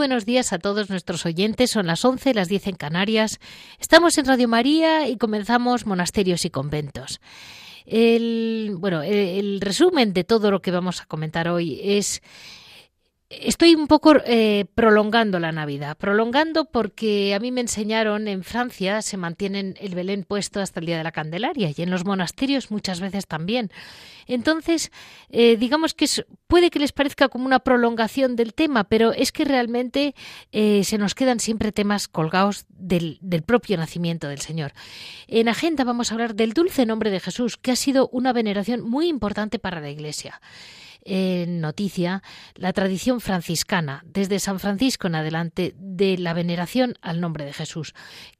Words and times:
Buenos 0.00 0.24
días 0.24 0.54
a 0.54 0.58
todos 0.58 0.88
nuestros 0.88 1.26
oyentes. 1.26 1.72
Son 1.72 1.86
las 1.86 2.06
11, 2.06 2.32
las 2.32 2.48
10 2.48 2.68
en 2.68 2.76
Canarias. 2.76 3.38
Estamos 3.78 4.16
en 4.16 4.24
Radio 4.24 4.48
María 4.48 5.06
y 5.06 5.18
comenzamos 5.18 5.84
Monasterios 5.84 6.46
y 6.46 6.50
Conventos. 6.50 7.20
El, 7.84 8.76
bueno, 8.78 9.02
el, 9.02 9.60
resumen 9.60 10.14
de 10.14 10.24
todo 10.24 10.50
lo 10.50 10.62
que 10.62 10.70
vamos 10.70 11.02
a 11.02 11.04
comentar 11.04 11.48
hoy 11.48 11.78
es 11.82 12.22
Estoy 13.30 13.76
un 13.76 13.86
poco 13.86 14.16
eh, 14.26 14.64
prolongando 14.74 15.38
la 15.38 15.52
Navidad, 15.52 15.96
prolongando 15.96 16.64
porque 16.64 17.32
a 17.32 17.38
mí 17.38 17.52
me 17.52 17.60
enseñaron 17.60 18.26
en 18.26 18.42
Francia 18.42 19.02
se 19.02 19.16
mantienen 19.16 19.76
el 19.80 19.94
Belén 19.94 20.24
puesto 20.24 20.58
hasta 20.58 20.80
el 20.80 20.86
día 20.86 20.98
de 20.98 21.04
la 21.04 21.12
Candelaria 21.12 21.70
y 21.72 21.80
en 21.80 21.90
los 21.90 22.04
monasterios 22.04 22.72
muchas 22.72 22.98
veces 22.98 23.28
también. 23.28 23.70
Entonces, 24.26 24.90
eh, 25.28 25.56
digamos 25.56 25.94
que 25.94 26.06
puede 26.48 26.70
que 26.70 26.80
les 26.80 26.90
parezca 26.90 27.28
como 27.28 27.46
una 27.46 27.60
prolongación 27.60 28.34
del 28.34 28.52
tema, 28.52 28.82
pero 28.82 29.12
es 29.12 29.30
que 29.30 29.44
realmente 29.44 30.16
eh, 30.50 30.82
se 30.82 30.98
nos 30.98 31.14
quedan 31.14 31.38
siempre 31.38 31.70
temas 31.70 32.08
colgados 32.08 32.66
del, 32.68 33.18
del 33.20 33.42
propio 33.42 33.76
nacimiento 33.76 34.26
del 34.26 34.40
Señor. 34.40 34.72
En 35.28 35.48
agenda 35.48 35.84
vamos 35.84 36.10
a 36.10 36.14
hablar 36.14 36.34
del 36.34 36.52
dulce 36.52 36.84
nombre 36.84 37.12
de 37.12 37.20
Jesús, 37.20 37.56
que 37.56 37.70
ha 37.70 37.76
sido 37.76 38.08
una 38.08 38.32
veneración 38.32 38.80
muy 38.82 39.06
importante 39.06 39.60
para 39.60 39.80
la 39.80 39.88
Iglesia 39.90 40.40
en 41.04 41.60
noticia 41.60 42.22
la 42.54 42.72
tradición 42.72 43.20
franciscana, 43.20 44.02
desde 44.06 44.38
San 44.38 44.60
Francisco 44.60 45.06
en 45.06 45.14
adelante, 45.14 45.74
de 45.78 46.18
la 46.18 46.34
veneración 46.34 46.94
al 47.00 47.20
nombre 47.20 47.44
de 47.44 47.52
Jesús, 47.52 47.94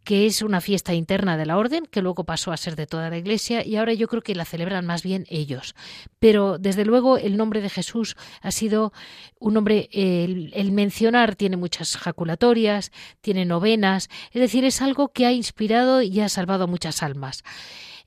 que 0.04 0.26
es 0.26 0.43
una 0.43 0.60
fiesta 0.60 0.94
interna 0.94 1.37
de 1.37 1.47
la 1.47 1.56
orden, 1.56 1.84
que 1.87 2.03
luego 2.03 2.25
pasó 2.25 2.53
a 2.53 2.56
ser 2.56 2.76
de 2.76 2.87
toda 2.87 3.10
la 3.10 3.19
Iglesia 3.19 3.65
y 3.65 3.76
ahora 3.76 3.93
yo 3.93 4.09
creo 4.09 4.22
que 4.22 4.34
la 4.34 4.44
celebran 4.44 4.87
más 4.87 5.03
bien 5.03 5.26
ellos. 5.28 5.75
Pero 6.19 6.59
desde 6.59 6.84
luego 6.84 7.19
el 7.19 7.37
nombre 7.37 7.60
de 7.60 7.71
Jesús 7.71 8.16
ha 8.41 8.50
sido 8.50 8.92
un 9.38 9.54
nombre, 9.54 9.88
el, 9.92 10.53
el 10.54 10.72
mencionar 10.72 11.37
tiene 11.37 11.56
muchas 11.56 11.97
jaculatorias, 11.97 12.92
tiene 13.21 13.44
novenas, 13.44 14.09
es 14.32 14.41
decir, 14.41 14.65
es 14.65 14.82
algo 14.82 15.09
que 15.09 15.27
ha 15.27 15.32
inspirado 15.32 16.03
y 16.03 16.21
ha 16.21 16.28
salvado 16.28 16.66
muchas 16.66 17.03
almas. 17.03 17.42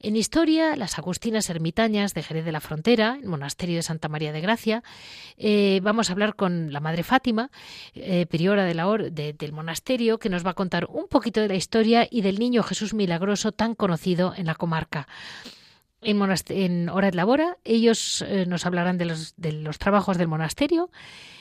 En 0.06 0.18
historia, 0.18 0.76
las 0.76 1.00
agustinas 1.00 1.50
ermitañas 1.50 2.14
de 2.14 2.24
Jerez 2.24 2.44
de 2.44 2.52
la 2.52 2.60
Frontera, 2.60 3.18
el 3.22 3.30
monasterio 3.30 3.78
de 3.78 3.84
Santa 3.84 4.10
María 4.10 4.34
de 4.34 4.42
Gracia. 4.42 4.84
Eh, 5.38 5.80
vamos 5.82 6.10
a 6.10 6.12
hablar 6.12 6.36
con 6.36 6.74
la 6.74 6.82
Madre 6.82 7.04
Fátima, 7.04 7.52
eh, 7.96 8.26
priora 8.26 8.66
del 8.66 9.54
monasterio, 9.54 10.20
que 10.20 10.28
nos 10.28 10.46
va 10.46 10.50
a 10.50 10.56
contar 10.56 10.88
un 10.90 11.08
poquito 11.08 11.40
de 11.40 11.48
la 11.48 11.56
historia 11.56 12.06
y 12.12 12.22
del 12.22 12.38
niño 12.38 12.64
Jesús 12.64 12.94
milagroso 12.94 13.54
tan 13.54 13.76
conocido 13.76 14.34
en 14.36 14.48
la 14.48 14.56
comarca. 14.56 15.08
En, 16.02 16.20
en 16.50 16.90
Hora 16.90 17.10
de 17.10 17.16
Labora, 17.16 17.56
ellos 17.64 18.26
eh, 18.28 18.46
nos 18.46 18.66
hablarán 18.66 18.98
de 18.98 19.06
los, 19.06 19.36
de 19.38 19.54
los, 19.54 19.80
trabajos 19.80 20.18
del 20.18 20.28
monasterio 20.28 20.92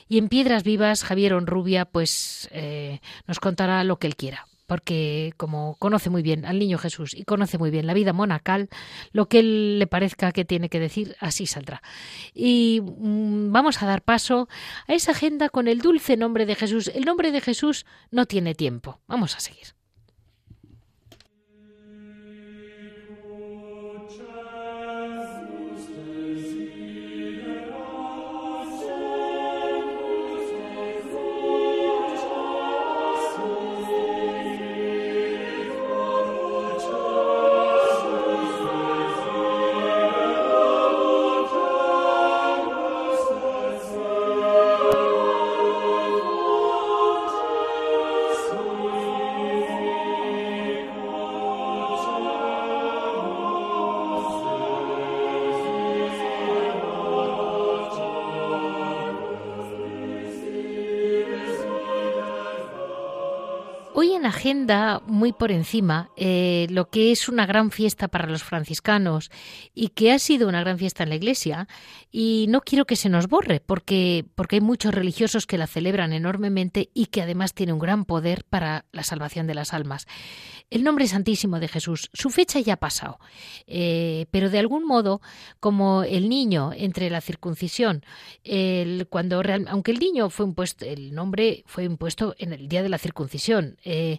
y 0.07 0.19
en 0.19 0.29
Piedras 0.29 0.63
Vivas, 0.63 1.03
Javier 1.03 1.35
Onrubia, 1.35 1.85
pues 1.85 2.49
nos 3.27 3.41
contará 3.41 3.83
lo 3.83 3.99
que 3.99 4.07
él 4.07 4.15
quiera 4.15 4.47
porque 4.73 5.35
como 5.37 5.77
conoce 5.79 6.09
muy 6.09 6.23
bien 6.23 6.47
al 6.47 6.59
niño 6.59 6.79
Jesús 6.79 7.13
y 7.13 7.25
conoce 7.25 7.59
muy 7.59 7.71
bien 7.71 7.87
la 7.87 7.93
vida 7.93 8.15
monacal, 8.15 8.71
lo 9.13 9.29
que 9.29 9.41
él 9.41 9.79
le 9.79 9.87
parezca 9.87 10.33
que 10.33 10.47
tiene 10.47 10.71
que 10.71 10.81
decir, 10.81 11.15
así 11.21 11.45
saldrá. 11.45 11.83
Y 12.33 12.81
mm, 12.81 13.53
vamos 13.53 13.83
a 13.83 13.87
dar 13.87 14.01
paso 14.01 14.49
a 14.89 14.95
esa 14.95 15.11
agenda 15.11 15.51
con 15.51 15.69
el 15.69 15.83
dulce 15.83 16.17
nombre 16.17 16.47
de 16.47 16.55
Jesús. 16.55 16.91
El 16.95 17.05
nombre 17.05 17.33
de 17.33 17.43
Jesús 17.43 17.85
no 18.11 18.25
tiene 18.25 18.55
tiempo. 18.55 18.99
Vamos 19.07 19.37
a 19.37 19.41
seguir. 19.41 19.82
Agenda 64.43 65.01
muy 65.07 65.33
por 65.33 65.53
encima 65.53 66.11
eh, 66.17 66.67
lo 66.69 66.91
que 66.91 67.13
es 67.13 67.29
una 67.29 67.47
gran 67.47 67.71
fiesta 67.71 68.09
para 68.09 68.27
los 68.27 68.43
franciscanos 68.43 69.31
y 69.73 69.91
que 69.91 70.11
ha 70.11 70.19
sido 70.19 70.49
una 70.49 70.59
gran 70.59 70.79
fiesta 70.79 71.05
en 71.05 71.11
la 71.11 71.15
Iglesia 71.15 71.69
y 72.11 72.47
no 72.49 72.61
quiero 72.63 72.85
que 72.85 72.97
se 72.97 73.09
nos 73.09 73.29
borre 73.29 73.61
porque, 73.61 74.25
porque 74.35 74.57
hay 74.57 74.61
muchos 74.61 74.93
religiosos 74.93 75.47
que 75.47 75.59
la 75.59 75.69
celebran 75.69 76.13
enormemente 76.13 76.91
y 76.93 77.07
que 77.07 77.23
además 77.23 77.55
tiene 77.55 77.73
un 77.73 77.79
gran 77.79 78.05
poder 78.05 78.43
para 78.43 78.85
la 78.91 79.05
salvación 79.05 79.47
de 79.47 79.55
las 79.55 79.73
almas. 79.73 80.09
El 80.71 80.83
nombre 80.83 81.07
santísimo 81.07 81.61
de 81.61 81.69
Jesús, 81.69 82.11
su 82.13 82.31
fecha 82.31 82.59
ya 82.59 82.75
ha 82.75 82.79
pasado, 82.79 83.21
eh, 83.69 84.27
pero 84.33 84.51
de 84.51 84.59
algún 84.59 84.87
modo, 84.87 85.21
como 85.61 86.03
el 86.03 86.29
niño 86.29 86.73
entre 86.75 87.11
la 87.11 87.21
circuncisión, 87.21 88.05
el, 88.43 89.07
cuando 89.09 89.41
aunque 89.69 89.93
el 89.93 89.99
niño 89.99 90.31
fue 90.31 90.47
impuesto, 90.47 90.85
el 90.85 91.15
nombre 91.15 91.63
fue 91.67 91.85
impuesto 91.85 92.35
en 92.39 92.53
el 92.53 92.69
día 92.69 92.83
de 92.83 92.89
la 92.89 92.99
circuncisión, 92.99 93.77
eh, 93.85 94.19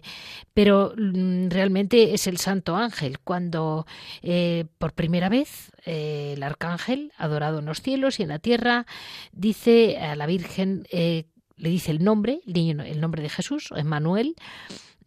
pero 0.54 0.94
mm, 0.96 1.48
realmente 1.48 2.14
es 2.14 2.26
el 2.26 2.38
Santo 2.38 2.76
Ángel, 2.76 3.18
cuando 3.18 3.86
eh, 4.22 4.66
por 4.78 4.92
primera 4.92 5.28
vez 5.28 5.72
eh, 5.84 6.34
el 6.36 6.42
arcángel, 6.42 7.12
adorado 7.16 7.58
en 7.58 7.66
los 7.66 7.82
cielos 7.82 8.20
y 8.20 8.22
en 8.22 8.28
la 8.30 8.38
tierra, 8.38 8.86
dice 9.32 9.98
a 9.98 10.16
la 10.16 10.26
Virgen, 10.26 10.86
eh, 10.90 11.24
le 11.56 11.68
dice 11.68 11.90
el 11.90 12.02
nombre, 12.02 12.40
el 12.46 13.00
nombre 13.00 13.22
de 13.22 13.28
Jesús, 13.28 13.72
Emmanuel, 13.76 14.34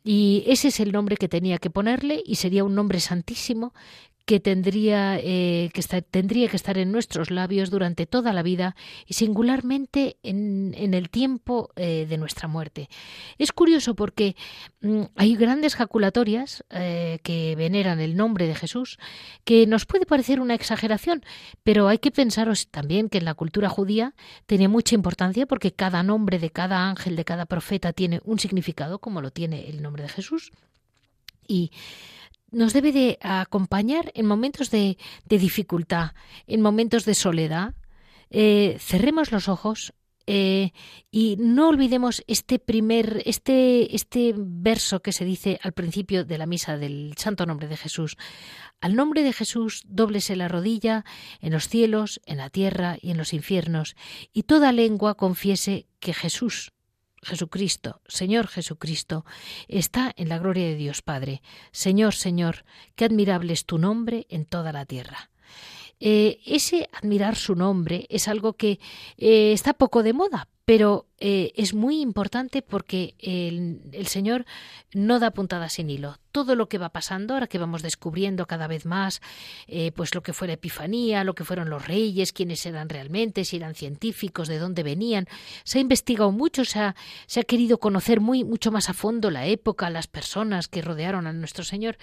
y 0.03 0.45
ese 0.47 0.69
es 0.69 0.79
el 0.79 0.93
nombre 0.93 1.17
que 1.17 1.27
tenía 1.27 1.57
que 1.57 1.69
ponerle 1.69 2.23
y 2.25 2.35
sería 2.35 2.63
un 2.63 2.75
nombre 2.75 3.01
santísimo 3.01 3.73
que 4.27 4.41
tendría, 4.41 5.17
eh, 5.23 5.69
que 5.73 5.79
estar, 5.79 6.01
tendría 6.01 6.49
que 6.49 6.57
estar 6.57 6.77
en 6.77 6.91
nuestros 6.91 7.31
labios 7.31 7.69
durante 7.69 8.05
toda 8.05 8.33
la 8.33 8.43
vida 8.43 8.75
y 9.05 9.13
singularmente 9.13 10.17
en, 10.21 10.73
el 10.75 11.09
tiempo 11.09 11.71
eh, 11.77 12.05
de 12.09 12.17
nuestra 12.17 12.49
muerte. 12.49 12.89
Es 13.37 13.53
curioso 13.53 13.95
porque 13.95 14.35
mm, 14.81 15.03
hay 15.15 15.37
grandes 15.37 15.75
jaculatorias 15.75 16.65
eh, 16.71 17.19
que 17.23 17.55
veneran 17.55 18.01
el 18.01 18.17
nombre 18.17 18.47
de 18.47 18.55
Jesús, 18.55 18.99
que 19.45 19.65
nos 19.65 19.85
puede 19.85 20.05
parecer 20.05 20.41
una 20.41 20.55
exageración, 20.55 21.23
pero 21.63 21.87
hay 21.87 21.99
que 21.99 22.11
pensaros 22.11 22.67
también 22.67 23.07
que 23.07 23.19
en 23.19 23.25
la 23.25 23.33
cultura 23.33 23.69
judía 23.69 24.13
tenía 24.45 24.67
mucha 24.67 24.93
importancia 24.93 25.45
porque 25.45 25.71
cada 25.71 26.03
nombre 26.03 26.37
de 26.37 26.49
cada 26.49 26.89
ángel, 26.89 27.15
de 27.15 27.23
cada 27.23 27.45
profeta 27.45 27.93
tiene 27.93 28.19
un 28.25 28.39
significado, 28.39 28.99
como 28.99 29.21
lo 29.21 29.31
tiene 29.31 29.69
el 29.69 29.81
nombre 29.81 30.03
de 30.03 30.09
Jesús. 30.09 30.51
y 31.47 31.71
nos 32.51 32.73
debe 32.73 32.91
de 32.91 33.17
acompañar 33.21 34.11
en 34.15 34.25
momentos 34.25 34.71
de, 34.71 34.97
dificultad, 35.27 36.11
en 36.45 36.61
momentos 36.61 37.05
de 37.05 37.15
soledad. 37.15 37.75
Eh, 38.29 38.77
cerremos 38.79 39.31
los 39.31 39.47
ojos 39.47 39.93
eh, 40.29 40.73
y 41.09 41.37
no 41.39 41.69
olvidemos 41.69 42.21
este 42.27 42.59
primer, 42.59 43.23
este, 43.25 43.95
este 43.95 44.33
verso 44.35 45.01
que 45.01 45.13
se 45.13 45.23
dice 45.23 45.57
al 45.63 45.71
principio 45.71 46.25
de 46.25 46.37
la 46.37 46.45
misa 46.45 46.77
del 46.77 47.13
Santo 47.17 47.45
Nombre 47.45 47.69
de 47.69 47.77
Jesús. 47.77 48.17
Al 48.81 48.95
nombre 48.95 49.23
de 49.23 49.31
Jesús 49.31 49.83
dóblese 49.87 50.35
la 50.35 50.49
rodilla 50.49 51.05
en 51.39 51.53
los 51.53 51.69
cielos, 51.69 52.19
en 52.25 52.37
la 52.37 52.49
tierra 52.49 52.97
y 53.01 53.11
en 53.11 53.17
los 53.17 53.33
infiernos, 53.33 53.95
y 54.33 54.43
toda 54.43 54.73
lengua 54.73 55.15
confiese 55.15 55.87
que 55.99 56.13
Jesús, 56.13 56.73
Jesucristo, 57.27 57.99
Señor 58.07 58.47
Jesucristo, 58.47 59.25
está 59.67 60.13
en 60.15 60.29
la 60.29 60.39
gloria 60.39 60.65
de 60.65 60.75
Dios 60.75 61.01
Padre. 61.01 61.41
Señor, 61.71 62.13
Señor, 62.13 62.63
qué 62.95 63.03
admirable 63.03 63.51
es 63.51 63.65
tu 63.65 63.77
nombre 63.77 64.25
en 64.29 64.45
toda 64.45 64.71
la 64.71 64.85
tierra. 64.85 65.29
Eh, 65.99 66.39
ese 66.45 66.89
admirar 66.93 67.35
su 67.35 67.55
nombre 67.55 68.07
es 68.09 68.29
algo 68.29 68.53
que 68.53 68.79
eh, 69.17 69.51
está 69.51 69.73
poco 69.73 70.03
de 70.03 70.13
moda, 70.13 70.47
pero 70.67 71.07
eh, 71.17 71.53
es 71.55 71.73
muy 71.73 72.01
importante 72.01 72.61
porque 72.61 73.15
el, 73.19 74.05
Señor 74.07 74.45
no 74.93 75.17
da 75.17 75.31
puntadas 75.31 75.71
sin 75.71 75.89
hilo. 75.89 76.19
Todo 76.33 76.55
lo 76.55 76.67
que 76.67 76.77
va 76.77 76.89
pasando, 76.89 77.33
ahora 77.33 77.47
que 77.47 77.57
vamos 77.57 77.83
descubriendo 77.83 78.47
cada 78.47 78.67
vez 78.67 78.85
más, 78.85 79.21
pues 79.95 80.13
lo 80.13 80.21
que 80.21 80.33
fue 80.33 80.47
la 80.47 80.55
Epifanía, 80.55 81.23
lo 81.23 81.35
que 81.35 81.45
fueron 81.45 81.69
los 81.69 81.87
reyes, 81.87 82.33
quiénes 82.33 82.65
eran 82.65 82.89
realmente, 82.89 83.45
si 83.45 83.55
eran 83.55 83.75
científicos, 83.75 84.49
de 84.49 84.59
dónde 84.59 84.83
venían, 84.83 85.27
se 85.63 85.77
ha 85.77 85.81
investigado 85.81 86.31
mucho, 86.31 86.65
se 86.65 86.79
ha, 86.79 86.95
se 87.27 87.39
ha 87.39 87.43
querido 87.43 87.79
conocer 87.79 88.19
muy, 88.19 88.43
mucho 88.43 88.71
más 88.71 88.89
a 88.89 88.93
fondo 88.93 89.31
la 89.31 89.45
época, 89.47 89.89
las 89.89 90.07
personas 90.07 90.67
que 90.67 90.81
rodearon 90.81 91.27
a 91.27 91.33
nuestro 91.33 91.63
Señor 91.63 91.97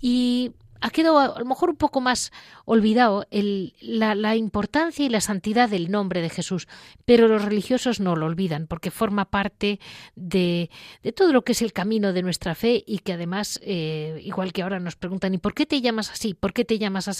y 0.00 0.52
ha 0.80 0.90
quedado 0.90 1.18
a 1.18 1.38
lo 1.38 1.44
mejor 1.44 1.70
un 1.70 1.76
poco 1.76 2.00
más 2.00 2.32
olvidado 2.64 3.26
el, 3.30 3.74
la, 3.80 4.14
la, 4.14 4.36
importancia 4.36 5.04
y 5.04 5.08
la 5.08 5.20
santidad 5.20 5.68
del 5.68 5.90
nombre 5.90 6.20
de 6.20 6.30
Jesús, 6.30 6.68
pero 7.04 7.28
los 7.28 7.44
religiosos 7.44 8.00
no 8.00 8.16
lo 8.16 8.26
olvidan 8.26 8.66
porque 8.66 8.90
forma 8.90 9.26
parte 9.26 9.80
de, 10.14 10.70
de 11.02 11.12
todo 11.12 11.32
lo 11.32 11.42
que 11.42 11.52
es 11.52 11.62
el 11.62 11.72
camino 11.72 12.12
de 12.12 12.22
nuestra 12.22 12.54
fe 12.54 12.82
y 12.86 12.98
que 13.00 13.12
además, 13.12 13.60
eh, 13.62 14.20
igual 14.24 14.52
que 14.52 14.62
ahora 14.62 14.80
nos 14.80 14.96
preguntan, 14.96 15.34
¿y 15.34 15.38
por 15.38 15.54
qué 15.54 15.66
te 15.66 15.80
llamas 15.80 16.10
así? 16.10 16.34
¿Por 16.34 16.52
qué 16.52 16.64
te 16.64 16.78
llamas 16.78 17.08
así? 17.08 17.18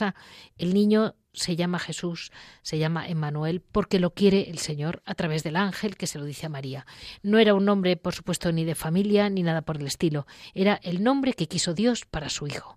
El 0.58 0.74
niño 0.74 1.14
se 1.32 1.56
llama 1.56 1.78
Jesús, 1.78 2.32
se 2.62 2.78
llama 2.78 3.08
Emmanuel, 3.08 3.60
porque 3.60 4.00
lo 4.00 4.14
quiere 4.14 4.50
el 4.50 4.58
Señor 4.58 5.02
a 5.04 5.14
través 5.14 5.42
del 5.42 5.56
ángel 5.56 5.96
que 5.96 6.06
se 6.06 6.18
lo 6.18 6.24
dice 6.24 6.46
a 6.46 6.48
María. 6.48 6.86
No 7.22 7.38
era 7.38 7.54
un 7.54 7.64
nombre, 7.64 7.96
por 7.96 8.14
supuesto, 8.14 8.52
ni 8.52 8.64
de 8.64 8.74
familia 8.74 9.30
ni 9.30 9.42
nada 9.42 9.62
por 9.62 9.76
el 9.76 9.86
estilo, 9.86 10.26
era 10.54 10.78
el 10.82 11.02
nombre 11.02 11.34
que 11.34 11.48
quiso 11.48 11.74
Dios 11.74 12.04
para 12.04 12.28
su 12.28 12.46
Hijo. 12.46 12.76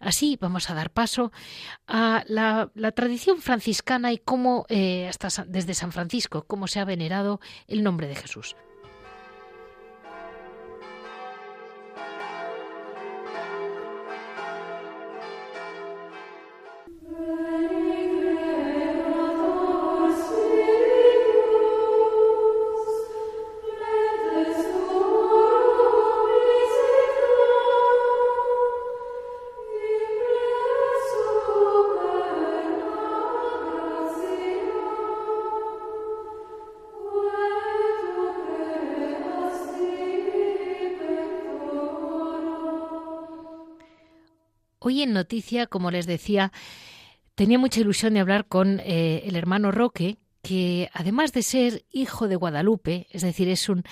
Así 0.00 0.38
vamos 0.40 0.70
a 0.70 0.74
dar 0.74 0.90
paso 0.90 1.32
a 1.86 2.24
la, 2.26 2.70
tradición 2.94 3.40
franciscana 3.40 4.12
y 4.12 4.18
cómo, 4.18 4.66
eh, 4.68 5.08
hasta 5.08 5.44
desde 5.44 5.74
San 5.74 5.92
Francisco, 5.92 6.44
cómo 6.46 6.66
se 6.66 6.80
ha 6.80 6.84
venerado 6.84 7.40
el 7.66 7.82
nombre 7.82 8.08
de 8.08 8.16
Jesús. 8.16 8.56
Noticia, 45.12 45.66
como 45.66 45.90
les 45.90 46.06
decía, 46.06 46.52
tenía 47.34 47.58
mucha 47.58 47.80
ilusión 47.80 48.14
de 48.14 48.20
hablar 48.20 48.46
con 48.46 48.80
eh, 48.80 49.22
el 49.24 49.36
hermano 49.36 49.70
Roque, 49.70 50.18
que 50.42 50.88
además 50.92 51.32
de 51.32 51.42
ser 51.42 51.84
hijo 51.90 52.28
de 52.28 52.36
Guadalupe, 52.36 53.06
es 53.10 53.22
decir, 53.22 53.48
es 53.48 53.68
un, 53.68 53.84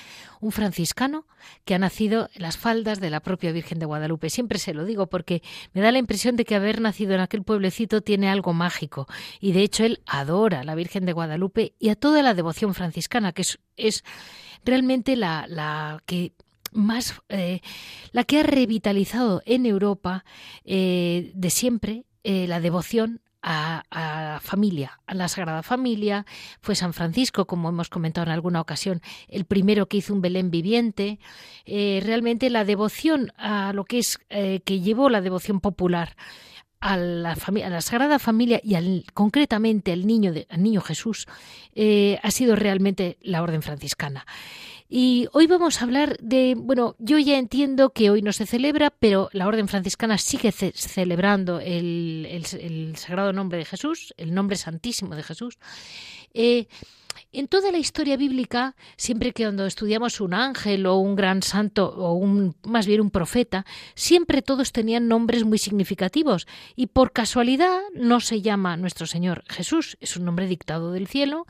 franciscano 0.50 1.26
que 1.64 1.74
ha 1.74 1.78
nacido 1.78 2.30
en 2.34 2.42
las 2.42 2.56
faldas 2.56 3.00
de 3.00 3.10
la 3.10 3.20
propia 3.20 3.50
Virgen 3.50 3.80
de 3.80 3.86
Guadalupe. 3.86 4.30
Siempre 4.30 4.58
se 4.58 4.72
lo 4.72 4.84
digo 4.84 5.08
porque 5.08 5.42
me 5.74 5.80
da 5.80 5.90
la 5.90 5.98
impresión 5.98 6.36
de 6.36 6.44
que 6.44 6.54
haber 6.54 6.80
nacido 6.80 7.14
en 7.14 7.20
aquel 7.20 7.42
pueblecito 7.42 8.00
tiene 8.00 8.28
algo 8.28 8.52
mágico 8.52 9.08
y 9.40 9.52
de 9.52 9.62
hecho 9.62 9.84
él 9.84 10.00
adora 10.06 10.60
a 10.60 10.64
la 10.64 10.76
Virgen 10.76 11.04
de 11.04 11.12
Guadalupe 11.12 11.74
y 11.80 11.88
a 11.88 11.96
toda 11.96 12.22
la 12.22 12.32
devoción 12.32 12.74
franciscana, 12.74 13.32
que 13.32 13.42
es, 13.42 13.58
es 13.76 14.04
realmente 14.64 15.16
la, 15.16 15.46
la 15.48 16.00
que 16.06 16.32
más 16.76 17.20
eh, 17.28 17.60
la 18.12 18.24
que 18.24 18.40
ha 18.40 18.42
revitalizado 18.42 19.42
en 19.46 19.66
Europa 19.66 20.24
eh, 20.64 21.32
de 21.34 21.50
siempre 21.50 22.04
eh, 22.22 22.46
la 22.46 22.60
devoción 22.60 23.20
a, 23.42 23.84
la 23.92 24.40
familia, 24.42 25.00
a 25.06 25.14
la 25.14 25.28
Sagrada 25.28 25.62
Familia. 25.62 26.26
Fue 26.60 26.74
San 26.74 26.92
Francisco, 26.92 27.46
como 27.46 27.68
hemos 27.68 27.88
comentado 27.88 28.26
en 28.26 28.32
alguna 28.32 28.60
ocasión, 28.60 29.02
el 29.28 29.44
primero 29.44 29.86
que 29.86 29.98
hizo 29.98 30.12
un 30.12 30.20
Belén 30.20 30.50
viviente. 30.50 31.20
realmente 31.64 32.50
la 32.50 32.64
devoción 32.64 33.32
a 33.36 33.72
lo 33.72 33.84
que 33.84 33.98
es 33.98 34.18
que 34.28 34.80
llevó 34.80 35.08
la 35.10 35.20
devoción 35.20 35.60
popular 35.60 36.16
a 36.80 36.96
la, 36.96 37.34
a 37.34 37.70
la 37.70 37.80
Sagrada 37.82 38.18
Familia 38.18 38.60
y 38.64 39.04
concretamente 39.14 39.92
al 39.92 40.08
niño, 40.08 40.32
de, 40.32 40.48
al 40.50 40.64
niño 40.64 40.80
Jesús 40.80 41.28
ha 42.20 42.30
sido 42.32 42.56
realmente 42.56 43.16
la 43.20 43.42
Orden 43.42 43.62
franciscana. 43.62 44.26
Y 44.88 45.28
hoy 45.32 45.46
vamos 45.46 45.80
a 45.80 45.84
hablar 45.84 46.16
de, 46.20 46.54
bueno, 46.56 46.94
yo 46.98 47.18
ya 47.18 47.38
entiendo 47.38 47.90
que 47.90 48.10
hoy 48.10 48.22
no 48.22 48.32
se 48.32 48.46
celebra, 48.46 48.90
pero 48.90 49.28
la 49.32 49.48
Orden 49.48 49.66
Franciscana 49.66 50.16
sigue 50.16 50.52
celebrando 50.52 51.58
el, 51.58 52.26
el, 52.60 52.96
Sagrado 52.96 53.32
Nombre 53.32 53.58
de 53.58 53.64
Jesús, 53.64 54.14
el 54.16 54.32
nombre 54.32 54.56
santísimo 54.56 55.16
de 55.16 55.24
Jesús. 55.24 55.58
Eh, 56.34 56.68
en 57.32 57.48
toda 57.48 57.70
la 57.70 57.78
historia 57.78 58.16
bíblica, 58.16 58.76
siempre 58.96 59.32
que 59.32 59.44
cuando 59.44 59.66
estudiamos 59.66 60.20
un 60.20 60.34
ángel 60.34 60.86
o 60.86 60.96
un 60.96 61.16
gran 61.16 61.42
santo 61.42 61.88
o 61.88 62.14
un, 62.14 62.56
más 62.64 62.86
bien 62.86 63.00
un 63.00 63.10
profeta, 63.10 63.66
siempre 63.94 64.42
todos 64.42 64.72
tenían 64.72 65.08
nombres 65.08 65.44
muy 65.44 65.58
significativos 65.58 66.46
y 66.74 66.86
por 66.86 67.12
casualidad 67.12 67.80
no 67.94 68.20
se 68.20 68.42
llama 68.42 68.76
nuestro 68.76 69.06
Señor 69.06 69.44
Jesús, 69.48 69.96
es 70.00 70.16
un 70.16 70.24
nombre 70.24 70.46
dictado 70.46 70.92
del 70.92 71.06
cielo 71.08 71.46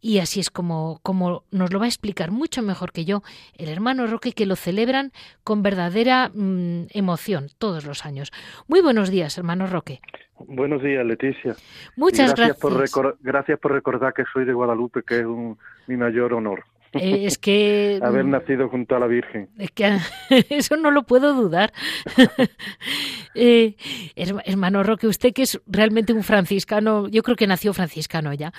y 0.00 0.18
así 0.18 0.40
es 0.40 0.50
como, 0.50 1.00
como 1.02 1.44
nos 1.50 1.72
lo 1.72 1.78
va 1.78 1.86
a 1.86 1.88
explicar 1.88 2.30
mucho 2.30 2.62
mejor 2.62 2.92
que 2.92 3.04
yo 3.04 3.22
el 3.54 3.68
hermano 3.68 4.06
Roque 4.06 4.32
que 4.32 4.46
lo 4.46 4.56
celebran 4.56 5.12
con 5.44 5.62
verdadera 5.62 6.30
mm, 6.34 6.86
emoción 6.90 7.50
todos 7.58 7.84
los 7.84 8.04
años. 8.04 8.32
Muy 8.66 8.80
buenos 8.80 9.10
días, 9.10 9.36
hermano 9.38 9.66
Roque. 9.66 10.00
Buenos 10.46 10.82
días, 10.82 11.04
Leticia. 11.04 11.56
Muchas 11.96 12.34
gracias. 12.34 12.58
Por 12.58 13.16
gracias 13.20 13.58
por 13.58 13.72
recordar 13.72 14.14
que 14.14 14.24
soy 14.32 14.44
de 14.44 14.52
Guadalupe, 14.52 15.02
que 15.02 15.20
es 15.20 15.26
un, 15.26 15.58
mi 15.86 15.96
mayor 15.96 16.32
honor. 16.34 16.64
Eh, 16.92 17.26
es 17.26 17.38
que... 17.38 18.00
Haber 18.02 18.24
nacido 18.24 18.68
junto 18.68 18.96
a 18.96 18.98
la 18.98 19.06
Virgen. 19.06 19.48
Es 19.58 19.70
que 19.72 19.98
eso 20.50 20.76
no 20.76 20.90
lo 20.90 21.02
puedo 21.02 21.34
dudar. 21.34 21.72
eh, 23.34 23.76
hermano 24.16 24.82
Roque, 24.82 25.06
usted 25.06 25.32
que 25.32 25.42
es 25.42 25.60
realmente 25.66 26.12
un 26.12 26.22
franciscano, 26.22 27.08
yo 27.08 27.22
creo 27.22 27.36
que 27.36 27.46
nació 27.46 27.74
franciscano 27.74 28.32
ya. 28.32 28.52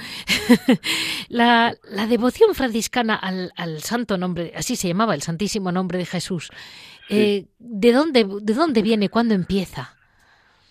la, 1.27 1.73
la, 1.83 2.07
devoción 2.07 2.53
franciscana 2.53 3.15
al, 3.15 3.51
al, 3.55 3.79
santo 3.79 4.17
nombre, 4.17 4.53
así 4.55 4.75
se 4.75 4.87
llamaba, 4.87 5.15
el 5.15 5.21
santísimo 5.21 5.71
nombre 5.71 5.97
de 5.97 6.05
Jesús, 6.05 6.51
eh, 7.09 7.45
¿de, 7.57 7.91
dónde, 7.91 8.27
¿de 8.41 8.53
dónde 8.53 8.81
viene? 8.83 9.09
¿Cuándo 9.09 9.33
empieza? 9.33 9.98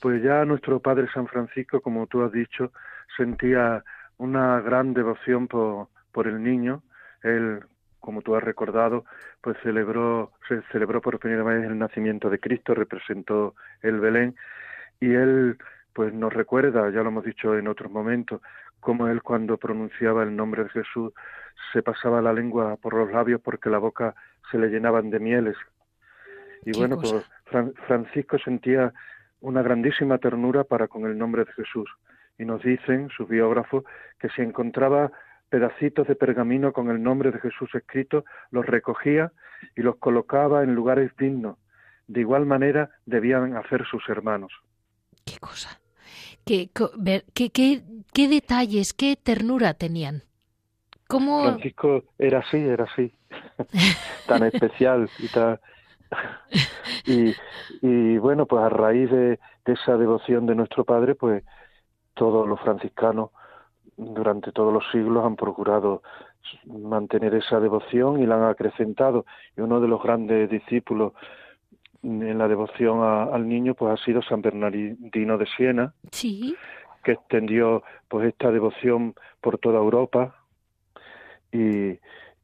Pues 0.00 0.22
ya 0.22 0.44
nuestro 0.44 0.80
Padre 0.80 1.08
San 1.12 1.26
Francisco, 1.26 1.80
como 1.80 2.06
tú 2.06 2.22
has 2.22 2.32
dicho, 2.32 2.72
sentía 3.16 3.84
una 4.16 4.60
gran 4.60 4.94
devoción 4.94 5.48
por, 5.48 5.88
por 6.12 6.26
el 6.26 6.42
niño. 6.42 6.82
Él, 7.22 7.60
como 8.00 8.22
tú 8.22 8.36
has 8.36 8.42
recordado, 8.42 9.04
pues 9.40 9.56
celebró, 9.62 10.32
se 10.48 10.62
celebró 10.72 11.00
por 11.00 11.18
primera 11.18 11.42
vez 11.42 11.64
el 11.64 11.78
nacimiento 11.78 12.30
de 12.30 12.38
Cristo, 12.38 12.74
representó 12.74 13.54
el 13.82 14.00
Belén, 14.00 14.36
y 15.00 15.12
él 15.14 15.58
pues 15.92 16.14
nos 16.14 16.32
recuerda, 16.32 16.90
ya 16.90 17.02
lo 17.02 17.08
hemos 17.08 17.24
dicho 17.24 17.56
en 17.56 17.66
otros 17.66 17.90
momentos, 17.90 18.40
como 18.80 19.08
él 19.08 19.22
cuando 19.22 19.56
pronunciaba 19.56 20.22
el 20.22 20.36
nombre 20.36 20.64
de 20.64 20.70
Jesús 20.70 21.12
se 21.72 21.82
pasaba 21.82 22.22
la 22.22 22.32
lengua 22.32 22.76
por 22.76 22.94
los 22.94 23.10
labios 23.10 23.40
porque 23.40 23.68
la 23.68 23.78
boca 23.78 24.14
se 24.50 24.58
le 24.58 24.68
llenaban 24.68 25.10
de 25.10 25.18
mieles. 25.18 25.56
Y 26.64 26.76
bueno, 26.78 26.98
pues 27.00 27.24
Francisco 27.86 28.38
sentía 28.38 28.92
una 29.40 29.62
grandísima 29.62 30.18
ternura 30.18 30.64
para 30.64 30.88
con 30.88 31.06
el 31.06 31.16
nombre 31.16 31.44
de 31.44 31.52
Jesús. 31.52 31.88
Y 32.38 32.44
nos 32.44 32.62
dicen 32.62 33.08
sus 33.16 33.28
biógrafos 33.28 33.84
que 34.18 34.28
si 34.30 34.42
encontraba 34.42 35.10
pedacitos 35.48 36.06
de 36.06 36.14
pergamino 36.14 36.72
con 36.72 36.90
el 36.90 37.02
nombre 37.02 37.30
de 37.30 37.40
Jesús 37.40 37.74
escrito, 37.74 38.24
los 38.50 38.66
recogía 38.66 39.32
y 39.74 39.82
los 39.82 39.96
colocaba 39.96 40.62
en 40.62 40.74
lugares 40.74 41.10
dignos 41.16 41.56
de 42.08 42.20
igual 42.20 42.46
manera 42.46 42.90
debían 43.06 43.56
hacer 43.56 43.86
sus 43.86 44.08
hermanos. 44.08 44.50
Qué 45.24 45.38
cosa. 45.38 45.80
Qué, 46.44 46.70
qué, 47.34 47.50
qué, 47.50 47.82
qué 48.12 48.28
detalles, 48.28 48.94
qué 48.94 49.16
ternura 49.16 49.74
tenían. 49.74 50.22
¿Cómo... 51.06 51.44
Francisco 51.44 52.04
era 52.18 52.40
así, 52.40 52.56
era 52.56 52.84
así, 52.84 53.12
tan 54.26 54.42
especial 54.44 55.08
y 55.18 55.28
tan... 55.28 55.60
y, 57.06 57.34
y, 57.82 58.18
bueno, 58.18 58.46
pues 58.46 58.62
a 58.62 58.68
raíz 58.68 59.10
de, 59.10 59.38
de, 59.64 59.72
esa 59.72 59.96
devoción 59.96 60.46
de 60.46 60.54
nuestro 60.54 60.84
Padre, 60.84 61.14
pues 61.14 61.44
todos 62.14 62.48
los 62.48 62.60
franciscanos 62.60 63.30
durante 63.96 64.52
todos 64.52 64.72
los 64.72 64.84
siglos 64.92 65.24
han 65.24 65.36
procurado 65.36 66.02
mantener 66.66 67.34
esa 67.34 67.60
devoción 67.60 68.22
y 68.22 68.26
la 68.26 68.36
han 68.36 68.50
acrecentado. 68.50 69.26
Y 69.56 69.60
uno 69.60 69.80
de 69.80 69.88
los 69.88 70.02
grandes 70.02 70.48
discípulos 70.48 71.12
en 72.02 72.38
la 72.38 72.46
devoción 72.46 73.02
al 73.02 73.48
niño 73.48 73.74
pues 73.74 74.00
ha 74.00 74.04
sido 74.04 74.22
San 74.22 74.40
Bernardino 74.40 75.36
de 75.36 75.46
Siena, 75.56 75.94
sí. 76.12 76.56
que 77.02 77.12
extendió 77.12 77.82
pues 78.06 78.28
esta 78.28 78.52
devoción 78.52 79.14
por 79.40 79.58
toda 79.58 79.78
Europa 79.78 80.36
y, 81.50 81.98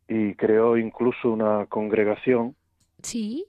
y 0.09 0.35
creó 0.35 0.76
incluso 0.76 1.30
una 1.30 1.66
congregación 1.66 2.56
sí. 3.04 3.47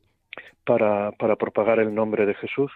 Para, 0.65 1.11
para 1.13 1.35
propagar 1.35 1.79
el 1.79 1.93
nombre 1.93 2.25
de 2.25 2.33
Jesús. 2.35 2.71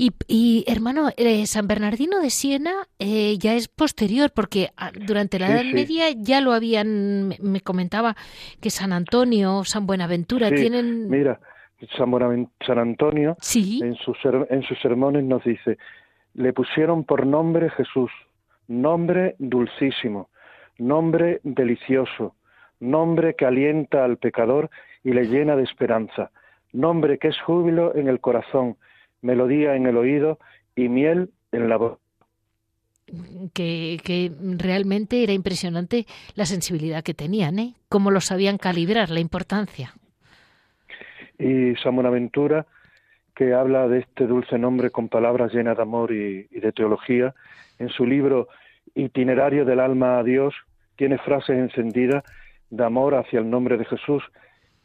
Y, 0.00 0.64
hermano, 0.68 1.08
eh, 1.16 1.44
San 1.46 1.66
Bernardino 1.66 2.20
de 2.20 2.30
Siena 2.30 2.86
eh, 3.00 3.36
ya 3.36 3.54
es 3.54 3.66
posterior, 3.66 4.30
porque 4.32 4.68
ah, 4.76 4.92
durante 4.94 5.40
la 5.40 5.48
Edad 5.48 5.64
Media 5.74 6.04
ya 6.16 6.40
lo 6.40 6.52
habían, 6.52 7.34
me 7.42 7.60
comentaba 7.62 8.14
que 8.60 8.70
San 8.70 8.92
Antonio, 8.92 9.64
San 9.64 9.86
Buenaventura 9.86 10.52
tienen... 10.52 11.08
Mira, 11.08 11.40
San, 11.96 12.48
San 12.64 12.78
Antonio 12.78 13.36
en, 13.54 13.96
sus, 13.96 14.16
en 14.24 14.62
sus 14.62 14.78
sermones 14.80 15.24
nos 15.24 15.42
dice, 15.42 15.78
le 16.34 16.52
pusieron 16.52 17.02
por 17.02 17.26
nombre 17.26 17.68
Jesús, 17.70 18.12
nombre 18.68 19.34
dulcísimo, 19.40 20.30
nombre 20.78 21.40
delicioso, 21.42 22.36
nombre 22.78 23.34
que 23.34 23.46
alienta 23.46 24.04
al 24.04 24.18
pecador 24.18 24.70
y 25.04 25.12
le 25.12 25.26
llena 25.26 25.56
de 25.56 25.62
esperanza, 25.62 26.30
nombre 26.72 27.18
que 27.18 27.28
es 27.28 27.40
júbilo 27.40 27.94
en 27.94 28.08
el 28.08 28.20
corazón, 28.20 28.76
melodía 29.22 29.74
en 29.74 29.86
el 29.86 29.96
oído 29.96 30.38
y 30.76 30.88
miel 30.88 31.30
en 31.52 31.68
la 31.68 31.76
voz. 31.76 31.98
Que, 33.54 33.98
que, 34.04 34.30
realmente 34.58 35.22
era 35.22 35.32
impresionante 35.32 36.04
la 36.34 36.44
sensibilidad 36.44 37.02
que 37.02 37.14
tenían, 37.14 37.58
¿eh? 37.58 37.74
Cómo 37.88 38.10
lo 38.10 38.20
sabían 38.20 38.58
calibrar, 38.58 39.08
la 39.08 39.20
importancia. 39.20 39.94
Y 41.38 41.74
San 41.76 41.94
Buenaventura, 41.94 42.66
que 43.34 43.54
habla 43.54 43.88
de 43.88 44.00
este 44.00 44.26
dulce 44.26 44.58
nombre 44.58 44.90
con 44.90 45.08
palabras 45.08 45.54
llenas 45.54 45.76
de 45.76 45.82
amor 45.82 46.12
y, 46.12 46.48
y 46.50 46.60
de 46.60 46.72
teología, 46.72 47.34
en 47.78 47.88
su 47.88 48.04
libro 48.04 48.48
Itinerario 48.94 49.64
del 49.64 49.80
alma 49.80 50.18
a 50.18 50.22
Dios, 50.22 50.54
tiene 50.96 51.16
frases 51.18 51.56
encendidas 51.56 52.24
de 52.68 52.84
amor 52.84 53.14
hacia 53.14 53.38
el 53.38 53.48
nombre 53.48 53.78
de 53.78 53.86
Jesús 53.86 54.22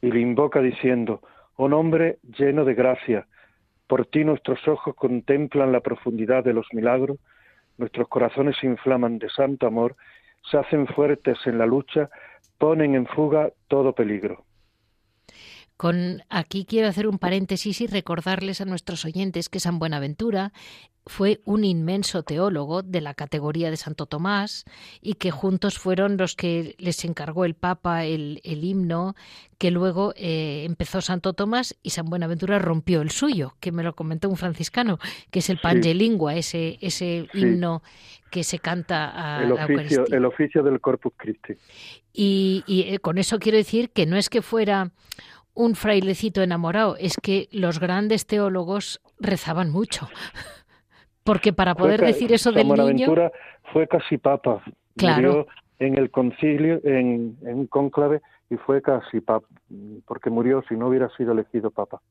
y 0.04 0.12
le 0.12 0.20
invoca 0.20 0.60
diciendo, 0.60 1.22
oh 1.56 1.70
nombre 1.70 2.20
lleno 2.38 2.66
de 2.66 2.74
gracia, 2.74 3.26
por 3.88 4.06
ti 4.06 4.26
nuestros 4.26 4.68
ojos 4.68 4.96
contemplan 4.96 5.72
la 5.72 5.80
profundidad 5.80 6.44
de 6.44 6.52
los 6.52 6.68
milagros, 6.74 7.20
nuestros 7.78 8.10
corazones 8.10 8.58
se 8.60 8.68
inflaman 8.68 9.18
de 9.18 9.30
santo 9.30 9.66
amor, 9.66 9.96
se 10.52 10.58
hacen 10.58 10.88
fuertes 10.88 11.38
en 11.46 11.58
la 11.58 11.66
lucha, 11.66 12.10
ponen 12.58 12.96
en 12.96 13.08
fuga 13.08 13.52
todo 13.70 13.94
peligro. 13.94 14.44
Con 15.78 16.22
aquí 16.30 16.66
quiero 16.66 16.90
hacer 16.90 17.08
un 17.08 17.18
paréntesis 17.18 17.80
y 17.80 17.88
recordarles 17.88 18.60
a 18.60 18.66
nuestros 18.66 19.06
oyentes 19.06 19.48
que 19.48 19.62
San 19.62 19.80
Buenaventura 19.80 20.52
fue 21.06 21.42
un 21.46 21.66
inmenso 21.66 22.24
teólogo 22.24 22.82
de 22.82 23.02
la 23.02 23.14
categoría 23.14 23.70
de 23.70 23.78
Santo 23.78 24.06
Tomás 24.06 24.66
y 25.02 25.16
que 25.16 25.32
juntos 25.32 25.78
fueron 25.78 26.18
los 26.18 26.36
que 26.36 26.76
les 26.78 27.04
encargó 27.04 27.46
el 27.46 27.56
Papa 27.56 28.06
el, 28.06 28.40
himno 28.44 29.16
que 29.58 29.72
luego 29.72 30.14
eh, 30.16 30.64
empezó 30.66 31.02
Santo 31.02 31.34
Tomás 31.34 31.76
y 31.84 31.92
San 31.92 32.06
Buenaventura 32.06 32.60
rompió 32.60 33.02
el 33.02 33.12
suyo, 33.12 33.56
que 33.60 33.72
me 33.72 33.84
lo 33.84 33.96
comentó 33.96 34.30
un 34.30 34.38
franciscano, 34.38 35.00
que 35.32 35.40
es 35.40 35.50
el 35.50 35.60
Pangelingua, 35.60 36.36
ese, 36.36 36.78
ese 36.82 37.28
himno 37.34 37.82
que 38.32 38.44
se 38.44 38.60
canta 38.60 39.12
a 39.14 39.44
el 39.44 39.52
oficio, 39.52 40.06
El 40.08 40.26
oficio 40.26 40.64
del 40.64 40.82
Corpus 40.82 41.14
Christi. 41.18 41.54
Y, 42.14 42.64
y 42.66 42.94
eh, 42.94 43.00
con 43.00 43.18
eso 43.18 43.40
quiero 43.40 43.58
decir 43.58 43.92
que 43.92 44.06
no 44.06 44.18
es 44.18 44.30
que 44.30 44.42
fuera 44.42 44.92
un 45.54 45.76
frailecito 45.76 46.42
enamorado, 46.42 46.98
es 46.98 47.18
que 47.22 47.48
los 47.52 47.80
grandes 47.80 48.26
teólogos 48.26 49.02
rezaban 49.20 49.70
mucho. 49.70 50.10
Porque 51.24 51.54
para 51.54 51.76
poder 51.76 52.02
decir 52.02 52.32
eso 52.34 52.52
del 52.52 52.68
niño... 52.68 53.14
fue 53.72 53.88
casi 53.88 54.18
papa. 54.18 54.62
Claro. 54.98 55.16
Murió 55.16 55.48
en 55.80 55.98
el 55.98 56.12
concilio, 56.12 56.80
en, 56.84 57.38
en 57.46 57.68
cónclave, 57.68 58.22
y 58.50 58.58
fue 58.58 58.82
casi 58.82 59.22
papa, 59.22 59.48
porque 60.06 60.30
murió 60.30 60.64
si 60.68 60.76
no 60.76 60.88
hubiera 60.88 61.10
sido 61.18 61.32
elegido 61.32 61.72
papa. 61.72 62.02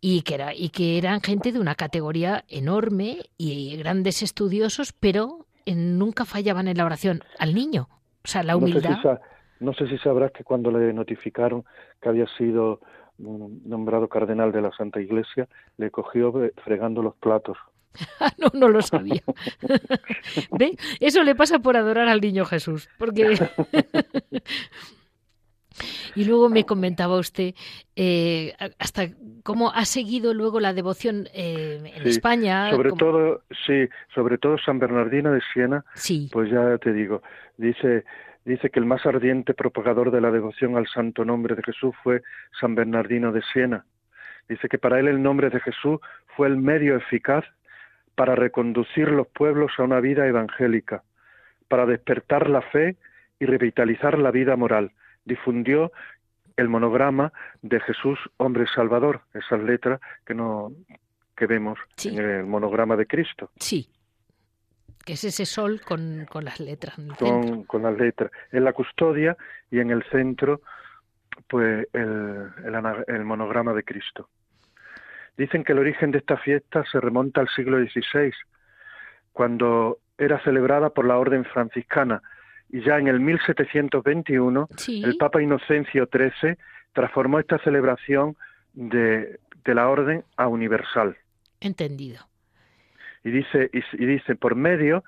Y 0.00 0.22
que, 0.22 0.34
era, 0.34 0.54
y 0.54 0.70
que 0.70 0.98
eran 0.98 1.20
gente 1.20 1.52
de 1.52 1.60
una 1.60 1.74
categoría 1.74 2.44
enorme 2.48 3.18
y 3.38 3.76
grandes 3.76 4.22
estudiosos, 4.22 4.92
pero 4.92 5.46
nunca 5.66 6.24
fallaban 6.24 6.68
en 6.68 6.76
la 6.76 6.84
oración 6.84 7.22
al 7.38 7.54
niño. 7.54 7.88
O 8.24 8.28
sea, 8.28 8.42
la 8.42 8.56
humildad. 8.56 9.20
No 9.60 9.74
sé 9.74 9.86
si 9.88 9.98
sabrás 9.98 10.32
que 10.32 10.42
cuando 10.42 10.70
le 10.70 10.92
notificaron 10.92 11.64
que 12.00 12.08
había 12.08 12.26
sido 12.38 12.80
mm, 13.18 13.68
nombrado 13.68 14.08
cardenal 14.08 14.52
de 14.52 14.62
la 14.62 14.72
Santa 14.72 15.00
Iglesia, 15.00 15.48
le 15.76 15.90
cogió 15.90 16.32
fregando 16.64 17.02
los 17.02 17.14
platos. 17.16 17.58
no, 18.38 18.50
no 18.54 18.68
lo 18.68 18.82
sabía. 18.82 19.22
¿Ve? 20.58 20.76
Eso 21.00 21.22
le 21.22 21.34
pasa 21.34 21.58
por 21.58 21.76
adorar 21.76 22.08
al 22.08 22.20
niño 22.20 22.44
Jesús, 22.44 22.88
porque... 22.98 23.38
y 26.14 26.24
luego 26.24 26.48
me 26.48 26.64
comentaba 26.64 27.18
usted 27.18 27.54
eh, 27.96 28.54
hasta 28.78 29.08
cómo 29.42 29.72
ha 29.72 29.84
seguido 29.84 30.34
luego 30.34 30.60
la 30.60 30.72
devoción 30.72 31.28
eh, 31.32 31.92
en 31.96 32.06
España. 32.06 32.70
Sobre 32.70 32.92
todo, 32.92 33.42
sí, 33.66 33.88
sobre 34.14 34.38
todo 34.38 34.58
San 34.58 34.78
Bernardino 34.78 35.32
de 35.32 35.40
Siena. 35.52 35.84
Sí. 35.94 36.28
Pues 36.32 36.50
ya 36.50 36.76
te 36.78 36.92
digo, 36.92 37.22
dice 37.56 38.04
dice 38.44 38.70
que 38.70 38.80
el 38.80 38.86
más 38.86 39.04
ardiente 39.06 39.54
propagador 39.54 40.10
de 40.10 40.20
la 40.20 40.30
devoción 40.30 40.76
al 40.76 40.88
santo 40.88 41.24
nombre 41.24 41.54
de 41.54 41.62
Jesús 41.62 41.94
fue 42.02 42.22
San 42.58 42.74
Bernardino 42.74 43.32
de 43.32 43.42
Siena. 43.52 43.84
Dice 44.48 44.68
que 44.68 44.78
para 44.78 44.98
él 44.98 45.08
el 45.08 45.22
nombre 45.22 45.50
de 45.50 45.60
Jesús 45.60 46.00
fue 46.36 46.48
el 46.48 46.56
medio 46.56 46.96
eficaz 46.96 47.44
para 48.14 48.34
reconducir 48.34 49.08
los 49.08 49.26
pueblos 49.28 49.72
a 49.78 49.82
una 49.82 50.00
vida 50.00 50.26
evangélica, 50.26 51.02
para 51.68 51.86
despertar 51.86 52.48
la 52.48 52.62
fe 52.62 52.96
y 53.38 53.46
revitalizar 53.46 54.18
la 54.18 54.30
vida 54.30 54.56
moral. 54.56 54.92
Difundió 55.24 55.92
el 56.56 56.68
monograma 56.68 57.32
de 57.62 57.80
Jesús 57.80 58.18
hombre 58.36 58.66
salvador, 58.74 59.22
esas 59.34 59.62
letras 59.62 60.00
que 60.26 60.34
no 60.34 60.72
que 61.36 61.46
vemos 61.46 61.78
en 62.04 62.18
el 62.18 62.44
monograma 62.44 62.96
de 62.96 63.06
Cristo. 63.06 63.50
Sí 63.56 63.88
que 65.04 65.14
es 65.14 65.24
ese 65.24 65.46
sol 65.46 65.80
con, 65.80 66.26
con 66.30 66.44
las 66.44 66.60
letras. 66.60 66.94
con, 67.18 67.64
con, 67.64 67.82
las 67.82 67.96
letras. 67.96 68.30
En 68.52 68.64
la 68.64 68.72
custodia 68.72 69.36
y 69.70 69.78
en 69.78 69.90
el 69.90 70.02
centro, 70.04 70.60
pues 71.48 71.88
el, 71.92 72.50
el, 73.06 73.24
monograma 73.24 73.72
de 73.72 73.82
Cristo. 73.82 74.28
Dicen 75.36 75.64
que 75.64 75.72
el 75.72 75.78
origen 75.78 76.10
de 76.10 76.18
esta 76.18 76.36
fiesta 76.36 76.84
se 76.90 77.00
remonta 77.00 77.40
al 77.40 77.48
siglo 77.48 77.78
XVI, 77.78 78.32
cuando 79.32 79.98
era 80.18 80.42
celebrada 80.42 80.90
por 80.90 81.06
la 81.06 81.18
Orden 81.18 81.44
franciscana, 81.44 82.22
y 82.68 82.82
ya 82.82 82.98
en 82.98 83.08
el 83.08 83.20
1721 83.20 84.68
el 84.88 85.16
Papa 85.16 85.42
Inocencio 85.42 86.08
XIII 86.12 86.56
transformó 86.92 87.38
esta 87.40 87.58
celebración 87.58 88.36
de, 88.74 89.40
de 89.64 89.74
la 89.74 89.88
Orden 89.88 90.24
a 90.36 90.46
universal. 90.46 91.16
Entendido 91.60 92.30
y 93.24 93.30
dice, 93.30 93.70
y, 93.72 94.06
dice, 94.06 94.34
por 94.34 94.54
medio 94.54 95.04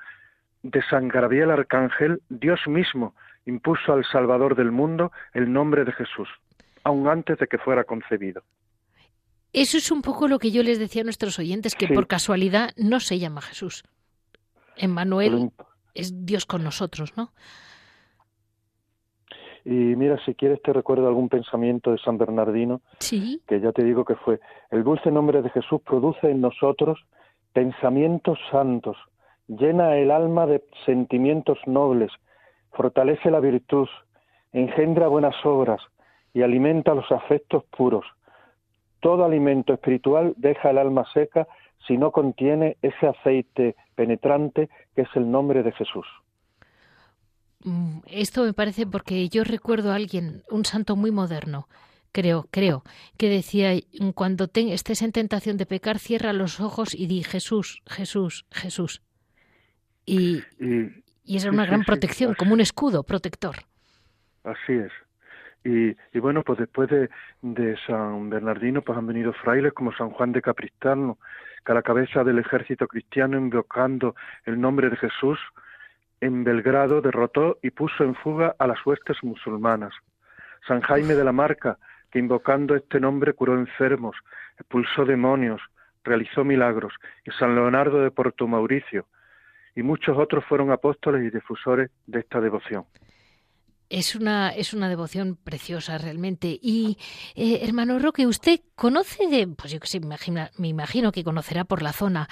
de 0.62 0.82
San 0.82 1.08
Gabriel 1.08 1.50
Arcángel, 1.50 2.20
Dios 2.28 2.60
mismo 2.66 3.14
impuso 3.46 3.92
al 3.92 4.04
Salvador 4.04 4.54
del 4.54 4.70
mundo 4.70 5.12
el 5.32 5.52
nombre 5.52 5.84
de 5.84 5.92
Jesús, 5.92 6.28
aun 6.84 7.08
antes 7.08 7.38
de 7.38 7.46
que 7.46 7.58
fuera 7.58 7.84
concebido. 7.84 8.42
Eso 9.52 9.76
es 9.76 9.90
un 9.90 10.02
poco 10.02 10.28
lo 10.28 10.38
que 10.38 10.50
yo 10.50 10.62
les 10.62 10.78
decía 10.78 11.02
a 11.02 11.04
nuestros 11.04 11.38
oyentes, 11.38 11.74
que 11.74 11.88
por 11.88 12.06
casualidad 12.06 12.70
no 12.76 13.00
se 13.00 13.18
llama 13.18 13.42
Jesús. 13.42 13.84
Emmanuel 14.76 15.50
es 15.94 16.24
Dios 16.24 16.46
con 16.46 16.64
nosotros, 16.64 17.16
¿no? 17.16 17.32
Y 19.64 19.70
mira, 19.70 20.18
si 20.24 20.34
quieres 20.34 20.60
te 20.62 20.72
recuerdo 20.72 21.06
algún 21.06 21.28
pensamiento 21.28 21.92
de 21.92 21.98
San 21.98 22.18
Bernardino, 22.18 22.80
sí. 22.98 23.40
que 23.46 23.60
ya 23.60 23.72
te 23.72 23.84
digo 23.84 24.04
que 24.04 24.16
fue, 24.16 24.40
el 24.70 24.82
dulce 24.82 25.10
nombre 25.10 25.40
de 25.40 25.50
Jesús 25.50 25.80
produce 25.82 26.30
en 26.30 26.40
nosotros 26.40 26.98
pensamientos 27.52 28.38
santos, 28.50 28.96
llena 29.46 29.96
el 29.96 30.10
alma 30.10 30.46
de 30.46 30.64
sentimientos 30.84 31.58
nobles, 31.66 32.10
fortalece 32.72 33.30
la 33.30 33.38
virtud, 33.38 33.88
engendra 34.52 35.06
buenas 35.06 35.36
obras 35.44 35.80
y 36.34 36.42
alimenta 36.42 36.94
los 36.94 37.10
afectos 37.12 37.64
puros. 37.76 38.04
Todo 39.02 39.24
alimento 39.24 39.74
espiritual 39.74 40.32
deja 40.36 40.70
el 40.70 40.78
alma 40.78 41.04
seca 41.12 41.46
si 41.86 41.98
no 41.98 42.12
contiene 42.12 42.76
ese 42.80 43.08
aceite 43.08 43.74
penetrante 43.96 44.70
que 44.94 45.02
es 45.02 45.08
el 45.16 45.30
nombre 45.30 45.62
de 45.64 45.72
Jesús. 45.72 46.06
Mm, 47.64 47.98
esto 48.06 48.44
me 48.44 48.52
parece 48.52 48.86
porque 48.86 49.28
yo 49.28 49.42
recuerdo 49.44 49.90
a 49.90 49.96
alguien, 49.96 50.44
un 50.50 50.64
santo 50.64 50.94
muy 50.94 51.10
moderno, 51.10 51.68
creo, 52.12 52.46
creo, 52.52 52.84
que 53.18 53.28
decía, 53.28 53.72
cuando 54.14 54.48
estés 54.54 55.02
en 55.02 55.12
tentación 55.12 55.56
de 55.56 55.66
pecar, 55.66 55.98
cierra 55.98 56.32
los 56.32 56.60
ojos 56.60 56.94
y 56.94 57.08
di 57.08 57.24
Jesús, 57.24 57.82
Jesús, 57.86 58.46
Jesús. 58.52 59.02
Y, 60.06 60.42
y, 60.60 61.36
esa 61.36 61.48
es 61.48 61.52
una 61.52 61.66
gran 61.66 61.82
protección, 61.82 62.34
como 62.34 62.54
un 62.54 62.60
escudo 62.60 63.02
protector. 63.02 63.56
Así 64.44 64.72
es. 64.72 64.92
Y, 65.64 65.96
y, 66.12 66.18
bueno, 66.18 66.42
pues 66.42 66.58
después 66.58 66.88
de, 66.90 67.08
de, 67.40 67.76
San 67.86 68.30
Bernardino, 68.30 68.82
pues 68.82 68.98
han 68.98 69.06
venido 69.06 69.32
frailes 69.32 69.72
como 69.72 69.92
San 69.92 70.10
Juan 70.10 70.32
de 70.32 70.42
Capristano, 70.42 71.18
que 71.64 71.72
a 71.72 71.74
la 71.76 71.82
cabeza 71.82 72.24
del 72.24 72.40
ejército 72.40 72.88
cristiano, 72.88 73.38
invocando 73.38 74.16
el 74.44 74.60
nombre 74.60 74.90
de 74.90 74.96
Jesús, 74.96 75.38
en 76.20 76.44
Belgrado 76.44 77.00
derrotó 77.00 77.58
y 77.62 77.70
puso 77.70 78.04
en 78.04 78.14
fuga 78.14 78.54
a 78.58 78.66
las 78.66 78.84
huestes 78.86 79.16
musulmanas. 79.22 79.92
San 80.66 80.80
Jaime 80.80 81.14
de 81.14 81.24
la 81.24 81.32
Marca, 81.32 81.78
que 82.10 82.18
invocando 82.18 82.76
este 82.76 83.00
nombre 83.00 83.32
curó 83.32 83.54
enfermos, 83.54 84.16
expulsó 84.58 85.04
demonios, 85.04 85.60
realizó 86.04 86.44
milagros, 86.44 86.94
y 87.24 87.30
San 87.32 87.54
Leonardo 87.54 88.02
de 88.02 88.10
Porto 88.10 88.46
Mauricio, 88.46 89.06
y 89.74 89.82
muchos 89.82 90.16
otros 90.18 90.44
fueron 90.44 90.70
apóstoles 90.70 91.24
y 91.24 91.30
difusores 91.30 91.90
de 92.06 92.20
esta 92.20 92.40
devoción. 92.40 92.84
Es 93.92 94.16
una, 94.16 94.48
es 94.48 94.72
una 94.72 94.88
devoción 94.88 95.36
preciosa 95.36 95.98
realmente. 95.98 96.48
Y, 96.48 96.96
eh, 97.36 97.60
hermano 97.62 97.98
Roque, 97.98 98.26
¿usted 98.26 98.60
conoce 98.74 99.26
de, 99.28 99.46
pues 99.46 99.70
yo 99.70 99.80
que 99.80 99.86
sé, 99.86 100.00
me 100.00 100.68
imagino, 100.68 101.12
que 101.12 101.22
conocerá 101.22 101.64
por 101.64 101.82
la 101.82 101.92
zona, 101.92 102.26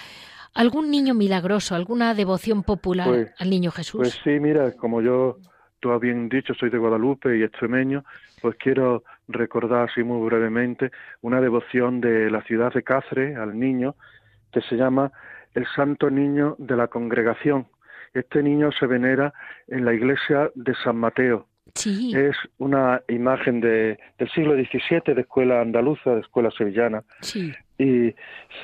algún 0.55 0.91
niño 0.91 1.13
milagroso, 1.13 1.75
alguna 1.75 2.15
devoción 2.15 2.63
popular 2.63 3.09
pues, 3.09 3.35
al 3.39 3.51
niño 3.51 3.71
Jesús? 3.73 4.01
Pues 4.01 4.21
sí, 4.25 4.41
mira, 4.41 4.73
como 4.73 5.03
yo, 5.03 5.37
tú 5.81 5.93
has 5.93 6.01
bien 6.01 6.31
dicho, 6.31 6.55
soy 6.55 6.71
de 6.71 6.79
Guadalupe 6.79 7.37
y 7.37 7.43
extremeño, 7.43 8.07
pues 8.41 8.57
quiero 8.57 9.05
recordar 9.29 9.91
así 9.91 10.03
muy 10.03 10.27
brevemente 10.27 10.91
una 11.21 11.43
devoción 11.43 12.01
de 12.01 12.31
la 12.31 12.43
ciudad 12.45 12.73
de 12.73 12.83
Cáceres 12.83 13.37
al 13.37 13.59
niño 13.59 13.97
que 14.51 14.63
se 14.63 14.77
llama 14.77 15.13
el 15.53 15.67
Santo 15.77 16.09
Niño 16.09 16.57
de 16.59 16.75
la 16.75 16.89
Congregación. 16.89 17.67
Este 18.15 18.43
niño 18.43 18.71
se 18.73 18.87
venera 18.87 19.35
en 19.69 19.85
la 19.85 19.93
iglesia 19.93 20.51
de 20.55 20.75
San 20.83 20.97
Mateo. 20.97 21.50
Es 22.15 22.37
una 22.59 23.03
imagen 23.09 23.61
de, 23.61 23.99
del 24.19 24.31
siglo 24.31 24.55
XVII 24.55 25.15
de 25.15 25.21
escuela 25.23 25.61
andaluza, 25.61 26.15
de 26.15 26.21
escuela 26.21 26.51
sevillana. 26.51 27.03
Y 27.79 28.15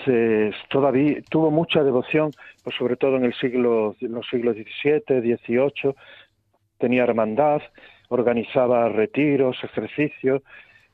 se, 0.05 0.53
todavía 0.69 1.21
tuvo 1.31 1.51
mucha 1.51 1.83
devoción, 1.83 2.31
pues 2.63 2.77
sobre 2.77 2.97
todo 2.97 3.17
en 3.17 3.25
el 3.25 3.35
siglo, 3.35 3.97
los 4.01 4.27
siglos 4.29 4.57
XVII, 4.57 5.37
XVIII. 5.37 5.95
Tenía 6.79 7.05
hermandad, 7.05 7.63
organizaba 8.09 8.89
retiros, 8.89 9.57
ejercicios 9.63 10.43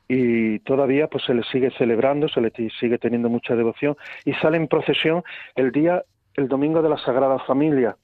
y 0.08 0.58
todavía 0.60 1.08
pues 1.08 1.24
se 1.24 1.34
le 1.34 1.42
sigue 1.44 1.70
celebrando, 1.78 2.28
se 2.28 2.40
le 2.40 2.52
sigue 2.78 2.98
teniendo 2.98 3.28
mucha 3.28 3.56
devoción 3.56 3.96
y 4.24 4.34
sale 4.34 4.56
en 4.56 4.68
procesión 4.68 5.22
el 5.54 5.72
día, 5.72 6.04
el 6.34 6.48
domingo 6.48 6.82
de 6.82 6.88
la 6.90 6.98
Sagrada 6.98 7.38
Familia. 7.40 7.96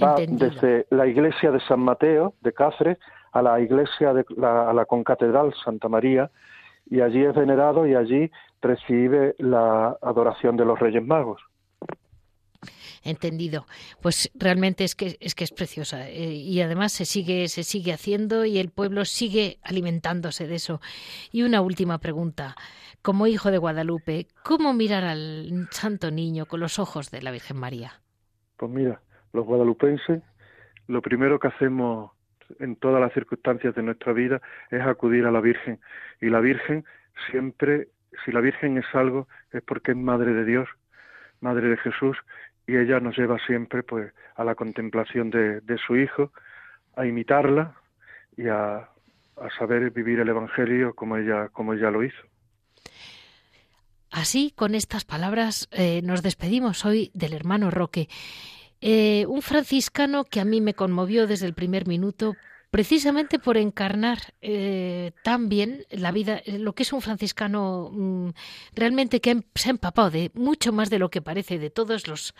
Va 0.00 0.16
desde 0.16 0.86
la 0.90 1.06
iglesia 1.06 1.50
de 1.50 1.60
San 1.60 1.80
Mateo 1.80 2.34
de 2.40 2.52
Cáceres 2.52 2.98
a 3.32 3.42
la 3.42 3.60
iglesia 3.60 4.12
de 4.12 4.24
la, 4.36 4.70
a 4.70 4.72
la 4.72 4.84
concatedral 4.84 5.52
Santa 5.64 5.88
María 5.88 6.30
y 6.90 7.00
allí 7.00 7.22
es 7.24 7.34
venerado 7.34 7.86
y 7.86 7.94
allí 7.94 8.30
recibe 8.60 9.34
la 9.38 9.96
adoración 10.02 10.56
de 10.56 10.64
los 10.64 10.78
Reyes 10.78 11.04
Magos 11.04 11.42
entendido. 13.04 13.66
Pues 14.00 14.30
realmente 14.34 14.84
es 14.84 14.94
que 14.94 15.16
es 15.20 15.34
que 15.34 15.44
es 15.44 15.50
preciosa 15.50 16.08
eh, 16.08 16.32
y 16.32 16.60
además 16.60 16.92
se 16.92 17.04
sigue 17.04 17.48
se 17.48 17.64
sigue 17.64 17.92
haciendo 17.92 18.44
y 18.44 18.58
el 18.58 18.70
pueblo 18.70 19.04
sigue 19.04 19.58
alimentándose 19.62 20.46
de 20.46 20.56
eso. 20.56 20.80
Y 21.30 21.42
una 21.42 21.60
última 21.60 21.98
pregunta, 21.98 22.56
como 23.02 23.26
hijo 23.26 23.50
de 23.50 23.58
Guadalupe, 23.58 24.28
¿cómo 24.44 24.72
mirar 24.72 25.04
al 25.04 25.68
Santo 25.70 26.10
Niño 26.10 26.46
con 26.46 26.60
los 26.60 26.78
ojos 26.78 27.10
de 27.10 27.22
la 27.22 27.30
Virgen 27.30 27.56
María? 27.56 28.00
Pues 28.56 28.70
mira, 28.70 29.00
los 29.32 29.44
guadalupenses 29.44 30.22
lo 30.88 31.02
primero 31.02 31.38
que 31.38 31.48
hacemos 31.48 32.12
en 32.58 32.76
todas 32.76 33.00
las 33.00 33.12
circunstancias 33.12 33.74
de 33.74 33.82
nuestra 33.82 34.12
vida 34.12 34.40
es 34.70 34.82
acudir 34.82 35.24
a 35.26 35.30
la 35.30 35.40
Virgen 35.40 35.80
y 36.20 36.28
la 36.28 36.40
Virgen 36.40 36.84
siempre 37.30 37.88
si 38.24 38.32
la 38.32 38.40
Virgen 38.40 38.78
es 38.78 38.84
algo 38.92 39.28
es 39.52 39.62
porque 39.62 39.92
es 39.92 39.96
madre 39.96 40.32
de 40.32 40.44
Dios, 40.44 40.68
madre 41.40 41.68
de 41.68 41.76
Jesús 41.78 42.16
y 42.66 42.76
ella 42.76 43.00
nos 43.00 43.16
lleva 43.16 43.38
siempre 43.46 43.82
pues 43.82 44.12
a 44.36 44.44
la 44.44 44.54
contemplación 44.54 45.30
de, 45.30 45.78
su 45.84 45.96
hijo, 45.96 46.30
a 46.96 47.06
imitarla 47.06 47.74
y 48.36 48.48
a, 48.48 48.76
a, 48.76 49.50
saber 49.58 49.90
vivir 49.90 50.20
el 50.20 50.28
evangelio 50.28 50.94
como 50.94 51.16
ella 51.16 51.48
como 51.48 51.74
ella 51.74 51.90
lo 51.90 52.02
hizo. 52.02 52.22
Así, 54.10 54.52
con 54.54 54.74
estas 54.74 55.06
palabras, 55.06 55.68
eh, 55.72 56.02
nos 56.04 56.22
despedimos 56.22 56.84
hoy 56.84 57.10
del 57.14 57.32
hermano 57.32 57.70
Roque, 57.70 58.08
eh, 58.82 59.26
un 59.28 59.42
franciscano 59.42 60.24
que 60.24 60.40
a 60.40 60.44
mí 60.44 60.60
me 60.60 60.74
conmovió 60.74 61.26
desde 61.26 61.46
el 61.46 61.54
primer 61.54 61.86
minuto 61.86 62.36
precisamente 62.72 63.38
por 63.38 63.58
encarnar 63.58 64.16
eh, 64.40 65.12
tan 65.22 65.50
bien 65.50 65.84
la 65.90 66.10
vida, 66.10 66.40
eh, 66.46 66.58
lo 66.58 66.72
que 66.72 66.84
es 66.84 66.92
un 66.94 67.02
franciscano 67.02 67.90
mm, 67.92 68.30
realmente 68.74 69.20
que 69.20 69.42
se 69.54 69.68
ha 69.68 69.72
empapado 69.72 70.10
de 70.10 70.30
mucho 70.32 70.72
más 70.72 70.88
de 70.88 70.98
lo 70.98 71.10
que 71.10 71.20
parece 71.20 71.58
de 71.58 71.68
todos 71.68 72.08
los, 72.08 72.34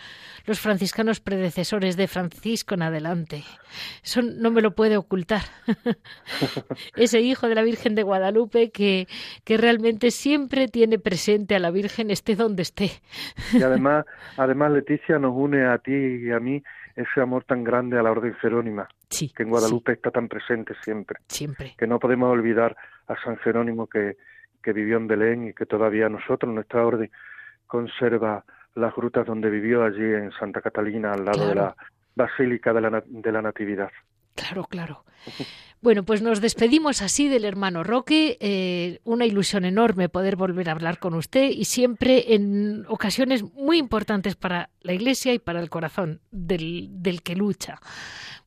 los 0.47 0.59
franciscanos 0.59 1.19
predecesores 1.19 1.97
de 1.97 2.07
Francisco 2.07 2.73
en 2.73 2.81
adelante. 2.81 3.43
Eso 4.03 4.23
no 4.23 4.49
me 4.49 4.63
lo 4.63 4.73
puede 4.73 4.97
ocultar. 4.97 5.43
Ese 6.95 7.21
hijo 7.21 7.47
de 7.47 7.53
la 7.53 7.61
Virgen 7.61 7.93
de 7.93 8.01
Guadalupe 8.01 8.71
que, 8.71 9.07
que 9.43 9.57
realmente 9.57 10.09
siempre 10.09 10.67
tiene 10.67 10.97
presente 10.97 11.53
a 11.53 11.59
la 11.59 11.69
Virgen 11.69 12.09
esté 12.09 12.35
donde 12.35 12.63
esté. 12.63 12.89
y 13.53 13.61
además, 13.61 14.03
además 14.35 14.71
Leticia 14.71 15.19
nos 15.19 15.33
une 15.35 15.63
a 15.63 15.77
ti 15.77 15.93
y 15.93 16.31
a 16.31 16.39
mí 16.39 16.63
ese 16.95 17.21
amor 17.21 17.43
tan 17.43 17.63
grande 17.63 17.97
a 17.97 18.03
la 18.03 18.11
Orden 18.11 18.35
Jerónima, 18.35 18.87
que 19.09 19.43
en 19.43 19.49
Guadalupe 19.49 19.93
está 19.93 20.11
tan 20.11 20.27
presente 20.27 20.73
siempre. 20.83 21.19
Siempre. 21.27 21.73
Que 21.77 21.87
no 21.87 21.99
podemos 21.99 22.31
olvidar 22.31 22.75
a 23.07 23.15
San 23.23 23.37
Jerónimo 23.37 23.87
que, 23.87 24.17
que 24.61 24.73
vivió 24.73 24.97
en 24.97 25.07
Belén 25.07 25.47
y 25.47 25.53
que 25.53 25.65
todavía 25.65 26.09
nosotros, 26.09 26.53
nuestra 26.53 26.85
orden, 26.85 27.09
conserva 27.65 28.43
las 28.75 28.95
grutas 28.95 29.25
donde 29.25 29.49
vivió 29.49 29.83
allí 29.83 30.03
en 30.03 30.31
Santa 30.31 30.61
Catalina, 30.61 31.13
al 31.13 31.25
lado 31.25 31.47
de 31.47 31.55
la 31.55 31.75
Basílica 32.15 32.73
de 32.73 32.81
la, 32.81 33.03
de 33.05 33.31
la 33.31 33.41
Natividad. 33.41 33.91
Claro, 34.35 34.65
claro. 34.65 35.03
Bueno, 35.81 36.03
pues 36.03 36.21
nos 36.21 36.39
despedimos 36.39 37.01
así 37.01 37.27
del 37.27 37.43
hermano 37.43 37.83
Roque. 37.83 38.37
Eh, 38.39 38.99
una 39.03 39.25
ilusión 39.25 39.65
enorme 39.65 40.07
poder 40.09 40.37
volver 40.37 40.69
a 40.69 40.71
hablar 40.71 40.97
con 40.97 41.13
usted 41.13 41.49
y 41.49 41.65
siempre 41.65 42.35
en 42.35 42.85
ocasiones 42.87 43.43
muy 43.53 43.79
importantes 43.79 44.35
para 44.35 44.69
la 44.81 44.93
Iglesia 44.93 45.33
y 45.33 45.39
para 45.39 45.59
el 45.59 45.69
corazón 45.69 46.21
del, 46.31 46.87
del 46.89 47.21
que 47.21 47.35
lucha. 47.35 47.79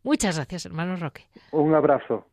Muchas 0.02 0.36
gracias, 0.36 0.64
hermano 0.66 0.96
Roque. 0.96 1.26
Un 1.52 1.74
abrazo. 1.74 2.26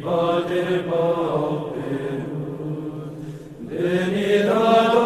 Pater 0.00 0.84
pauperum, 0.88 2.22
venit 3.68 4.48
ad 4.48 5.01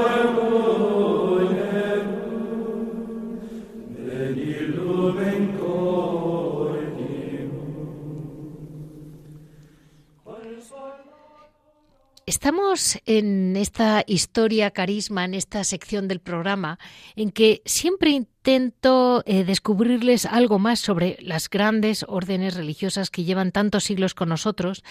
Estamos 12.29 12.99
en 13.07 13.55
esta 13.55 14.03
historia 14.05 14.73
carisma, 14.73 15.25
en 15.25 15.35
esta 15.35 15.63
sección 15.63 16.09
del 16.09 16.19
programa, 16.19 16.81
en 17.15 17.31
que 17.31 17.63
siempre 17.65 18.11
intento 18.11 19.23
eh, 19.27 19.45
descubrirles 19.45 20.27
algo 20.27 20.59
más 20.59 20.81
sobre 20.81 21.19
las 21.21 21.49
grandes 21.49 22.05
órdenes 22.09 22.57
religiosas 22.57 23.11
que 23.11 23.23
llevan 23.23 23.53
tantos 23.53 23.85
siglos 23.85 24.15
con 24.15 24.29
nosotros. 24.29 24.83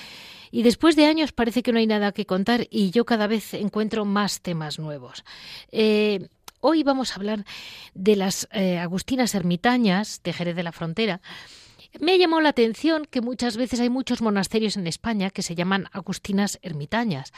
Y 0.49 0.63
después 0.63 0.95
de 0.95 1.07
años 1.07 1.33
parece 1.33 1.61
que 1.61 1.73
no 1.73 1.79
hay 1.79 1.87
nada 1.87 2.13
que 2.13 2.25
contar 2.25 2.67
y 2.69 2.91
yo 2.91 3.03
cada 3.03 3.27
vez 3.27 3.53
encuentro 3.53 4.05
más 4.05 4.39
temas 4.39 4.79
nuevos. 4.79 5.25
Eh, 5.73 6.29
hoy 6.61 6.83
vamos 6.83 7.11
a 7.11 7.15
hablar 7.15 7.43
de 7.93 8.15
las 8.15 8.47
eh, 8.53 8.77
agustinas 8.77 9.35
ermitañas 9.35 10.21
de 10.23 10.31
Jerez 10.31 10.55
de 10.55 10.63
la 10.63 10.71
Frontera 10.71 11.19
Me 11.99 12.13
ha 12.13 12.17
llamado 12.17 12.41
la 12.41 12.49
atención 12.49 13.05
que 13.05 13.21
muchas 13.21 13.57
veces 13.57 13.79
hay 13.79 13.89
muchos 13.89 14.21
monasterios 14.21 14.77
en 14.77 14.87
España 14.87 15.29
que 15.29 15.41
se 15.41 15.55
llaman 15.55 15.87
agustinas 15.91 16.59
ermitañas. 16.61 17.33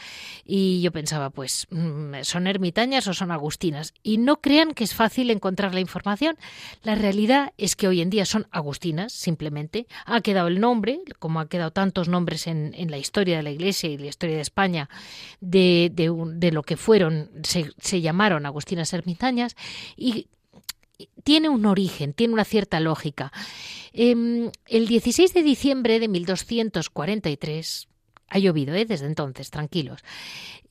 Y 0.46 0.82
yo 0.82 0.92
pensaba, 0.92 1.30
pues, 1.30 1.68
mm, 1.70 2.16
¿son 2.24 2.48
ermitañas 2.48 3.08
o 3.08 3.14
son 3.14 3.32
agustinas? 3.32 3.94
Y 4.04 4.18
no 4.18 4.42
crean 4.42 4.74
que 4.74 4.84
es 4.84 4.94
fácil 4.94 5.30
encontrar 5.30 5.74
la 5.74 5.80
información. 5.80 6.38
La 6.84 6.96
realidad 6.96 7.54
es 7.58 7.76
que 7.76 7.88
hoy 7.88 8.02
en 8.02 8.10
día 8.10 8.26
son 8.26 8.48
agustinas, 8.52 9.14
simplemente. 9.14 9.88
Ha 10.06 10.22
quedado 10.22 10.48
el 10.48 10.60
nombre, 10.60 11.02
como 11.20 11.40
ha 11.40 11.50
quedado 11.50 11.72
tantos 11.72 12.08
nombres 12.08 12.48
en, 12.48 12.74
la 12.90 12.98
historia 12.98 13.38
de 13.38 13.44
la 13.44 13.52
Iglesia 13.52 13.90
y 13.90 13.98
la 13.98 14.08
historia 14.08 14.36
de 14.36 14.42
España, 14.42 14.90
de, 15.42 15.92
de, 15.94 16.52
lo 16.52 16.64
que 16.64 16.78
fueron, 16.78 17.30
se, 17.44 17.72
se 17.80 18.02
llamaron 18.02 18.46
agustinas 18.46 18.94
ermitañas. 18.94 19.56
Y 19.98 20.28
tiene 21.24 21.50
un 21.50 21.66
origen, 21.66 22.14
tiene 22.14 22.34
una 22.34 22.46
cierta 22.46 22.80
lógica. 22.80 23.32
Em, 23.94 24.52
el 24.68 24.88
16 24.88 25.34
de 25.34 25.44
diciembre 25.44 26.00
de 26.00 26.08
1243, 26.08 27.88
ha 28.30 28.40
llovido 28.40 28.76
¿eh? 28.76 28.86
desde 28.86 29.06
entonces, 29.06 29.50
tranquilos, 29.50 30.02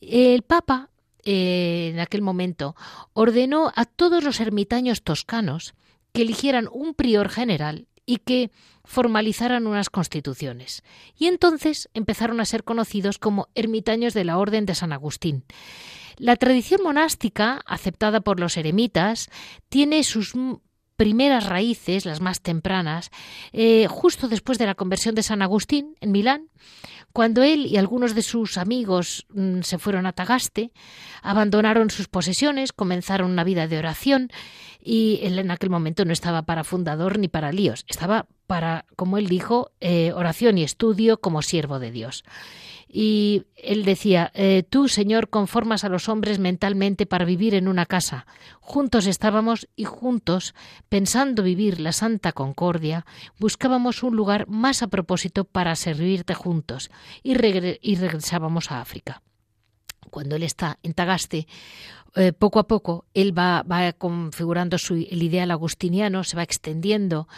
el 0.01 0.43
Papa 0.43 0.91
eh, 1.25 1.91
en 1.93 2.01
aquel 2.01 2.23
momento 2.23 2.77
ordenó 3.13 3.73
a 3.75 3.85
todos 3.85 4.23
los 4.23 4.41
ermitaños 4.41 5.03
toscanos 5.03 5.75
que 6.13 6.23
eligieran 6.23 6.69
un 6.71 6.95
prior 6.95 7.29
general 7.29 7.89
y 8.07 8.19
que 8.19 8.53
formalizaran 8.85 9.67
unas 9.67 9.91
constituciones. 9.91 10.85
Y 11.19 11.27
entonces 11.27 11.91
empezaron 11.93 12.41
a 12.41 12.45
ser 12.45 12.63
conocidos 12.63 13.19
como 13.19 13.49
ermitaños 13.55 14.15
de 14.15 14.25
la 14.25 14.39
Orden 14.39 14.65
de 14.65 14.77
San 14.77 14.93
Agustín. 14.93 15.45
La 16.17 16.37
tradición 16.37 16.83
monástica, 16.83 17.63
aceptada 17.67 18.21
por 18.21 18.41
los 18.41 18.57
eremitas, 18.57 19.31
tiene 19.69 20.03
sus 20.03 20.35
primeras 20.97 21.47
raíces, 21.47 22.07
las 22.07 22.21
más 22.21 22.41
tempranas, 22.41 23.11
eh, 23.53 23.87
justo 23.87 24.29
después 24.29 24.59
de 24.59 24.67
la 24.67 24.75
conversión 24.75 25.15
de 25.15 25.23
San 25.23 25.43
Agustín 25.43 25.95
en 26.01 26.13
Milán, 26.13 26.49
cuando 27.13 27.43
él 27.43 27.67
y 27.67 27.77
algunos 27.77 28.15
de 28.15 28.23
sus 28.23 28.59
amigos 28.59 29.27
mm, 29.31 29.61
se 29.63 29.79
fueron 29.79 30.07
a 30.07 30.13
Tagaste, 30.13 30.73
abandonaron 31.23 31.91
sus 31.91 32.09
posesiones, 32.09 32.73
comenzaron 32.73 33.31
una 33.31 33.45
vida 33.45 33.67
de 33.69 33.79
oración 33.79 34.29
y 34.83 35.21
él 35.23 35.39
en 35.39 35.51
aquel 35.51 35.71
momento 35.71 36.05
no 36.05 36.13
estaba 36.13 36.43
para 36.43 36.65
fundador 36.65 37.19
ni 37.19 37.29
para 37.29 37.53
líos, 37.53 37.85
estaba 37.89 38.27
para, 38.47 38.85
como 38.97 39.19
él 39.19 39.29
dijo, 39.29 39.73
eh, 39.81 40.13
oración 40.13 40.59
y 40.59 40.63
estudio 40.63 41.21
como 41.21 41.43
siervo 41.43 41.79
de 41.79 41.91
Dios. 41.91 42.25
Y 42.89 43.45
él 43.57 43.85
decía, 43.85 44.31
eh, 44.35 44.63
tú, 44.69 44.89
Señor, 44.89 45.29
conformas 45.29 45.85
a 45.85 45.89
los 45.89 46.09
hombres 46.09 46.39
mentalmente 46.39 47.05
para 47.05 47.25
vivir 47.25 47.55
en 47.55 47.69
una 47.69 47.85
casa. 47.85 48.27
Juntos 48.61 49.07
estábamos 49.07 49.69
y 49.77 49.85
juntos, 49.85 50.55
pensando 50.89 51.43
vivir 51.43 51.81
la 51.81 51.93
santa 51.93 52.33
concordia, 52.33 53.05
buscábamos 53.39 54.03
un 54.03 54.17
lugar 54.17 54.47
más 54.49 54.83
a 54.83 54.89
propósito 54.89 55.45
para 55.45 55.75
servirte 55.77 56.35
juntos 56.35 56.91
y, 57.23 57.33
y 57.33 57.97
regresábamos 57.97 58.71
a 58.71 58.81
África 58.81 59.23
cuando 60.11 60.37
él 60.37 60.45
está 60.45 60.79
en 60.83 60.95
Tagaste, 60.95 61.47
eh, 62.17 62.33
poco 62.33 62.59
a 62.59 62.67
poco 62.67 63.05
él 63.15 63.37
va, 63.37 63.65
configurando 63.99 64.79
su, 64.79 64.95
el 64.95 65.23
ideal 65.23 65.51
agustiniano, 65.51 66.25
se 66.25 66.37
va 66.37 66.43
extendiendo, 66.43 67.29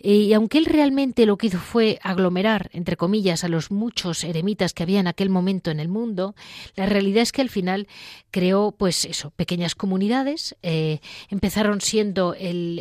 y 0.00 0.32
aunque 0.32 0.58
él 0.58 0.66
realmente 0.66 1.26
lo 1.26 1.36
que 1.36 1.48
hizo 1.48 1.58
fue 1.58 1.98
aglomerar, 2.02 2.70
entre 2.72 2.96
comillas, 2.96 3.42
a 3.42 3.48
los 3.48 3.70
muchos 3.70 4.22
eremitas 4.24 4.72
que 4.72 4.82
había 4.84 5.00
en 5.00 5.08
aquel 5.08 5.28
momento 5.28 5.70
en 5.70 5.80
el 5.80 5.88
mundo, 5.88 6.34
la 6.76 6.86
realidad 6.86 7.22
es 7.22 7.32
que 7.32 7.42
al 7.42 7.48
final 7.48 7.88
creó, 8.30 8.72
pues 8.72 9.04
eso, 9.04 9.30
pequeñas 9.30 9.74
comunidades, 9.74 10.56
eh, 10.62 11.00
empezaron 11.30 11.80
siendo 11.80 12.34
el, 12.34 12.78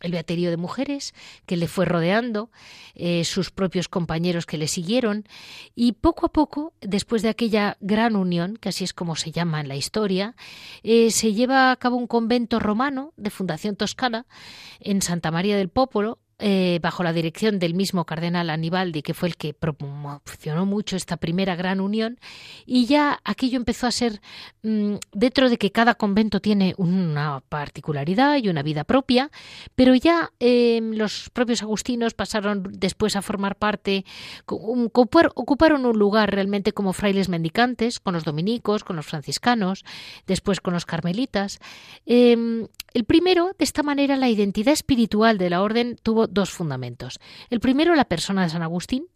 el, 0.00 0.10
beaterio 0.10 0.50
de 0.50 0.56
mujeres 0.56 1.14
que 1.44 1.56
le 1.56 1.68
fue 1.68 1.84
rodeando, 1.84 2.50
eh, 2.94 3.24
sus 3.24 3.50
propios 3.50 3.88
compañeros 3.88 4.46
que 4.46 4.58
le 4.58 4.68
siguieron, 4.68 5.28
y 5.74 5.92
poco 5.92 6.26
a 6.26 6.32
poco, 6.32 6.72
después 6.80 7.22
de 7.22 7.28
aquella 7.28 7.76
gran 7.80 8.16
unión, 8.16 8.56
que 8.56 8.70
así 8.70 8.84
es 8.84 8.94
como 8.94 9.16
se 9.16 9.30
llama 9.30 9.60
en 9.60 9.68
la 9.68 9.76
historia, 9.76 10.34
eh, 10.82 11.10
se 11.10 11.32
lleva 11.32 11.70
a 11.70 11.76
cabo 11.76 11.96
un 11.96 12.06
convento 12.06 12.58
romano 12.60 13.12
de 13.16 13.30
fundación 13.30 13.76
toscana 13.76 14.26
en 14.80 15.02
Santa 15.02 15.30
María 15.30 15.56
del 15.56 15.68
Popolo, 15.68 16.18
eh, 16.38 16.80
bajo 16.82 17.02
la 17.02 17.14
dirección 17.14 17.58
del 17.58 17.72
mismo 17.72 18.04
cardenal 18.04 18.50
Anibaldi, 18.50 19.00
que 19.00 19.14
fue 19.14 19.28
el 19.28 19.36
que 19.36 19.54
promocionó 19.54 20.66
mucho 20.66 20.94
esta 20.94 21.16
primera 21.16 21.56
gran 21.56 21.80
unión, 21.80 22.18
y 22.66 22.84
ya 22.84 23.20
aquello 23.24 23.56
empezó 23.56 23.86
a 23.86 23.90
ser, 23.90 24.20
mm, 24.62 24.96
dentro 25.12 25.48
de 25.48 25.56
que 25.56 25.72
cada 25.72 25.94
convento 25.94 26.40
tiene 26.40 26.74
una 26.76 27.42
particularidad 27.48 28.36
y 28.36 28.50
una 28.50 28.62
vida 28.62 28.84
propia, 28.84 29.30
pero 29.74 29.94
ya 29.94 30.30
em, 30.38 30.92
los 30.92 31.30
propios 31.30 31.62
agustinos 31.62 32.12
pasaron 32.12 32.64
después 32.70 33.16
a 33.16 33.22
formar 33.22 33.56
parte, 33.56 34.04
ocuparon 34.46 35.86
un 35.86 35.98
lugar 35.98 36.30
realmente 36.30 36.72
como 36.72 36.92
frailes 36.92 37.30
mendicantes, 37.30 37.98
con 37.98 38.12
los 38.12 38.24
dominicos, 38.24 38.84
con 38.84 38.96
los 38.96 39.06
franciscanos, 39.06 39.84
después 40.26 40.60
con 40.60 40.74
los 40.74 40.84
carmelitas. 40.84 41.60
Em, 42.04 42.66
el 42.92 43.04
primero, 43.04 43.52
de 43.58 43.64
esta 43.64 43.82
manera, 43.82 44.16
la 44.16 44.28
identidad 44.28 44.72
espiritual 44.72 45.38
de 45.38 45.50
la 45.50 45.62
orden 45.62 45.96
tuvo 46.02 46.25
dos 46.28 46.50
fundamentos. 46.50 47.18
El 47.50 47.60
primero, 47.60 47.94
la 47.94 48.04
persona 48.04 48.42
de 48.42 48.50
San 48.50 48.62
Agustín, 48.62 49.06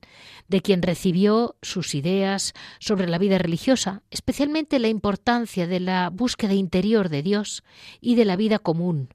de 0.49 0.61
quien 0.63 0.83
recibió 0.83 1.57
sus 1.63 1.95
ideas 1.95 2.55
sobre 2.79 3.09
la 3.09 3.19
vida 3.19 3.39
religiosa, 3.39 4.03
especialmente 4.11 4.79
la 4.79 4.89
importancia 4.89 5.67
de 5.67 5.81
la 5.81 6.11
búsqueda 6.11 6.55
interior 6.55 7.09
de 7.09 7.23
Dios 7.23 7.63
y 8.01 8.17
de 8.17 8.25
la 8.25 8.37
vida 8.37 8.59
común. 8.59 9.09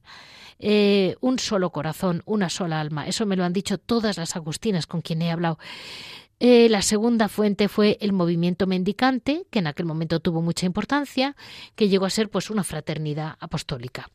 Eh, 0.58 1.16
un 1.20 1.38
solo 1.38 1.70
corazón, 1.70 2.22
una 2.24 2.48
sola 2.48 2.80
alma. 2.80 3.06
Eso 3.06 3.26
me 3.26 3.36
lo 3.36 3.44
han 3.44 3.52
dicho 3.52 3.76
todas 3.76 4.16
las 4.16 4.36
agustinas 4.36 4.86
con 4.86 5.02
quien 5.02 5.20
he 5.20 5.30
hablado. 5.30 5.58
Eh, 6.40 6.68
la 6.68 6.82
segunda 6.82 7.28
fuente 7.28 7.68
fue 7.68 7.98
el 8.00 8.12
movimiento 8.12 8.66
mendicante, 8.66 9.46
que 9.50 9.58
en 9.58 9.66
aquel 9.66 9.86
momento 9.86 10.20
tuvo 10.20 10.42
mucha 10.42 10.66
importancia, 10.66 11.36
que 11.74 11.88
llegó 11.88 12.06
a 12.06 12.10
ser 12.10 12.30
pues 12.30 12.50
una 12.50 12.64
fraternidad 12.64 13.36
apostólica 13.40 14.10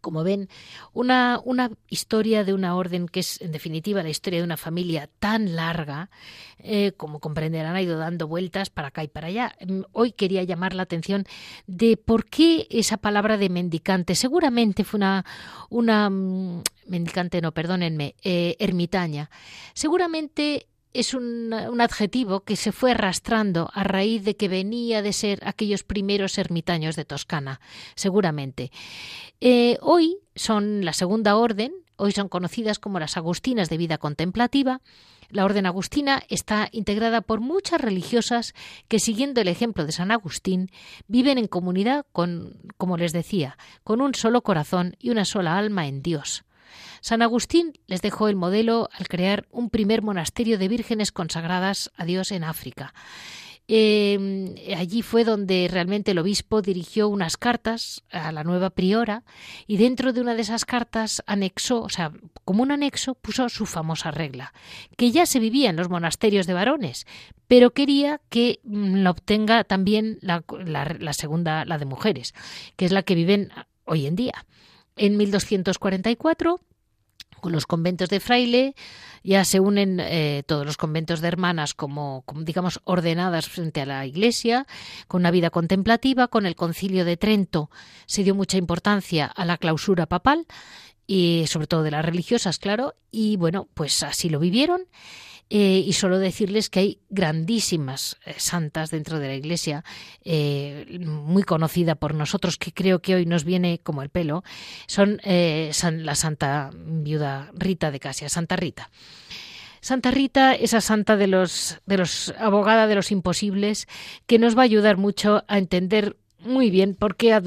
como 0.00 0.24
ven, 0.24 0.48
una, 0.92 1.40
una, 1.44 1.70
historia 1.88 2.44
de 2.44 2.52
una 2.54 2.74
orden 2.76 3.06
que 3.08 3.20
es, 3.20 3.40
en 3.40 3.52
definitiva, 3.52 4.02
la 4.02 4.08
historia 4.08 4.40
de 4.40 4.44
una 4.44 4.56
familia 4.56 5.08
tan 5.18 5.54
larga, 5.54 6.10
eh, 6.58 6.92
como 6.96 7.20
comprenderán, 7.20 7.76
ha 7.76 7.82
ido 7.82 7.98
dando 7.98 8.26
vueltas 8.26 8.70
para 8.70 8.88
acá 8.88 9.04
y 9.04 9.08
para 9.08 9.28
allá. 9.28 9.54
Mm, 9.66 9.82
hoy 9.92 10.12
quería 10.12 10.42
llamar 10.42 10.74
la 10.74 10.82
atención 10.82 11.24
de 11.66 11.96
por 11.96 12.26
qué 12.26 12.66
esa 12.70 12.96
palabra 12.96 13.36
de 13.36 13.48
mendicante. 13.48 14.14
Seguramente 14.14 14.84
fue 14.84 14.98
una, 14.98 15.24
una 15.70 16.10
mm, 16.10 16.62
mendicante, 16.86 17.40
no, 17.40 17.52
perdónenme, 17.52 18.14
eh, 18.22 18.56
ermitaña. 18.58 19.30
Seguramente 19.74 20.66
es 20.94 21.12
un, 21.12 21.52
adjetivo 21.52 22.40
que 22.44 22.56
se 22.56 22.72
fue 22.72 22.92
arrastrando 22.92 23.68
a 23.74 23.82
raíz 23.82 24.24
de 24.24 24.36
que 24.36 24.48
venía 24.48 25.02
de 25.02 25.12
ser 25.12 25.40
aquellos 25.44 25.82
primeros 25.82 26.38
ermitaños 26.38 26.96
de 26.96 27.04
Toscana, 27.04 27.60
seguramente. 27.96 28.70
Eh, 29.40 29.76
hoy 29.82 30.18
son 30.36 30.84
la 30.84 30.92
segunda 30.92 31.36
orden, 31.36 31.72
hoy 31.96 32.12
son 32.12 32.28
conocidas 32.28 32.78
como 32.78 33.00
las 33.00 33.16
agustinas 33.16 33.68
de 33.68 33.76
vida 33.76 33.98
contemplativa. 33.98 34.80
La 35.30 35.44
orden 35.44 35.66
agustina 35.66 36.22
está 36.28 36.68
integrada 36.70 37.22
por 37.22 37.40
muchas 37.40 37.80
religiosas 37.80 38.54
que, 38.86 39.00
siguiendo 39.00 39.40
el 39.40 39.48
ejemplo 39.48 39.84
de 39.84 39.92
San 39.92 40.12
Agustín, 40.12 40.70
viven 41.08 41.38
en 41.38 41.48
comunidad 41.48 42.06
con, 42.12 42.56
como 42.76 42.96
les 42.96 43.12
decía, 43.12 43.58
con 43.82 44.00
un 44.00 44.14
solo 44.14 44.42
corazón 44.42 44.94
y 45.00 45.10
una 45.10 45.24
sola 45.24 45.58
alma 45.58 45.88
en 45.88 46.02
Dios. 46.02 46.44
San 47.00 47.22
Agustín 47.22 47.72
les 47.86 48.02
dejó 48.02 48.28
el 48.28 48.36
modelo 48.36 48.88
al 48.92 49.08
crear 49.08 49.46
un 49.50 49.70
primer 49.70 50.02
monasterio 50.02 50.58
de 50.58 50.68
vírgenes 50.68 51.12
consagradas 51.12 51.90
a 51.96 52.04
Dios 52.04 52.32
en 52.32 52.44
África. 52.44 52.94
Em, 53.66 54.56
allí 54.76 55.00
fue 55.00 55.24
donde 55.24 55.68
realmente 55.70 56.10
el 56.10 56.18
obispo 56.18 56.60
dirigió 56.60 57.08
unas 57.08 57.38
cartas 57.38 58.02
a 58.10 58.30
la 58.30 58.44
nueva 58.44 58.68
priora 58.68 59.24
y 59.66 59.78
dentro 59.78 60.12
de 60.12 60.20
una 60.20 60.34
de 60.34 60.42
esas 60.42 60.66
cartas 60.66 61.22
anexó, 61.26 61.80
o 61.80 61.88
sea, 61.88 62.12
como 62.44 62.62
un 62.62 62.72
anexo, 62.72 63.14
puso 63.14 63.48
su 63.48 63.64
famosa 63.64 64.10
regla, 64.10 64.52
que 64.98 65.12
ya 65.12 65.24
se 65.24 65.38
vivía 65.38 65.70
en 65.70 65.76
los 65.76 65.88
monasterios 65.88 66.46
de 66.46 66.52
varones, 66.52 67.06
pero 67.48 67.70
quería 67.70 68.20
que 68.28 68.60
mm, 68.64 68.96
la 68.96 69.10
obtenga 69.10 69.64
también 69.64 70.18
la, 70.20 70.44
la 70.98 71.12
segunda, 71.14 71.64
la 71.64 71.78
de 71.78 71.86
mujeres, 71.86 72.34
que 72.76 72.84
es 72.84 72.92
la 72.92 73.02
que 73.02 73.14
viven 73.14 73.50
hoy 73.86 74.06
en 74.06 74.16
día. 74.16 74.44
En 74.96 75.16
1244 75.16 76.60
con 77.44 77.52
los 77.52 77.66
conventos 77.66 78.08
de 78.08 78.20
fraile, 78.20 78.74
ya 79.22 79.44
se 79.44 79.60
unen 79.60 80.00
eh, 80.00 80.44
todos 80.46 80.64
los 80.64 80.78
conventos 80.78 81.20
de 81.20 81.28
hermanas 81.28 81.74
como, 81.74 82.24
digamos, 82.36 82.80
ordenadas 82.84 83.50
frente 83.50 83.82
a 83.82 83.86
la 83.86 84.06
Iglesia, 84.06 84.66
con 85.08 85.20
una 85.20 85.30
vida 85.30 85.50
contemplativa. 85.50 86.28
Con 86.28 86.46
el 86.46 86.56
concilio 86.56 87.04
de 87.04 87.18
Trento 87.18 87.70
se 88.06 88.24
dio 88.24 88.34
mucha 88.34 88.56
importancia 88.56 89.26
a 89.26 89.44
la 89.44 89.58
clausura 89.58 90.06
papal 90.06 90.46
y 91.06 91.44
sobre 91.46 91.66
todo 91.66 91.82
de 91.82 91.90
las 91.90 92.04
religiosas, 92.04 92.58
claro, 92.58 92.94
y 93.10 93.36
bueno, 93.36 93.68
pues 93.74 94.02
así 94.02 94.30
lo 94.30 94.38
vivieron. 94.38 94.86
Eh, 95.50 95.84
y 95.86 95.92
solo 95.92 96.18
decirles 96.18 96.70
que 96.70 96.80
hay 96.80 96.98
grandísimas 97.10 98.16
eh, 98.24 98.34
santas 98.38 98.90
dentro 98.90 99.18
de 99.18 99.28
la 99.28 99.34
Iglesia, 99.34 99.84
eh, 100.24 100.98
muy 101.00 101.42
conocida 101.42 101.94
por 101.94 102.14
nosotros, 102.14 102.56
que 102.56 102.72
creo 102.72 103.00
que 103.00 103.14
hoy 103.14 103.26
nos 103.26 103.44
viene 103.44 103.80
como 103.82 104.02
el 104.02 104.08
pelo, 104.08 104.42
son 104.86 105.20
la 105.24 106.14
Santa 106.14 106.70
Viuda 106.74 107.50
Rita 107.54 107.90
de 107.90 108.00
Casia, 108.00 108.28
Santa 108.28 108.56
Rita. 108.56 108.90
Santa 109.80 110.10
Rita, 110.10 110.54
esa 110.54 110.80
santa 110.80 111.16
de 111.16 111.26
los, 111.26 111.78
de 111.84 111.98
los 111.98 112.32
abogada 112.38 112.86
de 112.86 112.94
los 112.94 113.12
imposibles, 113.12 113.86
que 114.26 114.38
nos 114.38 114.56
va 114.56 114.62
a 114.62 114.64
ayudar 114.64 114.96
mucho 114.96 115.44
a 115.46 115.58
entender 115.58 116.16
muy 116.38 116.70
bien 116.70 116.94
por 116.94 117.16
qué 117.16 117.38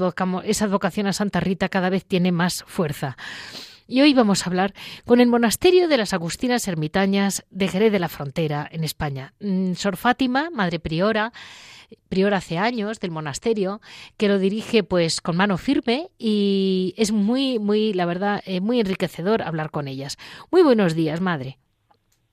esa 0.44 0.64
advocación 0.64 1.06
a 1.08 1.12
Santa 1.12 1.40
Rita 1.40 1.68
cada 1.68 1.90
vez 1.90 2.04
tiene 2.04 2.30
más 2.30 2.64
fuerza. 2.66 3.16
Y 3.90 4.02
hoy 4.02 4.12
vamos 4.12 4.42
a 4.42 4.50
hablar 4.50 4.74
con 5.06 5.18
el 5.18 5.28
monasterio 5.28 5.88
de 5.88 5.96
las 5.96 6.12
Agustinas 6.12 6.68
Ermitañas 6.68 7.46
de 7.50 7.68
Jerez 7.68 7.90
de 7.90 7.98
la 7.98 8.10
Frontera, 8.10 8.68
en 8.70 8.84
España. 8.84 9.32
Mm, 9.40 9.72
Sor 9.72 9.96
Fátima, 9.96 10.50
madre 10.50 10.78
priora, 10.78 11.32
priora 12.10 12.36
hace 12.36 12.58
años 12.58 13.00
del 13.00 13.12
monasterio, 13.12 13.80
que 14.18 14.28
lo 14.28 14.38
dirige 14.38 14.82
pues 14.82 15.22
con 15.22 15.38
mano 15.38 15.56
firme 15.56 16.10
y 16.18 16.92
es 16.98 17.12
muy, 17.12 17.58
muy, 17.58 17.94
la 17.94 18.04
verdad, 18.04 18.42
eh, 18.44 18.60
muy 18.60 18.78
enriquecedor 18.78 19.40
hablar 19.40 19.70
con 19.70 19.88
ellas. 19.88 20.18
Muy 20.50 20.62
buenos 20.62 20.94
días, 20.94 21.22
madre. 21.22 21.56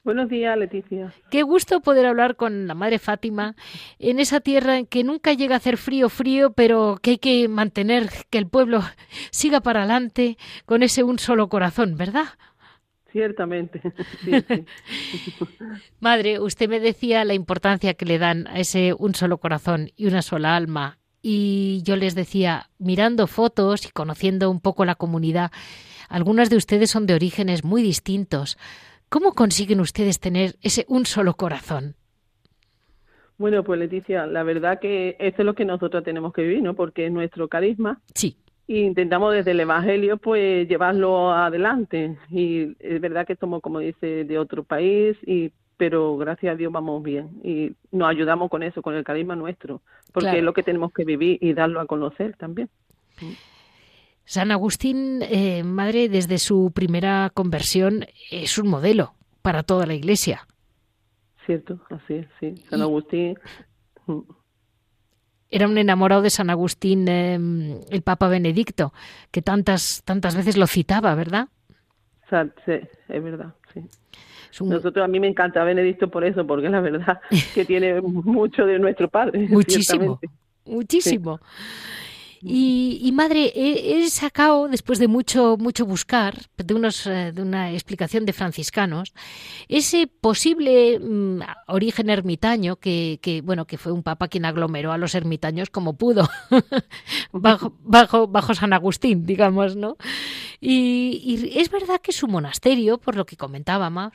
Buenos 0.06 0.30
días, 0.30 0.56
Leticia. 0.56 1.12
Qué 1.32 1.42
gusto 1.42 1.82
poder 1.82 2.06
hablar 2.06 2.36
con 2.36 2.68
la 2.68 2.76
Madre 2.76 3.00
Fátima 3.00 3.56
en 3.98 4.20
esa 4.20 4.40
tierra 4.40 4.78
en 4.78 4.86
que 4.86 5.04
nunca 5.04 5.34
llega 5.34 5.56
a 5.56 5.58
hacer 5.58 5.78
frío, 5.78 6.10
frío, 6.10 6.54
pero 6.54 7.00
que 7.02 7.10
hay 7.10 7.18
que 7.18 7.48
mantener 7.48 8.12
que 8.30 8.38
el 8.38 8.48
pueblo 8.48 8.84
siga 9.32 9.62
para 9.62 9.80
adelante 9.80 10.38
con 10.68 10.84
ese 10.84 11.02
un 11.02 11.18
solo 11.18 11.50
corazón, 11.50 11.98
¿verdad? 11.98 12.26
Ciertamente. 13.12 13.82
Madre, 16.00 16.40
usted 16.40 16.70
me 16.70 16.80
decía 16.80 17.26
la 17.26 17.34
importancia 17.34 17.96
que 17.96 18.06
le 18.06 18.20
dan 18.20 18.46
a 18.46 18.60
ese 18.60 18.94
un 18.94 19.16
solo 19.16 19.40
corazón 19.40 19.90
y 19.96 20.06
una 20.06 20.22
sola 20.22 20.56
alma. 20.56 21.00
Y 21.24 21.82
yo 21.82 21.96
les 21.96 22.14
decía, 22.14 22.70
mirando 22.78 23.26
fotos 23.26 23.88
y 23.88 23.90
conociendo 23.90 24.52
un 24.52 24.60
poco 24.60 24.86
la 24.86 24.94
comunidad, 24.94 25.50
algunas 26.10 26.52
de 26.52 26.58
ustedes 26.58 26.92
son 26.92 27.08
de 27.08 27.16
orígenes 27.16 27.64
muy 27.64 27.82
distintos 27.82 28.60
¿Cómo 29.10 29.34
consiguen 29.34 29.80
ustedes 29.80 30.20
tener 30.20 30.56
ese 30.62 30.86
un 30.88 31.06
solo 31.06 31.36
corazón? 31.36 31.96
Bueno, 33.38 33.64
pues 33.64 33.80
Leticia, 33.80 34.26
la 34.28 34.44
verdad 34.44 34.80
que 34.80 35.18
esto 35.20 35.42
es 35.42 35.46
lo 35.46 35.56
que 35.56 35.66
nosotros 35.66 36.04
tenemos 36.04 36.34
que 36.34 36.42
vivir, 36.42 36.64
¿no? 36.64 36.74
Porque 36.74 37.06
es 37.06 37.12
nuestro 37.12 37.48
carisma. 37.48 38.02
Sí. 38.14 38.38
Y 38.68 38.80
intentamos 38.80 39.34
desde 39.34 39.52
el 39.52 39.60
Evangelio, 39.60 40.18
pues, 40.18 40.68
llevarlo 40.68 41.32
adelante. 41.32 42.18
Y 42.32 42.76
es 42.80 43.00
verdad 43.02 43.28
que 43.28 43.36
somos, 43.36 43.62
como 43.62 43.80
dice, 43.80 44.24
de 44.24 44.40
otro 44.40 44.64
país, 44.64 45.18
y 45.26 45.52
pero 45.78 46.16
gracias 46.16 46.54
a 46.54 46.56
Dios 46.56 46.72
vamos 46.72 47.04
bien. 47.04 47.30
Y 47.44 47.74
nos 47.92 48.10
ayudamos 48.10 48.50
con 48.50 48.64
eso, 48.64 48.82
con 48.82 48.96
el 48.96 49.04
carisma 49.04 49.36
nuestro. 49.36 49.82
Porque 50.14 50.38
es 50.38 50.44
lo 50.44 50.54
que 50.54 50.64
tenemos 50.64 50.94
que 50.94 51.04
vivir 51.04 51.38
y 51.42 51.54
darlo 51.54 51.82
a 51.82 51.86
conocer 51.86 52.38
también. 52.38 52.70
San 54.26 54.52
Agustín, 54.52 55.22
eh, 55.22 55.64
madre, 55.64 56.10
desde 56.10 56.40
su 56.40 56.72
primera 56.74 57.32
conversión 57.34 58.06
es 58.32 58.58
un 58.58 58.68
modelo 58.68 59.14
para 59.42 59.64
toda 59.64 59.86
la 59.86 59.94
Iglesia. 59.94 60.48
Cierto, 61.46 61.80
así 61.92 62.16
es, 62.16 62.28
sí. 62.40 62.56
San 62.70 62.82
Agustín. 62.82 63.38
Era 65.52 65.68
un 65.68 65.78
enamorado 65.78 66.24
de 66.24 66.32
San 66.32 66.50
Agustín, 66.50 67.08
em, 67.08 67.80
el 67.92 68.02
Papa 68.02 68.28
Benedicto, 68.28 68.94
que 69.32 69.44
tantas, 69.44 70.02
tantas 70.04 70.36
veces 70.36 70.58
lo 70.58 70.66
citaba, 70.66 71.14
¿verdad? 71.14 71.48
Sí, 72.66 72.72
es 73.08 73.24
verdad, 73.24 73.54
sí. 73.74 73.82
Nosotros 74.62 75.04
a 75.04 75.08
mí 75.08 75.20
me 75.20 75.28
encanta 75.28 75.64
Benedicto 75.64 76.10
por 76.10 76.24
eso, 76.24 76.48
porque 76.48 76.70
la 76.70 76.82
verdad 76.82 77.20
que 77.54 77.66
tiene 77.66 78.02
mucho 78.02 78.66
de 78.66 78.80
nuestro 78.80 79.08
padre. 79.10 79.48
Muchísimo, 79.50 80.20
muchísimo. 80.66 81.40
Y, 82.48 83.12
madre, 83.12 83.52
he, 83.56 84.08
sacado, 84.12 84.68
después 84.68 85.00
de 85.00 85.08
mucho, 85.08 85.58
mucho 85.58 85.88
buscar, 85.88 86.38
de, 86.58 86.76
unos, 86.76 87.08
eh, 87.08 87.32
de 87.34 87.42
una 87.42 87.72
explicación 87.72 88.24
de 88.26 88.34
franciscanos, 88.34 89.16
ese 89.68 90.06
posible 90.06 91.00
mm, 91.00 91.40
origen 91.68 92.12
ermitaño 92.12 92.76
que, 92.76 93.18
que, 93.24 93.42
bueno, 93.42 93.66
que 93.66 93.80
fue 93.80 93.92
un 93.92 94.04
papa 94.04 94.28
quien 94.28 94.46
aglomeró 94.46 94.92
a 94.92 95.00
los 95.00 95.16
ermitaños 95.16 95.72
como 95.72 95.94
pudo, 95.98 96.30
bajo, 97.32 97.74
bajo, 97.82 98.28
bajo 98.28 98.54
San 98.54 98.74
Agustín, 98.74 99.26
digamos, 99.26 99.76
¿no? 99.76 99.98
Y, 100.62 101.22
y 101.24 101.60
es 101.60 101.72
verdad 101.72 102.00
que 102.00 102.12
su 102.12 102.28
monasterio, 102.28 103.00
por 103.00 103.16
lo 103.16 103.26
que 103.26 103.38
comentaba 103.38 103.90
más, 103.90 104.14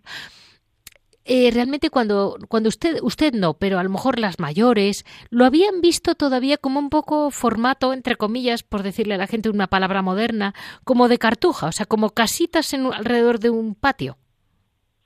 eh, 1.33 1.49
realmente 1.55 1.91
cuando, 1.91 2.39
cuando 2.49 2.69
usted, 2.69 2.99
usted 3.03 3.33
no, 3.35 3.55
pero 3.55 3.79
a 3.79 3.85
lo 3.85 3.89
mejor 3.89 4.19
las 4.19 4.41
mayores, 4.41 5.05
lo 5.31 5.45
habían 5.45 5.81
visto 5.81 6.17
todavía 6.17 6.57
como 6.57 6.81
un 6.81 6.91
poco 6.91 7.31
formato, 7.31 7.93
entre 7.93 8.17
comillas, 8.17 8.65
por 8.65 8.83
decirle 8.83 9.15
a 9.15 9.17
la 9.17 9.29
gente 9.29 9.49
una 9.49 9.69
palabra 9.69 10.03
moderna, 10.03 10.55
como 10.83 11.07
de 11.07 11.19
cartuja, 11.19 11.69
o 11.69 11.73
sea, 11.73 11.87
como 11.87 12.11
casitas 12.11 12.75
en, 12.75 12.93
alrededor 12.93 13.39
de 13.39 13.51
un 13.51 13.77
patio. 13.77 14.17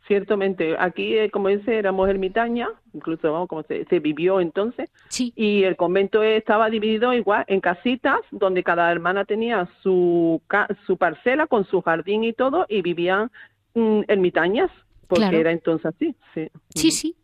Ciertamente, 0.06 0.76
aquí, 0.78 1.14
eh, 1.14 1.30
como 1.30 1.48
dice, 1.48 1.76
éramos 1.76 2.08
ermitaña, 2.08 2.70
incluso 2.94 3.30
vamos, 3.30 3.46
como 3.46 3.62
se, 3.64 3.84
vivió 4.00 4.40
entonces, 4.40 4.90
sí. 5.10 5.30
y 5.36 5.64
el 5.64 5.76
convento 5.76 6.22
estaba 6.22 6.70
dividido 6.70 7.12
igual 7.12 7.44
en 7.48 7.60
casitas, 7.60 8.20
donde 8.30 8.62
cada 8.62 8.90
hermana 8.90 9.26
tenía 9.26 9.68
su, 9.82 10.40
su 10.86 10.96
parcela 10.96 11.46
con 11.48 11.66
su 11.66 11.82
jardín 11.82 12.24
y 12.24 12.32
todo, 12.32 12.64
y 12.70 12.80
vivían 12.80 13.30
mm, 13.74 14.04
ermitañas 14.08 14.70
porque 15.04 15.40
era 15.40 15.52
entonces 15.52 15.86
así. 15.86 16.14
Sí. 16.34 16.48
sí, 16.74 16.90
sí. 16.90 17.16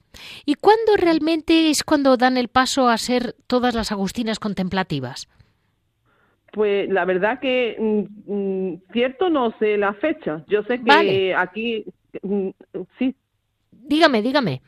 ¿Y 0.45 0.55
cuándo 0.55 0.97
realmente 0.97 1.71
es 1.71 1.85
cuando 1.85 2.17
dan 2.17 2.37
el 2.37 2.49
paso 2.49 2.89
a 2.89 2.99
ser 2.99 3.35
todas 3.47 3.75
las 3.75 3.93
agustinas 3.93 4.39
contemplativas? 4.39 5.29
Pues 6.53 6.89
la 6.91 7.05
verdad 7.05 7.39
que 7.39 7.77
mm, 7.79 8.33
mm, 8.33 8.83
cierto 8.93 9.31
no 9.31 9.57
sé 9.59 9.77
la 9.77 9.95
fecha. 9.95 10.45
Yo 10.49 10.63
sé 10.65 10.81
que 10.83 11.35
aquí 11.35 11.85
mm, 12.23 12.49
sí. 12.99 13.15
Dígame, 13.71 14.23
dígame. 14.23 14.63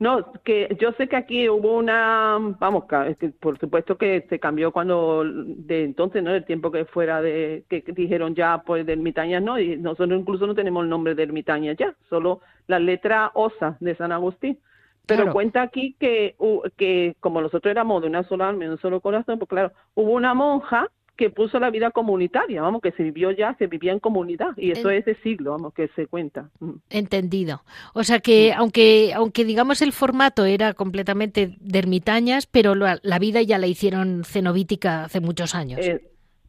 No, 0.00 0.32
que 0.44 0.74
yo 0.80 0.92
sé 0.92 1.08
que 1.08 1.16
aquí 1.16 1.46
hubo 1.50 1.76
una, 1.76 2.38
vamos, 2.58 2.84
que 3.18 3.28
por 3.38 3.58
supuesto 3.58 3.98
que 3.98 4.24
se 4.30 4.40
cambió 4.40 4.72
cuando 4.72 5.24
de 5.26 5.84
entonces, 5.84 6.22
¿no? 6.22 6.34
El 6.34 6.46
tiempo 6.46 6.72
que 6.72 6.86
fuera 6.86 7.20
de 7.20 7.64
que 7.68 7.84
dijeron 7.88 8.34
ya 8.34 8.62
pues 8.64 8.86
de 8.86 8.94
ermitañas, 8.94 9.42
no, 9.42 9.58
y 9.58 9.76
nosotros 9.76 10.18
incluso 10.18 10.46
no 10.46 10.54
tenemos 10.54 10.84
el 10.84 10.88
nombre 10.88 11.14
de 11.14 11.24
ermitañas 11.24 11.76
ya, 11.76 11.94
solo 12.08 12.40
la 12.66 12.78
letra 12.78 13.30
osa 13.34 13.76
de 13.80 13.94
San 13.94 14.10
Agustín. 14.10 14.58
Pero 15.04 15.32
cuenta 15.32 15.60
aquí 15.60 15.94
que, 16.00 16.34
que 16.78 17.14
como 17.20 17.42
nosotros 17.42 17.70
éramos 17.70 18.00
de 18.00 18.08
una 18.08 18.22
sola 18.22 18.48
alma 18.48 18.64
y 18.64 18.68
un 18.68 18.78
solo 18.78 19.00
corazón, 19.00 19.38
pues 19.38 19.50
claro, 19.50 19.72
hubo 19.94 20.12
una 20.12 20.32
monja 20.32 20.88
que 21.16 21.30
puso 21.30 21.58
la 21.58 21.70
vida 21.70 21.90
comunitaria, 21.90 22.62
vamos, 22.62 22.80
que 22.80 22.92
se 22.92 23.02
vivió 23.02 23.30
ya, 23.30 23.54
se 23.58 23.66
vivía 23.66 23.92
en 23.92 24.00
comunidad, 24.00 24.56
y 24.56 24.70
eso 24.70 24.90
es 24.90 25.04
de 25.04 25.14
siglo, 25.16 25.52
vamos, 25.52 25.74
que 25.74 25.88
se 25.88 26.06
cuenta. 26.06 26.48
Mm. 26.60 26.72
Entendido. 26.88 27.62
O 27.94 28.04
sea 28.04 28.20
que, 28.20 28.52
aunque, 28.52 29.12
aunque 29.14 29.44
digamos 29.44 29.82
el 29.82 29.92
formato 29.92 30.44
era 30.44 30.74
completamente 30.74 31.56
de 31.60 31.78
ermitañas, 31.78 32.46
pero 32.46 32.74
la, 32.74 33.18
vida 33.18 33.42
ya 33.42 33.58
la 33.58 33.66
hicieron 33.66 34.24
cenobítica 34.24 35.04
hace 35.04 35.20
muchos 35.20 35.54
años. 35.54 35.80
Eh, 35.80 36.02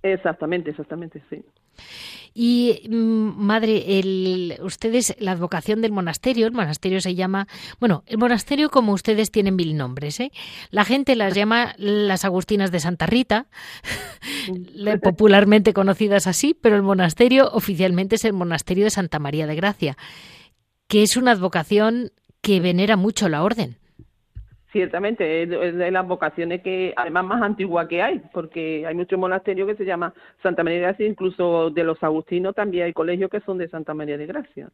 exactamente, 0.04 0.71
exactamente, 0.71 1.21
sí. 1.30 1.43
Y 2.34 2.88
mm, 2.89 3.43
madre, 3.43 3.99
el, 3.99 4.57
ustedes, 4.62 5.15
la 5.19 5.34
advocación 5.34 5.81
del 5.81 5.91
monasterio, 5.91 6.47
el 6.47 6.53
monasterio 6.53 7.01
se 7.01 7.13
llama, 7.13 7.47
bueno, 7.79 8.03
el 8.05 8.17
monasterio 8.17 8.69
como 8.69 8.93
ustedes 8.93 9.31
tienen 9.31 9.55
mil 9.55 9.75
nombres, 9.75 10.19
¿eh? 10.19 10.31
La 10.69 10.86
gente 10.86 11.15
las 11.15 11.34
llama 11.34 11.73
las 11.77 12.23
Agustinas 12.23 12.71
de 12.71 12.79
Santa 12.79 13.05
Rita, 13.05 13.47
popularmente 15.03 15.73
conocidas 15.73 16.25
así, 16.25 16.53
pero 16.53 16.77
el 16.77 16.84
monasterio 16.84 17.49
oficialmente 17.51 18.15
es 18.15 18.23
el 18.23 18.34
monasterio 18.34 18.86
de 18.86 18.91
Santa 18.91 19.19
María 19.19 19.45
de 19.45 19.55
Gracia, 19.55 19.97
que 20.88 21.03
es 21.03 21.17
una 21.17 21.31
advocación 21.31 22.12
que 22.41 22.62
venera 22.62 22.95
mucho 22.95 23.27
la 23.27 23.43
orden. 23.43 23.81
Ciertamente, 24.71 25.43
es 25.43 25.49
de 25.49 25.91
las 25.91 26.07
vocaciones 26.07 26.62
que 26.62 26.93
además 26.95 27.25
más 27.25 27.41
antigua 27.41 27.89
que 27.89 28.01
hay, 28.01 28.21
porque 28.31 28.86
hay 28.88 28.95
muchos 28.95 29.19
monasterios 29.19 29.67
que 29.67 29.75
se 29.75 29.84
llama 29.84 30.13
Santa 30.41 30.63
María 30.63 30.79
de 30.79 30.86
Gracia, 30.86 31.07
incluso 31.07 31.69
de 31.71 31.84
los 31.84 32.01
agustinos 32.01 32.55
también 32.55 32.86
hay 32.86 32.93
colegios 32.93 33.29
que 33.29 33.41
son 33.41 33.57
de 33.57 33.67
Santa 33.67 33.93
María 33.93 34.17
de 34.17 34.27
Gracia. 34.27 34.69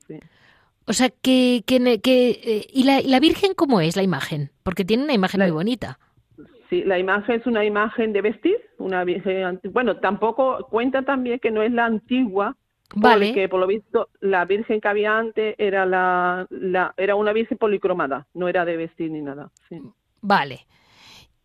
O 0.85 0.93
sea, 0.93 1.09
que, 1.09 1.63
que, 1.65 1.99
que 1.99 2.29
eh, 2.29 2.67
¿y, 2.71 2.83
la, 2.83 3.01
la, 3.01 3.19
Virgen 3.19 3.53
cómo 3.55 3.81
es 3.81 3.95
la 3.95 4.03
imagen? 4.03 4.51
Porque 4.61 4.85
tiene 4.85 5.03
una 5.03 5.13
imagen 5.13 5.41
muy 5.41 5.51
bonita. 5.51 5.97
Sí, 6.69 6.83
la 6.83 6.99
imagen 6.99 7.39
es 7.39 7.47
una 7.47 7.65
imagen 7.65 8.13
de 8.13 8.21
vestir, 8.21 8.57
una 8.77 9.03
Virgen, 9.03 9.59
bueno, 9.71 9.97
tampoco 9.97 10.67
cuenta 10.69 11.01
también 11.01 11.39
que 11.39 11.49
no 11.49 11.63
es 11.63 11.71
la 11.71 11.85
antigua, 11.85 12.55
Vale. 12.95 13.27
Porque 13.27 13.49
por 13.49 13.59
lo 13.59 13.67
visto 13.67 14.09
la 14.21 14.45
virgen 14.45 14.79
que 14.79 14.87
había 14.87 15.17
antes 15.17 15.55
era 15.57 15.85
la, 15.85 16.47
la 16.49 16.93
era 16.97 17.15
una 17.15 17.33
virgen 17.33 17.57
policromada, 17.57 18.27
no 18.33 18.47
era 18.47 18.65
de 18.65 18.77
vestir 18.77 19.11
ni 19.11 19.21
nada. 19.21 19.51
Vale. 20.21 20.65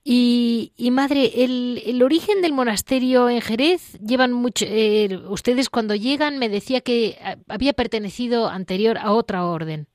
Y, 0.04 0.72
y, 0.76 0.90
madre, 0.90 1.44
el, 1.44 1.80
el, 1.86 2.02
origen 2.02 2.42
del 2.42 2.52
monasterio 2.52 3.28
en 3.28 3.40
Jerez 3.40 4.00
llevan 4.00 4.32
mucho. 4.32 4.64
Eh, 4.68 5.20
ustedes 5.28 5.70
cuando 5.70 5.94
llegan 5.94 6.38
me 6.38 6.48
decía 6.48 6.80
que 6.80 7.16
había 7.48 7.72
pertenecido 7.72 8.48
anterior 8.48 8.98
a 8.98 9.12
otra 9.12 9.46
orden. 9.46 9.86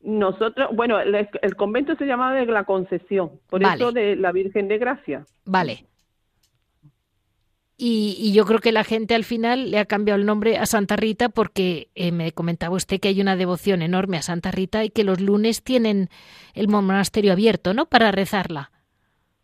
Nosotros, 0.00 0.70
bueno, 0.74 0.98
el, 0.98 1.56
convento 1.56 1.94
se 1.96 2.06
llamaba 2.06 2.34
de 2.34 2.46
la 2.46 2.64
Concesión, 2.64 3.32
por 3.48 3.62
eso 3.62 3.92
de 3.92 4.16
la 4.16 4.32
Virgen 4.32 4.66
de 4.66 4.78
Gracia. 4.78 5.24
Vale. 5.44 5.84
Y, 7.80 8.32
yo 8.32 8.44
creo 8.44 8.58
que 8.58 8.72
la 8.72 8.82
gente 8.82 9.14
al 9.14 9.22
final 9.22 9.70
le 9.70 9.78
ha 9.78 9.84
cambiado 9.84 10.18
el 10.18 10.26
nombre 10.26 10.58
a 10.58 10.66
Santa 10.66 10.96
Rita 10.96 11.28
porque 11.28 11.88
eh, 11.94 12.10
me 12.10 12.32
comentaba 12.32 12.74
usted 12.74 12.98
que 12.98 13.06
hay 13.06 13.20
una 13.20 13.36
devoción 13.36 13.82
enorme 13.82 14.16
a 14.16 14.22
Santa 14.22 14.50
Rita 14.50 14.84
y 14.84 14.90
que 14.90 15.04
los 15.04 15.20
lunes 15.20 15.62
tienen 15.62 16.08
el 16.54 16.66
monasterio 16.66 17.30
abierto, 17.32 17.74
¿no? 17.74 17.86
Para 17.86 18.10
rezarla. 18.10 18.72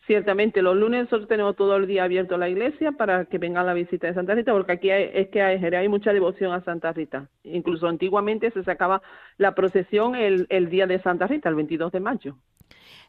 Ciertamente, 0.08 0.62
los 0.62 0.76
lunes 0.76 1.04
nosotros 1.04 1.28
tenemos 1.28 1.54
todo 1.54 1.76
el 1.76 1.86
día 1.86 2.02
abierto 2.02 2.36
la 2.36 2.48
iglesia 2.48 2.90
para 2.90 3.24
que 3.24 3.38
vengan 3.38 3.66
la 3.66 3.72
visita 3.72 4.08
de 4.08 4.14
Santa 4.14 4.34
Rita, 4.34 4.52
porque 4.52 4.72
aquí 4.72 4.90
es 4.90 5.28
que 5.28 5.40
hay, 5.40 5.64
hay, 5.64 5.88
mucha 5.88 6.12
devoción 6.12 6.52
a 6.52 6.62
Santa 6.64 6.92
Rita. 6.92 7.28
Incluso 7.44 7.86
antiguamente 7.86 8.50
se 8.50 8.64
sacaba 8.64 9.00
la 9.38 9.54
procesión 9.54 10.16
el, 10.16 10.46
el 10.50 10.70
día 10.70 10.88
de 10.88 11.00
Santa 11.00 11.28
Rita, 11.28 11.48
el 11.48 11.54
22 11.54 11.92
de 11.92 12.00
mayo. 12.00 12.36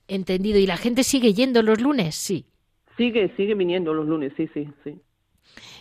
Entendido. 0.08 0.60
¿Y 0.60 0.68
la 0.68 0.78
gente 0.78 1.04
sigue 1.04 1.34
yendo 1.34 1.64
los 1.64 1.82
lunes? 1.82 2.14
Sí. 2.14 2.46
Sigue, 2.96 3.34
sigue 3.36 3.56
viniendo 3.56 3.94
los 3.94 4.08
lunes, 4.08 4.32
sí, 4.38 4.48
sí, 4.54 4.70
sí. 4.84 5.02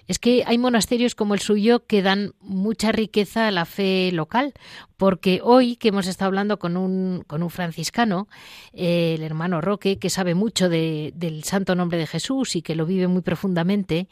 Es 0.07 0.19
que 0.19 0.45
hay 0.47 0.59
monasterios 0.59 1.15
como 1.15 1.35
el 1.35 1.41
suyo 1.41 1.87
que 1.87 2.03
dan 2.03 2.35
mucha 2.41 2.93
riqueza 2.93 3.49
a 3.49 3.51
la 3.51 3.65
fe 3.65 4.11
local, 4.13 4.53
porque 4.97 5.41
hoy 5.43 5.77
que 5.77 5.89
hemos 5.89 6.07
estado 6.07 6.29
hablando 6.29 6.59
con 6.59 6.77
un, 6.77 7.25
con 7.27 7.43
un 7.43 7.51
franciscano, 7.51 8.29
eh, 8.73 9.15
el 9.17 9.23
hermano 9.23 9.61
Roque, 9.61 9.99
que 9.99 10.11
sabe 10.11 10.35
mucho 10.35 10.69
del 10.69 11.45
santo 11.45 11.75
nombre 11.75 11.99
de 11.99 12.07
Jesús 12.07 12.57
y 12.57 12.63
que 12.63 12.75
lo 12.75 12.87
vive 12.87 13.09
muy 13.09 13.23
profundamente, 13.23 14.09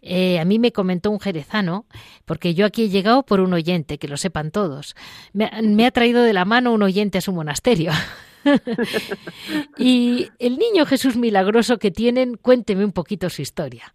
eh, 0.00 0.38
a 0.38 0.44
mí 0.44 0.58
me 0.58 0.72
comentó 0.72 1.10
un 1.10 1.20
jerezano, 1.20 1.86
porque 2.24 2.54
yo 2.54 2.66
aquí 2.66 2.84
he 2.84 2.88
llegado 2.88 3.24
por 3.24 3.40
un 3.40 3.52
oyente, 3.52 3.98
que 3.98 4.08
lo 4.08 4.16
sepan 4.16 4.50
todos. 4.50 4.94
Me, 5.32 5.50
me 5.62 5.86
ha 5.86 5.90
traído 5.90 6.22
de 6.22 6.32
la 6.32 6.44
mano 6.44 6.72
un 6.72 6.82
oyente 6.82 7.18
a 7.18 7.20
su 7.20 7.32
monasterio. 7.32 7.92
y 9.78 10.28
el 10.38 10.58
niño 10.58 10.86
Jesús 10.86 11.16
milagroso 11.16 11.78
que 11.78 11.90
tienen, 11.90 12.36
cuénteme 12.36 12.84
un 12.84 12.92
poquito 12.92 13.30
su 13.30 13.42
historia. 13.42 13.94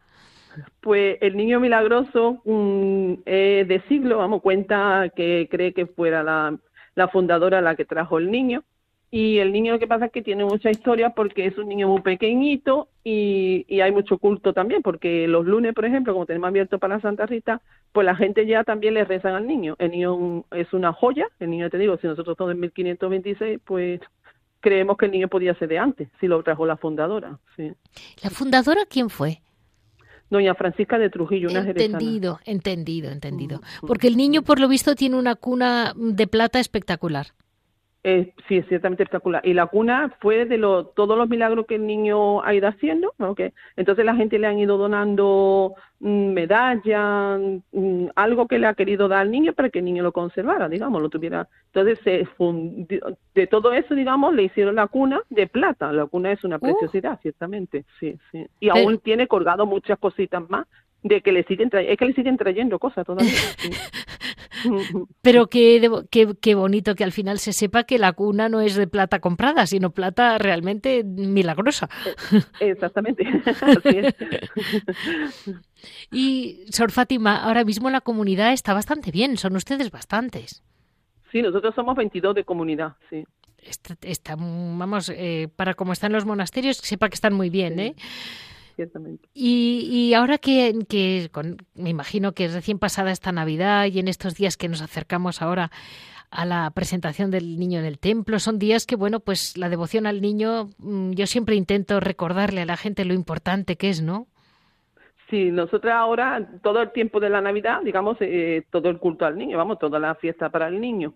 Pues 0.81 1.17
el 1.21 1.35
niño 1.35 1.59
milagroso 1.59 2.41
mm, 2.45 3.13
de 3.25 3.83
siglo, 3.87 4.17
vamos, 4.19 4.41
cuenta 4.41 5.11
que 5.15 5.47
cree 5.49 5.73
que 5.73 5.85
fuera 5.85 6.23
la, 6.23 7.07
fundadora 7.09 7.61
la 7.61 7.75
que 7.75 7.85
trajo 7.85 8.17
el 8.17 8.31
niño. 8.31 8.63
Y 9.09 9.37
el 9.37 9.53
niño 9.53 9.71
lo 9.71 9.79
que 9.79 9.87
pasa 9.87 10.07
es 10.07 10.11
que 10.11 10.21
tiene 10.21 10.43
mucha 10.43 10.69
historia 10.69 11.11
porque 11.11 11.45
es 11.45 11.57
un 11.57 11.69
niño 11.69 11.87
muy 11.87 12.01
pequeñito 12.01 12.89
y, 13.05 13.79
hay 13.79 13.91
mucho 13.91 14.17
culto 14.17 14.51
también, 14.51 14.81
porque 14.81 15.29
los 15.29 15.45
lunes, 15.45 15.73
por 15.73 15.85
ejemplo, 15.85 16.11
como 16.11 16.25
tenemos 16.25 16.49
abierto 16.49 16.77
para 16.77 16.99
Santa 16.99 17.25
Rita, 17.25 17.61
pues 17.93 18.05
la 18.05 18.15
gente 18.15 18.45
ya 18.45 18.65
también 18.65 18.95
le 18.95 19.05
rezan 19.05 19.35
al 19.35 19.47
niño. 19.47 19.75
El 19.79 19.91
niño 19.91 20.43
es 20.51 20.73
una 20.73 20.91
joya, 20.91 21.27
el 21.39 21.51
niño, 21.51 21.69
te 21.69 21.77
digo, 21.77 21.97
si 21.97 22.07
nosotros 22.07 22.33
estamos 22.33 22.51
en 22.51 22.59
1526, 22.59 23.61
pues 23.63 24.01
creemos 24.59 24.97
que 24.97 25.05
el 25.05 25.11
niño 25.11 25.29
podía 25.29 25.53
ser 25.55 25.69
de 25.69 25.79
antes, 25.79 26.09
si 26.19 26.27
lo 26.27 26.43
trajo 26.43 26.65
la 26.65 26.75
fundadora. 26.75 27.39
¿La 28.21 28.29
fundadora 28.29 28.81
quién 28.89 29.09
fue? 29.09 29.41
Doña 30.29 30.55
Francisca 30.55 30.97
de 30.97 31.09
Trujillo, 31.09 31.49
una 31.49 31.61
Entendido, 31.61 32.39
entendido, 32.45 33.11
entendido. 33.11 33.61
Mm, 33.81 33.87
Porque 33.87 34.07
el 34.07 34.17
niño, 34.17 34.41
por 34.41 34.59
lo 34.59 34.67
visto, 34.67 34.95
tiene 34.95 35.15
una 35.17 35.35
cuna 35.35 35.93
de 35.95 36.27
plata 36.27 36.59
espectacular. 36.59 37.27
Eh, 38.09 38.33
sí, 38.47 38.55
es 38.55 38.67
ciertamente 38.67 39.03
espectacular. 39.03 39.45
Y 39.45 39.53
la 39.53 39.65
cuna 39.65 40.15
fue 40.21 40.45
de 40.45 40.57
lo, 40.57 40.85
todos 40.85 41.17
los 41.17 41.27
milagros 41.27 41.65
que 41.67 41.75
el 41.75 41.85
niño 41.85 42.41
ha 42.41 42.53
ido 42.53 42.69
haciendo. 42.69 43.13
¿okay? 43.17 43.51
Entonces 43.75 44.05
la 44.05 44.15
gente 44.15 44.39
le 44.39 44.47
han 44.47 44.57
ido 44.57 44.77
donando 44.77 45.73
mm, 45.99 46.27
medallas, 46.31 47.41
mm, 47.73 48.05
algo 48.15 48.47
que 48.47 48.59
le 48.59 48.67
ha 48.67 48.75
querido 48.75 49.09
dar 49.09 49.19
al 49.19 49.31
niño 49.31 49.51
para 49.51 49.69
que 49.69 49.79
el 49.79 49.85
niño 49.85 50.03
lo 50.03 50.13
conservara, 50.13 50.69
digamos, 50.69 51.01
lo 51.01 51.09
tuviera. 51.09 51.49
Entonces 51.73 51.99
se 52.05 52.25
de 53.35 53.47
todo 53.47 53.73
eso, 53.73 53.93
digamos, 53.93 54.33
le 54.33 54.43
hicieron 54.43 54.75
la 54.75 54.87
cuna 54.87 55.19
de 55.29 55.47
plata. 55.47 55.91
La 55.91 56.05
cuna 56.05 56.31
es 56.31 56.41
una 56.45 56.55
uh. 56.55 56.59
preciosidad, 56.61 57.19
ciertamente. 57.21 57.83
Sí, 57.99 58.17
sí. 58.31 58.47
Y 58.61 58.69
aún 58.69 58.99
tiene 58.99 59.27
colgado 59.27 59.65
muchas 59.65 59.99
cositas 59.99 60.49
más 60.49 60.65
de 61.03 61.21
que 61.21 61.33
le 61.33 61.43
siguen 61.43 61.69
es 61.73 61.97
que 61.97 62.05
le 62.05 62.13
siguen 62.13 62.37
trayendo 62.37 62.79
cosas 62.79 63.05
todavía. 63.05 63.33
Pero 65.21 65.47
qué, 65.47 65.89
qué, 66.09 66.55
bonito 66.55 66.95
que 66.95 67.03
al 67.03 67.11
final 67.11 67.39
se 67.39 67.53
sepa 67.53 67.83
que 67.83 67.97
la 67.97 68.13
cuna 68.13 68.49
no 68.49 68.61
es 68.61 68.75
de 68.75 68.87
plata 68.87 69.19
comprada, 69.19 69.65
sino 69.67 69.91
plata 69.91 70.37
realmente 70.37 71.03
milagrosa. 71.03 71.89
Eh, 72.59 72.71
exactamente. 72.71 73.25
y 76.11 76.65
Sor 76.69 76.91
Fátima, 76.91 77.37
ahora 77.37 77.63
mismo 77.63 77.89
la 77.89 78.01
comunidad 78.01 78.53
está 78.53 78.73
bastante 78.73 79.11
bien, 79.11 79.37
son 79.37 79.55
ustedes 79.55 79.91
bastantes. 79.91 80.63
Sí, 81.31 81.41
nosotros 81.41 81.75
somos 81.75 81.95
22 81.95 82.35
de 82.35 82.43
comunidad, 82.43 82.93
sí. 83.09 83.25
Está, 84.01 84.35
vamos, 84.37 85.09
eh, 85.09 85.49
para 85.55 85.73
como 85.73 85.91
están 85.91 86.13
los 86.13 86.25
monasterios, 86.25 86.77
sepa 86.77 87.09
que 87.09 87.15
están 87.15 87.33
muy 87.33 87.49
bien, 87.49 87.79
¿eh? 87.79 87.95
Y, 89.33 90.13
ahora 90.13 90.37
que, 90.37 90.73
me 91.75 91.89
imagino 91.89 92.33
que 92.33 92.45
es 92.45 92.53
recién 92.53 92.79
pasada 92.79 93.11
esta 93.11 93.31
Navidad 93.31 93.85
y 93.85 93.99
en 93.99 94.07
estos 94.07 94.35
días 94.35 94.57
que 94.57 94.69
nos 94.69 94.81
acercamos 94.81 95.41
ahora 95.41 95.71
a 96.29 96.45
la 96.45 96.69
presentación 96.71 97.31
del 97.31 97.57
niño 97.57 97.79
en 97.79 97.85
el 97.85 97.99
templo, 97.99 98.39
son 98.39 98.59
días 98.59 98.85
que, 98.85 98.95
bueno, 98.95 99.19
pues 99.19 99.57
la 99.57 99.69
devoción 99.69 100.05
al 100.05 100.21
niño, 100.21 100.69
mm, 100.77 101.11
yo 101.11 101.25
siempre 101.25 101.55
intento 101.55 101.99
recordarle 101.99 102.61
a 102.61 102.65
la 102.65 102.77
gente 102.77 103.05
lo 103.05 103.13
importante 103.13 103.77
que 103.77 103.89
es, 103.89 104.01
¿no? 104.01 104.27
Sí, 105.29 105.51
nosotros 105.51 105.91
ahora, 105.93 106.47
todo 106.63 106.81
el 106.81 106.91
tiempo 106.91 107.19
de 107.19 107.29
la 107.29 107.41
Navidad, 107.41 107.81
digamos, 107.83 108.17
eh, 108.21 108.63
todo 108.71 108.89
el 108.89 108.97
culto 108.97 109.25
al 109.25 109.37
niño, 109.37 109.57
vamos, 109.57 109.79
toda 109.79 109.99
la 109.99 110.15
fiesta 110.15 110.49
para 110.49 110.67
el 110.67 110.79
niño 110.79 111.15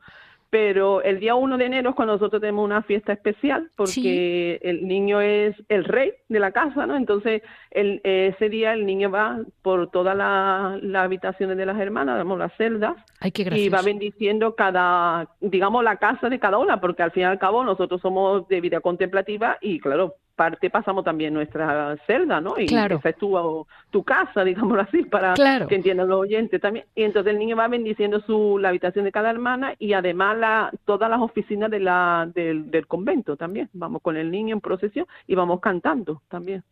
pero 0.52 1.02
el 1.02 1.22
día 1.22 1.34
1 1.34 1.58
de 1.58 1.66
enero 1.66 1.92
es 1.92 1.96
cuando 1.96 2.14
nosotros 2.14 2.42
tenemos 2.42 2.66
una 2.66 2.84
fiesta 2.84 3.14
especial 3.14 3.72
porque 3.78 4.60
el 4.62 4.86
niño 4.86 5.22
es 5.22 5.56
el 5.70 5.86
rey 5.86 6.12
de 6.28 6.40
la 6.40 6.52
casa, 6.52 6.86
¿no? 6.86 6.98
Entonces 6.98 7.42
el, 7.72 8.02
ese 8.04 8.50
día 8.50 8.74
el 8.74 8.86
niño 8.86 9.10
va 9.10 9.40
por 9.62 9.90
todas 9.92 10.16
las 10.16 11.04
habitaciones 11.04 11.56
de 11.56 11.66
las 11.66 11.80
hermanas, 11.80 12.18
damos 12.18 12.38
las 12.38 12.52
celdas, 12.58 12.98
y 13.24 13.70
va 13.70 13.82
bendiciendo 13.82 14.54
cada, 14.54 15.30
digamos, 15.40 15.86
la 15.86 15.96
casa 15.96 16.28
de 16.28 16.38
cada 16.38 16.58
una, 16.58 16.82
porque 16.82 17.02
al 17.02 17.12
fin 17.12 17.22
y 17.22 17.26
al 17.28 17.40
cabo 17.40 17.64
nosotros 17.64 18.02
somos 18.02 18.46
de 18.50 18.60
vida 18.60 18.82
contemplativa 18.82 19.58
y 19.62 19.80
claro, 19.80 20.16
parte 20.42 20.72
pasamos 20.72 21.04
también 21.04 21.36
nuestra 21.36 21.96
celda, 22.08 22.42
¿no? 22.42 22.56
Y 22.58 22.66
claro. 22.66 22.98
esa 22.98 23.10
es 23.10 23.18
tu, 23.18 23.68
tu 23.92 24.04
casa, 24.04 24.44
digámoslo 24.52 24.82
así, 24.82 25.04
para 25.04 25.36
que 25.36 25.76
entiendan 25.76 26.10
los 26.10 26.22
oyentes 26.22 26.60
también. 26.60 26.86
Y 26.96 27.04
entonces 27.04 27.34
el 27.34 27.38
niño 27.38 27.56
va 27.56 27.68
bendiciendo 27.68 28.22
su, 28.22 28.58
la 28.58 28.70
habitación 28.70 29.06
de 29.06 29.12
cada 29.12 29.30
hermana 29.30 29.76
y 29.78 29.94
además 29.94 30.36
la, 30.40 30.72
todas 30.86 31.12
las 31.12 31.22
oficinas 31.22 31.70
de 31.70 31.80
la, 31.80 32.28
del, 32.34 32.72
del 32.72 32.88
convento 32.88 33.38
también. 33.38 33.70
Vamos 33.74 34.02
con 34.02 34.18
el 34.18 34.32
niño 34.32 34.56
en 34.56 34.62
procesión 34.62 35.06
y 35.28 35.36
vamos 35.36 35.60
cantando 35.60 36.24
también. 36.28 36.64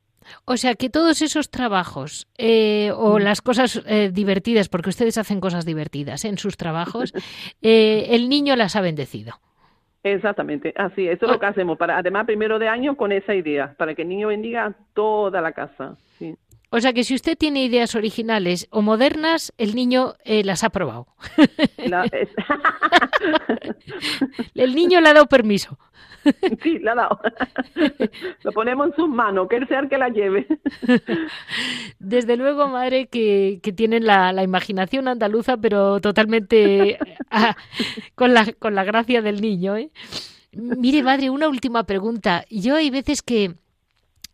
O 0.45 0.57
sea 0.57 0.73
que 0.73 0.89
todos 0.89 1.21
esos 1.21 1.51
trabajos 1.51 2.27
eh, 2.39 2.91
o 2.95 3.19
mm. 3.19 3.21
las 3.21 3.41
cosas 3.43 3.83
eh, 3.85 4.09
divertidas, 4.11 4.67
porque 4.67 4.89
ustedes 4.89 5.19
hacen 5.19 5.39
cosas 5.39 5.63
divertidas 5.63 6.25
en 6.25 6.39
sus 6.39 6.57
trabajos, 6.57 7.13
eh, 7.61 8.07
el 8.09 8.29
niño 8.29 8.55
las 8.55 8.75
ha 8.75 8.81
bendecido. 8.81 9.39
Exactamente, 10.03 10.73
así, 10.77 11.09
eso 11.09 11.25
es 11.25 11.31
lo 11.31 11.39
que 11.39 11.45
hacemos, 11.45 11.77
para, 11.77 11.97
además 11.97 12.25
primero 12.25 12.57
de 12.57 12.69
año 12.69 12.95
con 12.95 13.11
esa 13.11 13.35
idea, 13.35 13.75
para 13.77 13.95
que 13.95 14.03
el 14.03 14.07
niño 14.09 14.29
bendiga 14.29 14.73
toda 14.93 15.41
la 15.41 15.51
casa. 15.51 15.97
O 16.71 16.79
sea 16.79 16.93
que 16.93 17.03
si 17.03 17.15
usted 17.15 17.37
tiene 17.37 17.63
ideas 17.63 17.95
originales 17.95 18.67
o 18.69 18.81
modernas, 18.81 19.53
el 19.57 19.75
niño 19.75 20.13
eh, 20.23 20.43
las 20.43 20.63
ha 20.63 20.69
probado. 20.69 21.07
el 24.55 24.75
niño 24.75 25.01
le 25.01 25.09
ha 25.09 25.13
dado 25.13 25.27
permiso. 25.27 25.77
Sí, 26.61 26.79
le 26.79 26.91
ha 26.91 26.95
dado. 26.95 27.19
Lo 28.43 28.51
ponemos 28.51 28.87
en 28.87 28.95
sus 28.95 29.07
manos, 29.07 29.47
que 29.47 29.55
él 29.55 29.67
sea 29.67 29.79
el 29.79 29.89
que 29.89 29.97
la 29.97 30.09
lleve. 30.09 30.45
Desde 31.97 32.37
luego, 32.37 32.67
madre, 32.67 33.07
que, 33.07 33.59
que 33.63 33.71
tienen 33.71 34.05
la, 34.05 34.33
la, 34.33 34.43
imaginación 34.43 35.07
andaluza, 35.07 35.57
pero 35.57 36.01
totalmente 36.01 36.99
ah, 37.31 37.55
con, 38.15 38.33
la, 38.33 38.51
con 38.53 38.75
la 38.75 38.83
gracia 38.83 39.21
del 39.21 39.41
niño. 39.41 39.77
¿eh? 39.77 39.91
Mire, 40.51 41.03
madre, 41.03 41.29
una 41.29 41.47
última 41.47 41.85
pregunta. 41.85 42.43
Yo 42.49 42.75
hay 42.75 42.89
veces 42.89 43.21
que 43.21 43.55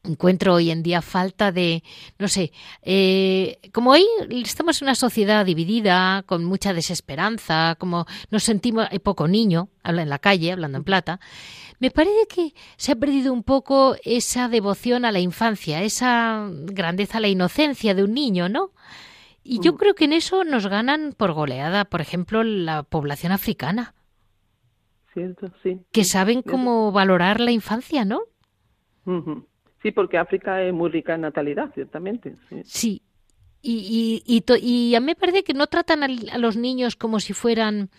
encuentro 0.07 0.53
hoy 0.55 0.71
en 0.71 0.83
día 0.83 1.01
falta 1.01 1.51
de, 1.51 1.83
no 2.19 2.27
sé, 2.27 2.51
eh, 2.81 3.59
como 3.73 3.91
hoy 3.91 4.05
estamos 4.29 4.81
en 4.81 4.87
una 4.87 4.95
sociedad 4.95 5.45
dividida, 5.45 6.23
con 6.25 6.45
mucha 6.45 6.73
desesperanza, 6.73 7.75
como 7.79 8.05
nos 8.31 8.43
sentimos, 8.43 8.87
hay 8.91 8.99
poco 8.99 9.27
niño, 9.27 9.69
habla 9.83 10.01
en 10.01 10.09
la 10.09 10.19
calle, 10.19 10.51
hablando 10.51 10.77
en 10.77 10.83
plata, 10.83 11.19
me 11.79 11.91
parece 11.91 12.27
que 12.27 12.53
se 12.77 12.93
ha 12.93 12.95
perdido 12.95 13.33
un 13.33 13.43
poco 13.43 13.95
esa 14.03 14.47
devoción 14.47 15.05
a 15.05 15.11
la 15.11 15.19
infancia, 15.19 15.81
esa 15.83 16.49
grandeza, 16.51 17.17
a 17.17 17.21
la 17.21 17.27
inocencia 17.27 17.93
de 17.93 18.03
un 18.03 18.13
niño, 18.13 18.49
¿no? 18.49 18.71
Y 19.43 19.59
yo 19.59 19.73
mm. 19.73 19.77
creo 19.77 19.95
que 19.95 20.05
en 20.05 20.13
eso 20.13 20.43
nos 20.43 20.67
ganan 20.67 21.13
por 21.15 21.33
goleada, 21.33 21.85
por 21.85 22.01
ejemplo, 22.01 22.43
la 22.43 22.83
población 22.83 23.31
africana. 23.31 23.93
Cierto, 25.13 25.51
sí. 25.63 25.81
Que 25.91 26.03
saben 26.03 26.41
cómo 26.41 26.91
valorar 26.91 27.39
la 27.39 27.51
infancia, 27.51 28.05
¿no? 28.05 28.21
Sí, 29.86 29.91
porque 29.91 30.17
África 30.17 30.63
es 30.63 30.73
muy 30.73 30.89
rica 30.89 31.13
en 31.13 31.21
natalidad, 31.21 31.69
ciertamente. 31.75 32.33
Sí. 32.63 33.03
Y, 33.61 34.23
y, 34.25 34.43
y, 34.63 34.95
a 34.95 34.99
mí 34.99 35.05
me 35.05 35.15
parece 35.15 35.43
que 35.43 35.53
no 35.53 35.67
tratan 35.67 36.01
a, 36.01 36.38
los 36.39 36.57
niños 36.57 36.95
como 36.95 37.19
si 37.19 37.33
fueran 37.33 37.91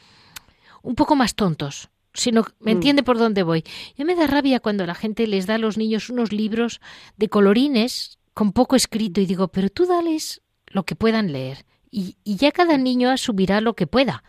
un 0.83 0.97
poco 0.97 1.15
más 1.15 1.37
tontos. 1.37 1.89
sino 2.13 2.43
me 2.59 2.73
mm. 2.73 2.77
entiende 2.77 3.03
por 3.05 3.19
dónde 3.19 3.45
voy. 3.45 3.63
Ya 3.97 4.05
me 4.05 4.17
da 4.17 4.27
rabia 4.27 4.59
cuando 4.59 4.85
la 4.85 4.97
gente 4.97 5.29
les 5.29 5.47
da 5.47 5.55
a 5.55 5.59
los 5.59 5.79
niños 5.79 6.11
unos 6.11 6.33
libros 6.33 6.81
de 7.19 7.29
colorines 7.29 8.19
con 8.35 8.51
poco 8.51 8.75
escrito 8.75 9.21
y 9.21 9.27
digo, 9.27 9.47
pero 9.47 9.71
tú 9.71 9.87
dales 9.87 10.43
lo 10.67 10.83
que 10.83 10.97
puedan 10.97 11.31
leer 11.31 11.65
y, 11.89 12.17
ya 12.25 12.51
cada 12.51 12.79
niño 12.79 13.11
asumirá 13.11 13.61
lo 13.61 13.75
que 13.75 13.87
pueda. 13.87 14.25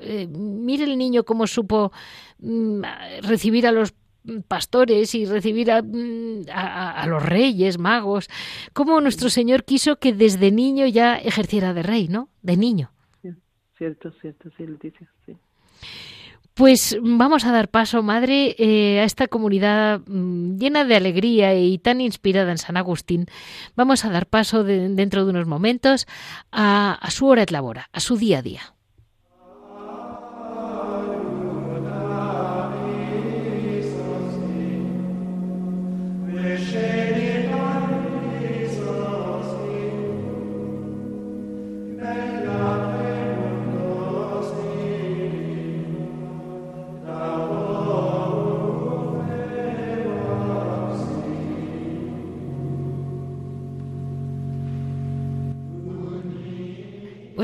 Eh, 0.00 0.26
mire 0.26 0.82
el 0.82 0.98
niño 0.98 1.22
cómo 1.22 1.46
supo 1.46 1.92
mm, 2.40 2.82
recibir 3.22 3.68
a 3.68 3.70
los 3.70 3.94
pastores 4.48 5.14
y 5.14 5.24
recibir 5.26 5.70
a, 5.70 7.06
los 7.06 7.22
reyes, 7.22 7.78
magos, 7.78 8.28
cómo 8.72 9.00
nuestro 9.00 9.30
Señor 9.30 9.64
quiso 9.64 9.96
que 9.96 10.12
desde 10.12 10.50
niño 10.50 10.86
ya 10.86 11.16
ejerciera 11.16 11.74
de 11.74 11.82
rey, 11.82 12.08
¿no? 12.08 12.28
De 12.42 12.56
niño. 12.56 12.90
Cierto, 13.76 14.10
cierto, 14.22 14.48
sí, 14.56 14.66
Leticia, 14.66 15.06
sí. 15.26 15.36
Pues 16.54 16.96
vamos 17.02 17.44
a 17.44 17.52
dar 17.52 17.68
paso, 17.68 18.02
madre, 18.02 18.56
eh, 18.58 19.00
a 19.00 19.04
esta 19.04 19.28
comunidad 19.28 20.00
mm, 20.06 20.56
llena 20.56 20.84
de 20.86 20.96
alegría 20.96 21.54
y 21.54 21.76
tan 21.76 22.00
inspirada 22.00 22.50
en 22.50 22.56
San 22.56 22.78
Agustín. 22.78 23.26
Vamos 23.74 24.06
a 24.06 24.10
dar 24.10 24.26
paso 24.26 24.64
dentro 24.64 25.26
de 25.26 25.30
unos 25.32 25.46
momentos 25.46 26.06
a, 26.50 26.94
a 26.94 27.10
su 27.10 27.26
hora 27.26 27.44
de 27.44 27.52
labora, 27.52 27.90
a 27.92 28.00
su 28.00 28.16
día 28.16 28.38
a 28.38 28.42
día. 28.42 28.75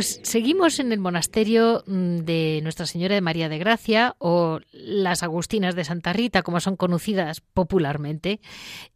Pues 0.02 0.18
seguimos 0.24 0.80
en 0.80 0.90
el 0.90 0.98
monasterio 0.98 1.84
mm, 1.86 2.16
de 2.24 2.58
Nuestra 2.64 2.86
Señora 2.86 3.14
de 3.14 3.20
María 3.20 3.48
de 3.48 3.58
Gracia 3.58 4.16
o 4.18 4.58
las 4.72 5.22
Agustinas 5.22 5.76
de 5.76 5.84
Santa 5.84 6.12
Rita, 6.12 6.42
como 6.42 6.58
son 6.58 6.74
conocidas 6.74 7.40
popularmente, 7.40 8.40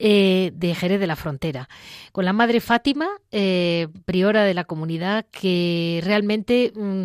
eh, 0.00 0.50
de 0.52 0.74
Jerez 0.74 0.98
de 0.98 1.06
la 1.06 1.14
Frontera, 1.14 1.68
con 2.10 2.24
la 2.24 2.32
Madre 2.32 2.60
Fátima, 2.60 3.06
eh, 3.30 3.86
priora 4.04 4.42
de 4.42 4.54
la 4.54 4.64
comunidad, 4.64 5.26
que 5.30 6.00
realmente 6.02 6.72
mm, 6.74 7.04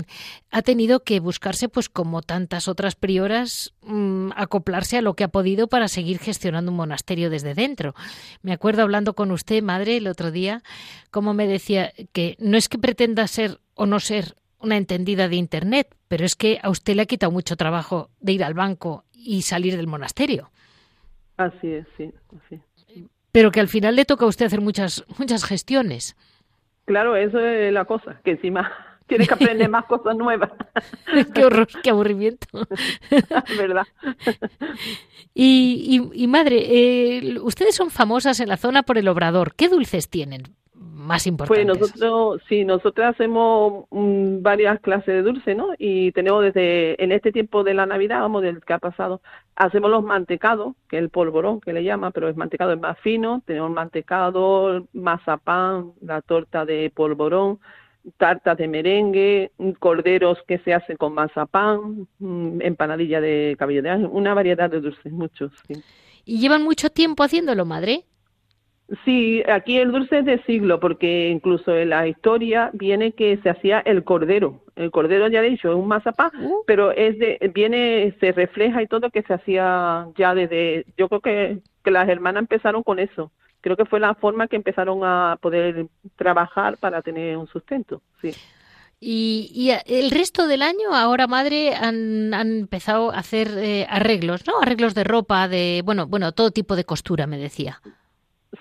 ha 0.49 0.63
tenido 0.63 1.03
que 1.03 1.19
buscarse, 1.19 1.69
pues 1.69 1.87
como 1.87 2.23
tantas 2.23 2.67
otras 2.67 2.95
prioras, 2.95 3.75
mm, 3.83 4.31
acoplarse 4.35 4.97
a 4.97 5.03
lo 5.03 5.13
que 5.13 5.25
ha 5.25 5.27
podido 5.27 5.67
para 5.67 5.87
seguir 5.87 6.17
gestionando 6.17 6.71
un 6.71 6.77
monasterio 6.77 7.29
desde 7.29 7.53
dentro. 7.53 7.93
Me 8.41 8.51
acuerdo 8.51 8.81
hablando 8.81 9.13
con 9.13 9.29
usted, 9.29 9.61
Madre, 9.61 9.97
el 9.97 10.07
otro 10.07 10.31
día, 10.31 10.63
como 11.11 11.35
me 11.35 11.45
decía 11.45 11.93
que 12.13 12.35
no 12.39 12.57
es 12.57 12.67
que 12.67 12.79
pretenda 12.79 13.27
ser 13.27 13.59
o 13.81 13.87
no 13.87 13.99
ser 13.99 14.35
una 14.59 14.77
entendida 14.77 15.27
de 15.27 15.37
Internet, 15.37 15.95
pero 16.07 16.23
es 16.23 16.35
que 16.35 16.59
a 16.61 16.69
usted 16.69 16.95
le 16.95 17.01
ha 17.01 17.07
quitado 17.07 17.31
mucho 17.31 17.55
trabajo 17.55 18.11
de 18.19 18.33
ir 18.33 18.43
al 18.43 18.53
banco 18.53 19.05
y 19.11 19.41
salir 19.41 19.75
del 19.75 19.87
monasterio. 19.87 20.51
Así 21.35 21.73
es, 21.73 21.87
sí, 21.97 22.13
Pero 23.31 23.49
que 23.49 23.59
al 23.59 23.67
final 23.67 23.95
le 23.95 24.05
toca 24.05 24.25
a 24.25 24.27
usted 24.27 24.45
hacer 24.45 24.61
muchas, 24.61 25.03
muchas 25.17 25.45
gestiones. 25.45 26.15
Claro, 26.85 27.15
eso 27.15 27.39
es 27.39 27.73
la 27.73 27.85
cosa, 27.85 28.21
que 28.23 28.31
encima 28.31 28.71
tiene 29.07 29.25
que 29.25 29.33
aprender 29.33 29.67
más 29.67 29.85
cosas 29.85 30.15
nuevas. 30.15 30.51
qué 31.33 31.43
horror, 31.43 31.67
qué 31.81 31.89
aburrimiento. 31.89 32.45
¿Verdad? 33.57 33.87
Y, 35.33 36.07
y, 36.13 36.27
madre, 36.27 36.67
eh, 36.67 37.39
ustedes 37.39 37.73
son 37.73 37.89
famosas 37.89 38.39
en 38.41 38.47
la 38.47 38.57
zona 38.57 38.83
por 38.83 38.99
el 38.99 39.07
obrador. 39.07 39.55
¿Qué 39.55 39.69
dulces 39.69 40.07
tienen? 40.07 40.55
Más 41.01 41.27
importantes. 41.27 41.65
Pues 41.65 41.79
nosotros, 41.79 42.41
sí, 42.47 42.63
nosotros 42.63 43.07
hacemos 43.07 43.85
mm, 43.89 44.41
varias 44.41 44.79
clases 44.79 45.07
de 45.07 45.21
dulce, 45.21 45.55
¿no? 45.55 45.69
Y 45.77 46.11
tenemos 46.11 46.43
desde, 46.43 47.01
en 47.03 47.11
este 47.11 47.31
tiempo 47.31 47.63
de 47.63 47.73
la 47.73 47.85
Navidad, 47.85 48.21
vamos, 48.21 48.41
del 48.41 48.61
que 48.61 48.73
ha 48.73 48.79
pasado, 48.79 49.21
hacemos 49.55 49.91
los 49.91 50.03
mantecados, 50.03 50.75
que 50.87 50.97
es 50.97 51.03
el 51.03 51.09
polvorón 51.09 51.61
que 51.61 51.73
le 51.73 51.83
llama, 51.83 52.11
pero 52.11 52.27
el 52.27 52.35
mantecado 52.35 52.73
es 52.73 52.79
más 52.79 52.97
fino, 52.99 53.41
tenemos 53.45 53.71
mantecado, 53.71 54.87
mazapán, 54.93 55.93
la 56.01 56.21
torta 56.21 56.65
de 56.65 56.91
polvorón, 56.93 57.59
tartas 58.17 58.57
de 58.57 58.67
merengue, 58.67 59.51
corderos 59.79 60.37
que 60.47 60.59
se 60.59 60.73
hacen 60.73 60.97
con 60.97 61.13
mazapán, 61.13 62.07
mm, 62.19 62.61
empanadilla 62.61 63.21
de 63.21 63.55
cabello 63.57 63.83
de 63.83 63.89
ángel, 63.89 64.09
una 64.11 64.33
variedad 64.33 64.69
de 64.69 64.81
dulces, 64.81 65.11
muchos, 65.11 65.51
sí. 65.67 65.81
¿Y 66.23 66.39
llevan 66.39 66.63
mucho 66.63 66.89
tiempo 66.89 67.23
haciéndolo, 67.23 67.65
madre? 67.65 68.05
Sí, 69.05 69.41
aquí 69.47 69.77
el 69.77 69.91
dulce 69.91 70.19
es 70.19 70.25
de 70.25 70.43
siglo, 70.43 70.79
porque 70.81 71.29
incluso 71.29 71.73
en 71.73 71.89
la 71.91 72.07
historia 72.07 72.71
viene 72.73 73.13
que 73.13 73.37
se 73.41 73.49
hacía 73.49 73.79
el 73.79 74.03
cordero. 74.03 74.59
El 74.75 74.91
cordero, 74.91 75.29
ya 75.29 75.39
he 75.39 75.49
dicho, 75.49 75.69
es 75.69 75.75
un 75.75 75.87
mazapán, 75.87 76.31
uh. 76.43 76.63
pero 76.67 76.91
es 76.91 77.17
de, 77.17 77.39
viene, 77.53 78.13
se 78.19 78.33
refleja 78.33 78.81
y 78.81 78.87
todo 78.87 79.09
que 79.09 79.21
se 79.23 79.33
hacía 79.33 80.07
ya 80.17 80.35
desde, 80.35 80.85
yo 80.97 81.07
creo 81.07 81.21
que, 81.21 81.59
que 81.83 81.91
las 81.91 82.09
hermanas 82.09 82.41
empezaron 82.41 82.83
con 82.83 82.99
eso. 82.99 83.31
Creo 83.61 83.77
que 83.77 83.85
fue 83.85 83.99
la 83.99 84.15
forma 84.15 84.47
que 84.47 84.57
empezaron 84.57 85.01
a 85.03 85.37
poder 85.39 85.85
trabajar 86.17 86.77
para 86.77 87.01
tener 87.01 87.37
un 87.37 87.47
sustento, 87.47 88.01
sí. 88.21 88.33
Y, 89.03 89.71
el 89.87 90.11
resto 90.11 90.45
del 90.47 90.61
año, 90.61 90.93
ahora 90.93 91.25
madre, 91.25 91.73
han, 91.73 92.35
han 92.35 92.59
empezado 92.59 93.11
a 93.11 93.17
hacer 93.17 93.49
eh, 93.57 93.87
arreglos, 93.89 94.45
¿no? 94.45 94.61
Arreglos 94.61 94.93
de 94.93 95.03
ropa, 95.03 95.47
de, 95.47 95.81
bueno, 95.83 96.05
bueno, 96.05 96.33
todo 96.33 96.51
tipo 96.51 96.75
de 96.75 96.83
costura, 96.83 97.25
me 97.25 97.39
decía. 97.39 97.81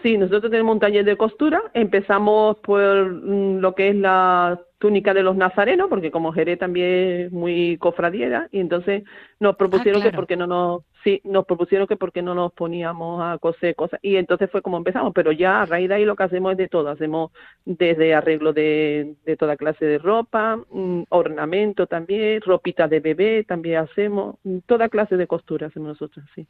Sí, 0.03 0.17
nosotros 0.17 0.51
tenemos 0.51 0.75
un 0.75 0.81
taller 0.81 1.05
de 1.05 1.17
costura. 1.17 1.61
Empezamos 1.75 2.59
por 2.59 3.13
mm, 3.13 3.59
lo 3.59 3.75
que 3.75 3.89
es 3.89 3.97
la 3.97 4.61
túnica 4.79 5.13
de 5.13 5.23
los 5.23 5.37
nazarenos, 5.37 5.89
porque 5.91 6.11
como 6.11 6.33
Jerez 6.33 6.59
también 6.59 7.27
es 7.27 7.33
muy 7.33 7.77
cofradiera, 7.77 8.49
y 8.51 8.61
entonces 8.61 9.05
nos 9.39 9.57
propusieron 9.57 10.01
ah, 10.01 10.05
que 10.07 10.17
porque 10.17 10.37
no 10.37 10.47
nos, 10.47 10.85
sí, 11.05 11.21
nos 11.25 11.45
propusieron 11.45 11.87
que 11.87 11.97
porque 11.97 12.23
no 12.23 12.35
nos 12.35 12.53
poníamos 12.53 13.23
a 13.23 13.37
coser 13.39 13.75
cosas, 13.75 14.01
y 14.03 14.17
entonces 14.17 14.51
fue 14.51 14.63
como 14.63 14.79
empezamos, 14.79 15.13
pero 15.15 15.33
ya 15.33 15.61
a 15.61 15.67
raíz 15.67 15.89
de 15.89 15.97
ahí 15.97 16.05
lo 16.07 16.17
que 16.17 16.23
hacemos 16.23 16.53
es 16.53 16.59
de 16.59 16.69
todo, 16.69 16.89
hacemos 16.89 17.31
desde 17.67 18.15
arreglo 18.15 18.55
de, 18.55 19.17
de 19.27 19.37
toda 19.37 19.59
clase 19.59 19.85
de 19.85 19.99
ropa, 19.99 20.57
mm, 20.57 21.03
ornamento 21.11 21.87
también, 21.87 22.41
ropita 22.41 22.89
de 22.89 23.01
bebé 23.01 23.45
también 23.45 23.81
hacemos, 23.81 24.37
toda 24.65 24.89
clase 24.89 25.19
de 25.19 25.27
costura 25.27 25.67
hacemos 25.67 25.89
nosotros, 25.91 26.25
sí. 26.35 26.47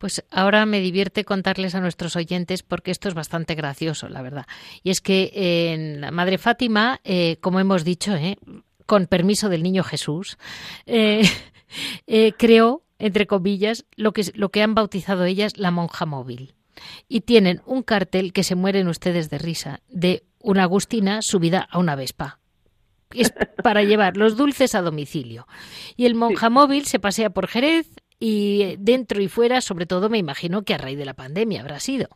Pues 0.00 0.24
ahora 0.30 0.64
me 0.64 0.80
divierte 0.80 1.26
contarles 1.26 1.74
a 1.74 1.80
nuestros 1.82 2.16
oyentes 2.16 2.62
porque 2.62 2.90
esto 2.90 3.06
es 3.06 3.12
bastante 3.12 3.54
gracioso, 3.54 4.08
la 4.08 4.22
verdad. 4.22 4.46
Y 4.82 4.88
es 4.88 5.02
que 5.02 5.30
en 5.74 6.00
la 6.00 6.10
Madre 6.10 6.38
Fátima, 6.38 7.02
eh, 7.04 7.36
como 7.42 7.60
hemos 7.60 7.84
dicho, 7.84 8.16
eh, 8.16 8.38
con 8.86 9.06
permiso 9.06 9.50
del 9.50 9.62
Niño 9.62 9.84
Jesús, 9.84 10.38
eh, 10.86 11.28
creó, 12.38 12.82
entre 12.98 13.26
comillas, 13.26 13.84
lo 13.94 14.14
que, 14.14 14.24
lo 14.32 14.48
que 14.48 14.62
han 14.62 14.74
bautizado 14.74 15.26
ellas 15.26 15.58
la 15.58 15.70
monja 15.70 16.06
móvil. 16.06 16.54
Y 17.06 17.20
tienen 17.20 17.60
un 17.66 17.82
cartel 17.82 18.32
que 18.32 18.42
se 18.42 18.54
mueren 18.54 18.88
ustedes 18.88 19.28
de 19.28 19.36
risa, 19.36 19.80
de 19.90 20.24
una 20.38 20.62
Agustina 20.62 21.20
subida 21.20 21.68
a 21.70 21.78
una 21.78 21.94
Vespa 21.94 22.40
es 23.14 23.32
para 23.62 23.82
llevar 23.84 24.16
los 24.16 24.36
dulces 24.36 24.74
a 24.74 24.82
domicilio. 24.82 25.46
Y 25.96 26.06
el 26.06 26.14
monja 26.14 26.50
móvil 26.50 26.86
se 26.86 26.98
pasea 26.98 27.30
por 27.30 27.48
Jerez, 27.48 27.88
y 28.20 28.76
dentro 28.78 29.20
y 29.20 29.28
fuera, 29.28 29.62
sobre 29.62 29.86
todo 29.86 30.10
me 30.10 30.18
imagino 30.18 30.62
que 30.62 30.74
a 30.74 30.78
raíz 30.78 30.98
de 30.98 31.06
la 31.06 31.14
pandemia 31.14 31.62
habrá 31.62 31.80
sido. 31.80 32.08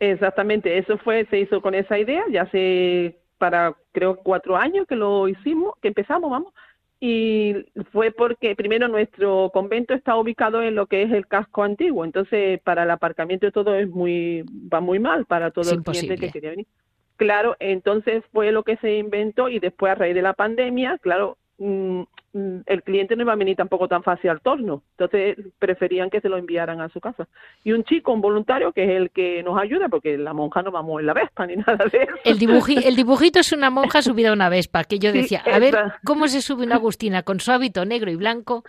Exactamente, 0.00 0.78
eso 0.78 0.96
fue, 0.98 1.26
se 1.26 1.38
hizo 1.38 1.60
con 1.60 1.74
esa 1.74 1.98
idea, 1.98 2.24
ya 2.32 2.42
hace 2.42 3.18
para 3.36 3.76
creo 3.92 4.16
cuatro 4.16 4.56
años 4.56 4.86
que 4.88 4.96
lo 4.96 5.28
hicimos, 5.28 5.74
que 5.82 5.88
empezamos, 5.88 6.30
vamos, 6.30 6.54
y 7.00 7.54
fue 7.92 8.10
porque 8.10 8.56
primero 8.56 8.88
nuestro 8.88 9.50
convento 9.52 9.92
está 9.92 10.16
ubicado 10.16 10.62
en 10.62 10.74
lo 10.74 10.86
que 10.86 11.02
es 11.02 11.12
el 11.12 11.26
casco 11.26 11.62
antiguo, 11.62 12.06
entonces 12.06 12.60
para 12.62 12.84
el 12.84 12.90
aparcamiento 12.90 13.52
todo 13.52 13.74
es 13.74 13.88
muy, 13.88 14.42
va 14.72 14.80
muy 14.80 14.98
mal 14.98 15.26
para 15.26 15.50
todo 15.50 15.70
el 15.70 15.82
cliente 15.82 16.16
que 16.16 16.30
quería 16.30 16.50
venir. 16.50 16.66
Claro, 17.16 17.56
entonces 17.60 18.24
fue 18.32 18.52
lo 18.52 18.62
que 18.62 18.78
se 18.78 18.96
inventó 18.96 19.50
y 19.50 19.58
después 19.58 19.92
a 19.92 19.96
raíz 19.96 20.14
de 20.14 20.22
la 20.22 20.32
pandemia, 20.32 20.96
claro, 21.02 21.36
Mm, 21.62 22.04
mm, 22.32 22.60
el 22.64 22.82
cliente 22.82 23.14
no 23.14 23.22
iba 23.22 23.34
a 23.34 23.36
venir 23.36 23.54
tampoco 23.54 23.86
tan 23.86 24.02
fácil 24.02 24.30
al 24.30 24.40
torno, 24.40 24.82
entonces 24.92 25.36
preferían 25.58 26.08
que 26.08 26.22
se 26.22 26.30
lo 26.30 26.38
enviaran 26.38 26.80
a 26.80 26.88
su 26.88 27.00
casa. 27.00 27.28
Y 27.62 27.72
un 27.72 27.84
chico, 27.84 28.12
un 28.12 28.22
voluntario, 28.22 28.72
que 28.72 28.84
es 28.84 28.90
el 28.90 29.10
que 29.10 29.42
nos 29.42 29.60
ayuda, 29.60 29.90
porque 29.90 30.16
la 30.16 30.32
monja 30.32 30.62
no 30.62 30.70
vamos 30.70 31.00
en 31.00 31.06
la 31.06 31.12
Vespa 31.12 31.46
ni 31.46 31.56
nada 31.66 31.84
de 31.92 32.04
eso. 32.04 32.14
El, 32.24 32.38
el 32.82 32.96
dibujito 32.96 33.40
es 33.40 33.52
una 33.52 33.68
monja 33.68 34.00
subida 34.00 34.30
a 34.30 34.32
una 34.32 34.48
Vespa, 34.48 34.84
que 34.84 34.98
yo 34.98 35.12
decía, 35.12 35.42
a 35.44 35.58
ver, 35.58 35.76
¿cómo 36.02 36.28
se 36.28 36.40
sube 36.40 36.64
una 36.64 36.76
Agustina 36.76 37.24
con 37.24 37.40
su 37.40 37.52
hábito 37.52 37.84
negro 37.84 38.10
y 38.10 38.16
blanco 38.16 38.64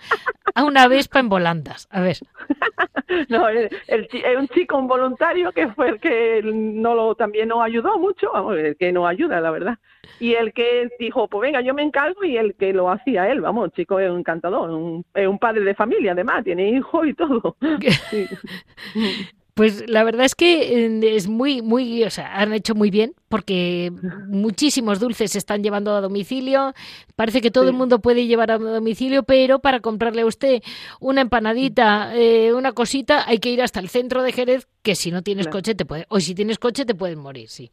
a 0.55 0.63
una 0.63 0.87
Vespa 0.87 1.19
en 1.19 1.29
volandas? 1.29 1.87
A 1.91 2.01
ver. 2.01 2.17
no, 3.29 3.47
el, 3.49 3.69
es 3.87 4.37
un 4.37 4.47
chico, 4.49 4.77
un 4.77 4.87
voluntario 4.87 5.51
que 5.51 5.67
fue 5.69 5.89
el 5.89 5.99
que 5.99 6.41
no 6.43 6.95
lo, 6.95 7.15
también 7.15 7.49
nos 7.49 7.61
ayudó 7.61 7.97
mucho, 7.97 8.31
vamos, 8.31 8.57
el 8.57 8.75
que 8.77 8.91
nos 8.91 9.07
ayuda, 9.07 9.41
la 9.41 9.51
verdad. 9.51 9.77
Y 10.19 10.33
el 10.33 10.53
que 10.53 10.89
dijo, 10.99 11.27
pues 11.27 11.41
venga, 11.41 11.61
yo 11.61 11.73
me 11.73 11.83
encargo, 11.83 12.23
y 12.23 12.37
el 12.37 12.55
que 12.55 12.73
lo 12.73 12.89
hacía 12.89 13.29
él, 13.31 13.41
vamos, 13.41 13.65
el 13.65 13.71
chico 13.71 13.99
es 13.99 14.09
un 14.09 14.19
encantador, 14.19 14.69
un, 14.69 15.05
es 15.13 15.27
un 15.27 15.39
padre 15.39 15.61
de 15.61 15.75
familia, 15.75 16.13
además, 16.13 16.43
tiene 16.43 16.69
hijos 16.69 17.07
y 17.07 17.13
todo. 17.13 17.55
Pues 19.61 19.87
la 19.87 20.03
verdad 20.03 20.25
es 20.25 20.33
que 20.33 21.15
es 21.15 21.27
muy, 21.27 21.61
muy, 21.61 22.03
o 22.03 22.09
sea, 22.09 22.35
han 22.35 22.51
hecho 22.51 22.73
muy 22.73 22.89
bien 22.89 23.13
porque 23.29 23.91
muchísimos 24.27 24.99
dulces 24.99 25.33
se 25.33 25.37
están 25.37 25.61
llevando 25.61 25.93
a 25.93 26.01
domicilio. 26.01 26.73
Parece 27.15 27.41
que 27.41 27.51
todo 27.51 27.69
el 27.69 27.75
mundo 27.75 27.99
puede 27.99 28.25
llevar 28.25 28.49
a 28.49 28.57
domicilio, 28.57 29.21
pero 29.21 29.59
para 29.59 29.79
comprarle 29.79 30.23
a 30.23 30.25
usted 30.25 30.63
una 30.99 31.21
empanadita, 31.21 32.09
eh, 32.15 32.51
una 32.55 32.71
cosita, 32.71 33.29
hay 33.29 33.37
que 33.37 33.51
ir 33.51 33.61
hasta 33.61 33.79
el 33.79 33.89
centro 33.89 34.23
de 34.23 34.31
Jerez, 34.31 34.67
que 34.81 34.95
si 34.95 35.11
no 35.11 35.21
tienes 35.21 35.47
coche 35.47 35.75
te 35.75 35.85
puede, 35.85 36.07
o 36.09 36.19
si 36.19 36.33
tienes 36.33 36.57
coche 36.57 36.83
te 36.83 36.95
pueden 36.95 37.19
morir, 37.19 37.47
sí. 37.47 37.69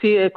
Sí, 0.00 0.14
es, 0.14 0.32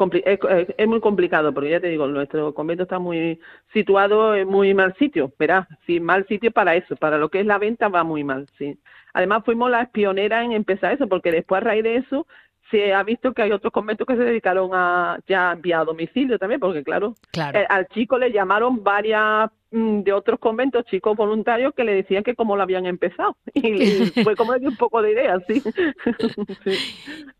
es, 0.77 0.87
muy 0.87 1.01
complicado, 1.01 1.53
porque 1.53 1.69
ya 1.69 1.81
te 1.81 1.89
digo, 1.89 2.07
nuestro 2.07 2.53
convento 2.55 2.83
está 2.83 2.97
muy 2.97 3.39
situado 3.73 4.33
en 4.33 4.47
muy 4.47 4.73
mal 4.73 4.95
sitio, 4.97 5.33
verás, 5.37 5.67
sí, 5.85 5.99
mal 5.99 6.25
sitio 6.27 6.49
para 6.49 6.75
eso, 6.75 6.95
para 6.95 7.19
lo 7.19 7.29
que 7.29 7.41
es 7.41 7.45
la 7.45 7.59
venta 7.59 7.89
va 7.89 8.03
muy 8.03 8.23
mal, 8.23 8.47
sí. 8.57 8.79
Además 9.13 9.43
fuimos 9.45 9.69
las 9.69 9.89
pioneras 9.89 10.45
en 10.45 10.51
empezar 10.51 10.93
eso, 10.93 11.07
porque 11.07 11.31
después 11.31 11.61
a 11.61 11.65
raíz 11.65 11.83
de 11.83 11.97
eso 11.97 12.27
se 12.71 12.93
ha 12.93 13.03
visto 13.03 13.33
que 13.33 13.41
hay 13.41 13.51
otros 13.51 13.73
conventos 13.73 14.05
que 14.05 14.15
se 14.15 14.23
dedicaron 14.23 14.71
a 14.73 15.19
ya 15.27 15.53
enviar 15.53 15.81
a 15.81 15.85
domicilio 15.85 16.37
también, 16.37 16.59
porque 16.59 16.83
claro, 16.83 17.15
eh, 17.33 17.65
al 17.67 17.87
chico 17.87 18.17
le 18.17 18.31
llamaron 18.31 18.83
varias 18.83 19.49
mm, 19.71 20.01
de 20.01 20.13
otros 20.13 20.39
conventos, 20.39 20.85
chicos 20.85 21.17
voluntarios, 21.17 21.73
que 21.73 21.83
le 21.83 21.95
decían 21.95 22.23
que 22.23 22.35
cómo 22.35 22.55
lo 22.55 22.63
habían 22.63 22.85
empezado. 22.85 23.35
Y, 23.53 24.05
fue 24.23 24.35
como 24.35 24.53
le 24.53 24.59
dio 24.59 24.69
un 24.69 24.77
poco 24.77 25.01
de 25.01 25.13
idea, 25.13 25.37
sí. 25.47 25.63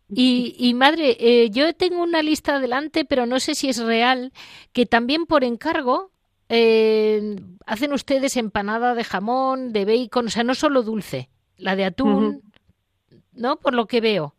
Y, 0.08 0.56
y, 0.58 0.74
madre, 0.74 1.16
eh, 1.20 1.50
yo 1.50 1.72
tengo 1.74 2.02
una 2.02 2.22
lista 2.22 2.56
adelante, 2.56 3.04
pero 3.04 3.26
no 3.26 3.38
sé 3.38 3.54
si 3.54 3.68
es 3.68 3.82
real, 3.82 4.32
que 4.72 4.86
también 4.86 5.26
por 5.26 5.44
encargo 5.44 6.10
eh, 6.48 7.36
hacen 7.64 7.92
ustedes 7.92 8.36
empanada 8.36 8.94
de 8.96 9.04
jamón, 9.04 9.72
de 9.72 9.84
bacon, 9.84 10.26
o 10.26 10.30
sea, 10.30 10.42
no 10.42 10.56
solo 10.56 10.82
dulce, 10.82 11.30
la 11.60 11.76
de 11.76 11.84
atún, 11.84 12.42
¿no? 13.32 13.56
Por 13.56 13.74
lo 13.74 13.86
que 13.86 14.00
veo. 14.00 14.34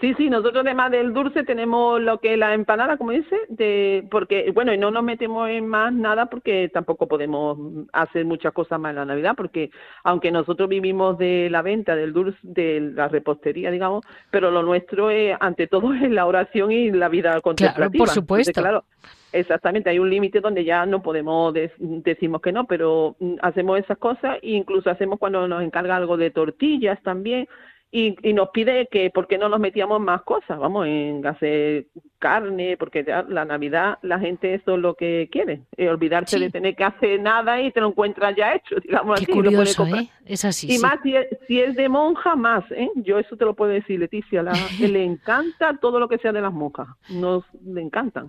Sí, 0.00 0.14
sí, 0.14 0.30
nosotros 0.30 0.64
además 0.64 0.92
del 0.92 1.12
dulce 1.12 1.42
tenemos 1.42 2.00
lo 2.00 2.20
que 2.20 2.34
es 2.34 2.38
la 2.38 2.54
empanada, 2.54 2.96
como 2.98 3.10
dice, 3.10 3.36
de, 3.48 4.06
porque, 4.12 4.52
bueno, 4.54 4.72
y 4.72 4.78
no 4.78 4.92
nos 4.92 5.02
metemos 5.02 5.48
en 5.50 5.66
más 5.66 5.92
nada 5.92 6.26
porque 6.26 6.70
tampoco 6.72 7.08
podemos 7.08 7.58
hacer 7.92 8.24
muchas 8.24 8.52
cosas 8.52 8.78
más 8.78 8.90
en 8.90 8.96
la 8.96 9.04
Navidad, 9.04 9.34
porque 9.36 9.70
aunque 10.04 10.30
nosotros 10.30 10.68
vivimos 10.68 11.18
de 11.18 11.48
la 11.50 11.62
venta 11.62 11.96
del 11.96 12.12
dulce, 12.12 12.38
de 12.42 12.92
la 12.94 13.08
repostería, 13.08 13.72
digamos, 13.72 14.04
pero 14.30 14.52
lo 14.52 14.62
nuestro 14.62 15.10
es, 15.10 15.36
ante 15.40 15.66
todo, 15.66 15.92
es 15.94 16.08
la 16.08 16.26
oración 16.26 16.70
y 16.70 16.92
la 16.92 17.08
vida 17.08 17.40
contemplativa. 17.40 17.88
Claro, 17.88 17.98
por 17.98 18.08
supuesto. 18.08 18.60
claro, 18.60 18.84
Exactamente, 19.32 19.90
hay 19.90 19.98
un 19.98 20.08
límite 20.08 20.40
donde 20.40 20.64
ya 20.64 20.86
no 20.86 21.02
podemos 21.02 21.54
decimos 21.78 22.40
que 22.40 22.52
no, 22.52 22.66
pero 22.66 23.16
mm, 23.20 23.34
hacemos 23.42 23.78
esas 23.78 23.98
cosas 23.98 24.38
e 24.42 24.52
incluso 24.52 24.90
hacemos 24.90 25.18
cuando 25.18 25.46
nos 25.46 25.62
encarga 25.62 25.96
algo 25.96 26.16
de 26.16 26.30
tortillas 26.30 27.02
también 27.02 27.46
y, 27.90 28.16
y 28.22 28.34
nos 28.34 28.50
pide 28.50 28.86
que 28.90 29.10
por 29.10 29.26
qué 29.26 29.38
no 29.38 29.48
nos 29.48 29.60
metíamos 29.60 30.00
más 30.00 30.22
cosas, 30.22 30.58
vamos, 30.58 30.86
en 30.86 31.26
hacer 31.26 31.86
carne, 32.18 32.76
porque 32.76 33.02
ya 33.04 33.22
la 33.22 33.44
Navidad 33.46 33.98
la 34.02 34.18
gente 34.18 34.52
eso 34.54 34.74
es 34.74 34.80
lo 34.80 34.94
que 34.94 35.28
quiere, 35.32 35.62
olvidarse 35.88 36.38
de 36.38 36.50
tener 36.50 36.76
que 36.76 36.84
hacer 36.84 37.20
nada 37.20 37.62
y 37.62 37.72
te 37.72 37.80
lo 37.80 37.88
encuentras 37.88 38.36
ya 38.36 38.54
hecho, 38.54 38.76
digamos 38.82 39.20
Qué 39.20 39.32
curioso, 39.32 39.86
¿eh? 39.86 40.08
Es 40.26 40.44
así. 40.44 40.74
Y 40.74 40.78
más 40.78 40.98
si 41.02 41.16
es, 41.16 41.26
si 41.46 41.60
es, 41.60 41.76
de 41.76 41.88
monja, 41.88 42.36
más, 42.36 42.64
¿eh? 42.72 42.90
Yo 42.96 43.18
eso 43.18 43.36
te 43.36 43.46
lo 43.46 43.54
puedo 43.54 43.70
decir, 43.70 43.98
Leticia, 43.98 44.42
la, 44.42 44.52
le 44.80 45.02
encanta 45.02 45.78
todo 45.80 45.98
lo 45.98 46.08
que 46.08 46.18
sea 46.18 46.32
de 46.32 46.42
las 46.42 46.52
monjas, 46.52 46.88
nos 47.08 47.44
le 47.64 47.80
encantan. 47.80 48.28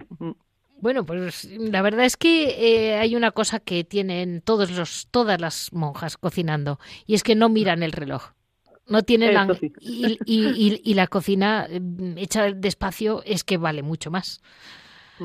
Bueno, 0.82 1.06
pues 1.06 1.46
la 1.46 1.82
verdad 1.82 2.06
es 2.06 2.18
que 2.18 2.90
eh, 2.90 2.98
hay 2.98 3.16
una 3.16 3.32
cosa 3.32 3.60
que 3.60 3.84
tienen 3.84 4.42
todos 4.42 4.72
los, 4.72 5.08
todas 5.12 5.40
las 5.40 5.74
monjas 5.74 6.18
cocinando 6.18 6.80
y 7.06 7.16
es 7.16 7.24
que 7.24 7.36
no 7.36 7.50
miran 7.50 7.84
el 7.84 7.92
reloj. 7.92 8.32
No 8.88 9.04
tienen 9.04 9.36
la, 9.36 9.48
y, 9.80 10.18
y, 10.26 10.82
y, 10.84 10.94
la 10.96 11.06
cocina 11.06 11.68
mm, 11.70 12.18
hecha 12.18 12.52
despacio 12.52 13.22
es 13.24 13.44
que 13.44 13.58
vale 13.58 13.84
mucho 13.84 14.10
más. 14.10 14.42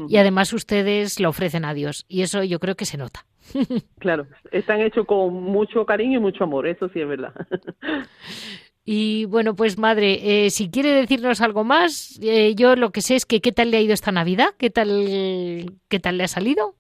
Y 0.09 0.17
además 0.17 0.53
ustedes 0.53 1.21
lo 1.21 1.29
ofrecen 1.29 1.65
a 1.65 1.73
Dios 1.73 2.05
y 2.09 2.23
eso 2.23 2.43
yo 2.43 2.59
creo 2.59 2.75
que 2.75 2.85
se 2.85 2.99
nota. 2.99 3.25
Claro, 3.99 4.27
están 4.53 4.81
hechos 4.81 5.07
con 5.07 5.33
mucho 5.33 5.87
cariño 5.87 6.19
y 6.19 6.21
mucho 6.21 6.45
amor, 6.45 6.67
eso 6.67 6.89
sí 6.91 7.01
es 7.01 7.09
verdad. 7.09 7.33
Y 8.85 9.25
bueno, 9.27 9.57
pues 9.57 9.79
madre, 9.79 10.47
eh, 10.47 10.51
si 10.51 10.71
quiere 10.71 10.91
decirnos 10.91 11.41
algo 11.41 11.65
más, 11.65 12.19
eh, 12.23 12.55
yo 12.55 12.77
lo 12.77 12.91
que 12.91 13.01
sé 13.01 13.17
es 13.17 13.25
que 13.25 13.41
qué 13.41 13.51
tal 13.51 13.71
le 13.71 13.79
ha 13.79 13.81
ido 13.81 13.95
esta 13.95 14.13
Navidad, 14.13 14.51
qué 14.59 14.69
tal, 14.71 15.81
qué 15.89 16.01
tal 16.01 16.19
le 16.19 16.25
ha 16.25 16.29
salido. 16.29 16.75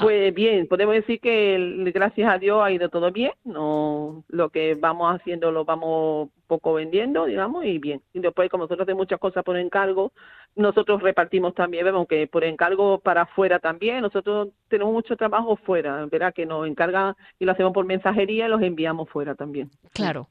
Pues 0.00 0.32
bien, 0.32 0.66
podemos 0.66 0.94
decir 0.94 1.20
que 1.20 1.58
gracias 1.92 2.32
a 2.32 2.38
Dios 2.38 2.60
ha 2.62 2.70
ido 2.70 2.88
todo 2.88 3.12
bien. 3.12 3.32
No, 3.44 4.24
lo 4.28 4.48
que 4.48 4.76
vamos 4.76 5.14
haciendo 5.14 5.52
lo 5.52 5.66
vamos 5.66 6.30
poco 6.46 6.72
vendiendo, 6.74 7.26
digamos, 7.26 7.66
y 7.66 7.78
bien. 7.78 8.00
Y 8.14 8.20
después, 8.20 8.48
como 8.48 8.64
nosotros 8.64 8.86
hacemos 8.86 9.02
muchas 9.02 9.20
cosas 9.20 9.44
por 9.44 9.58
encargo, 9.58 10.12
nosotros 10.56 11.02
repartimos 11.02 11.54
también, 11.54 11.84
vemos 11.84 12.06
que 12.08 12.26
por 12.26 12.44
encargo 12.44 12.98
para 12.98 13.22
afuera 13.22 13.58
también, 13.58 14.00
nosotros 14.00 14.48
tenemos 14.68 14.92
mucho 14.92 15.16
trabajo 15.16 15.56
fuera, 15.56 16.06
verá 16.06 16.32
que 16.32 16.46
nos 16.46 16.66
encargan 16.66 17.14
y 17.38 17.44
lo 17.44 17.52
hacemos 17.52 17.72
por 17.74 17.84
mensajería 17.84 18.46
y 18.46 18.50
los 18.50 18.62
enviamos 18.62 19.10
fuera 19.10 19.34
también. 19.34 19.70
Claro. 19.92 20.28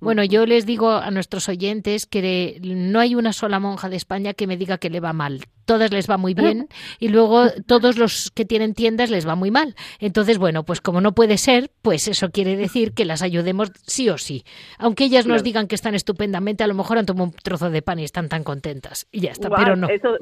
Bueno, 0.00 0.24
yo 0.24 0.46
les 0.46 0.66
digo 0.66 0.90
a 0.90 1.10
nuestros 1.10 1.48
oyentes 1.48 2.06
que 2.06 2.58
no 2.62 3.00
hay 3.00 3.14
una 3.14 3.32
sola 3.32 3.60
monja 3.60 3.88
de 3.88 3.96
España 3.96 4.34
que 4.34 4.46
me 4.46 4.56
diga 4.56 4.78
que 4.78 4.90
le 4.90 5.00
va 5.00 5.12
mal. 5.12 5.44
Todas 5.64 5.92
les 5.92 6.10
va 6.10 6.16
muy 6.16 6.34
bien 6.34 6.68
y 6.98 7.08
luego 7.08 7.48
todos 7.66 7.96
los 7.96 8.32
que 8.32 8.44
tienen 8.44 8.74
tiendas 8.74 9.10
les 9.10 9.26
va 9.26 9.36
muy 9.36 9.50
mal. 9.50 9.76
Entonces, 10.00 10.38
bueno, 10.38 10.64
pues 10.64 10.80
como 10.80 11.00
no 11.00 11.12
puede 11.12 11.38
ser, 11.38 11.70
pues 11.82 12.08
eso 12.08 12.30
quiere 12.30 12.56
decir 12.56 12.92
que 12.92 13.04
las 13.04 13.22
ayudemos 13.22 13.70
sí 13.86 14.08
o 14.08 14.18
sí. 14.18 14.44
Aunque 14.78 15.04
ellas 15.04 15.26
nos 15.26 15.44
digan 15.44 15.68
que 15.68 15.76
están 15.76 15.94
estupendamente, 15.94 16.64
a 16.64 16.66
lo 16.66 16.74
mejor 16.74 16.98
han 16.98 17.06
tomado 17.06 17.26
un 17.26 17.32
trozo 17.32 17.70
de 17.70 17.80
pan 17.80 18.00
y 18.00 18.04
están 18.04 18.28
tan 18.28 18.42
contentas. 18.42 19.06
Y 19.12 19.20
ya 19.20 19.30
está, 19.30 19.50
pero 19.50 19.76
no. 19.76 19.88
Eso 19.88 20.16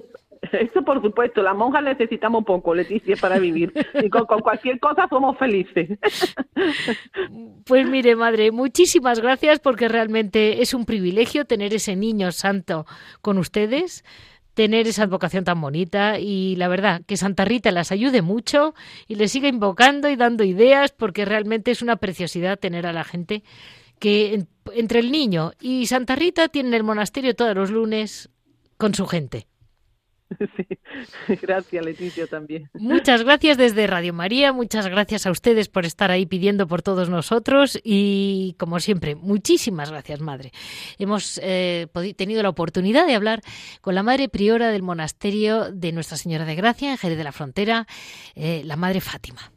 por 0.87 1.03
supuesto, 1.03 1.43
las 1.43 1.57
monjas 1.57 1.83
necesitamos 1.83 2.45
poco, 2.45 2.75
Leticia, 2.75 3.17
para 3.17 3.39
vivir. 3.39 3.73
Y 4.03 4.09
con, 4.09 4.27
cualquier 4.27 4.79
cosa 4.81 5.07
somos 5.09 5.39
felices. 5.39 5.99
Pues 7.65 7.87
mire, 7.87 8.17
madre, 8.17 8.51
muchísimas 8.51 9.21
gracias 9.21 9.61
porque 9.61 9.89
realmente 9.89 10.61
es 10.61 10.75
un 10.75 10.85
privilegio 10.85 11.45
tener 11.45 11.73
ese 11.73 11.95
niño 11.95 12.33
santo 12.33 12.85
con 13.23 13.39
ustedes 13.39 14.05
tener 14.55 14.89
esa 14.89 15.05
advocación 15.05 15.45
tan 15.45 15.61
bonita 15.61 16.19
y 16.19 16.57
la 16.57 16.69
verdad 16.69 17.03
que 17.07 17.17
Santa 17.17 17.45
Rita 17.45 17.71
las 17.71 17.93
ayude 17.93 18.21
mucho 18.21 18.75
y 19.07 19.15
les 19.15 19.33
siga 19.33 19.49
invocando 19.49 20.09
y 20.11 20.17
dando 20.17 20.43
ideas 20.43 20.91
porque 20.91 21.25
realmente 21.25 21.71
es 21.71 21.81
una 21.81 21.97
preciosidad 21.97 22.59
tener 22.59 22.87
a 22.87 22.93
la 22.93 23.05
gente 23.05 23.45
que 24.01 24.47
entre 24.75 24.99
el 24.99 25.13
niño 25.13 25.53
y 25.61 25.87
Santa 25.87 26.17
Rita 26.17 26.49
tienen 26.49 26.75
el 26.75 26.83
monasterio 26.83 27.37
todos 27.37 27.55
los 27.55 27.71
lunes 27.71 28.31
con 28.77 28.95
su 28.95 29.07
gente. 29.07 29.47
Gracias 31.43 31.85
Leticia 31.85 32.27
también. 32.27 32.71
Muchas 32.75 33.23
gracias 33.23 33.57
desde 33.57 33.87
Radio 33.87 34.13
María, 34.13 34.53
muchas 34.53 34.87
gracias 34.87 35.27
a 35.27 35.31
ustedes 35.31 35.69
por 35.69 35.85
estar 35.85 36.11
ahí 36.11 36.27
pidiendo 36.27 36.67
por 36.67 36.83
todos 36.83 37.09
nosotros 37.09 37.79
y 37.83 38.55
como 38.59 38.81
siempre, 38.81 39.15
muchísimas 39.15 39.91
gracias 39.91 40.21
Madre. 40.21 40.53
Hemos 40.99 41.41
eh, 41.43 41.89
tenido 42.17 42.43
la 42.43 42.49
oportunidad 42.49 43.07
de 43.07 43.15
hablar 43.15 43.41
con 43.81 43.95
la 43.95 44.03
Madre 44.03 44.29
Priora 44.29 44.69
del 44.69 44.83
Monasterio 44.83 45.73
de 45.73 45.93
Nuestra 45.93 46.17
Señora 46.17 46.45
de 46.45 46.55
Gracia 46.55 46.91
en 46.91 46.99
Jerez 46.99 47.19
de 47.19 47.25
la 47.25 47.33
Frontera, 47.33 47.87
eh, 48.35 48.63
la 48.65 48.77
Madre 48.77 49.01
Fátima. 49.01 49.53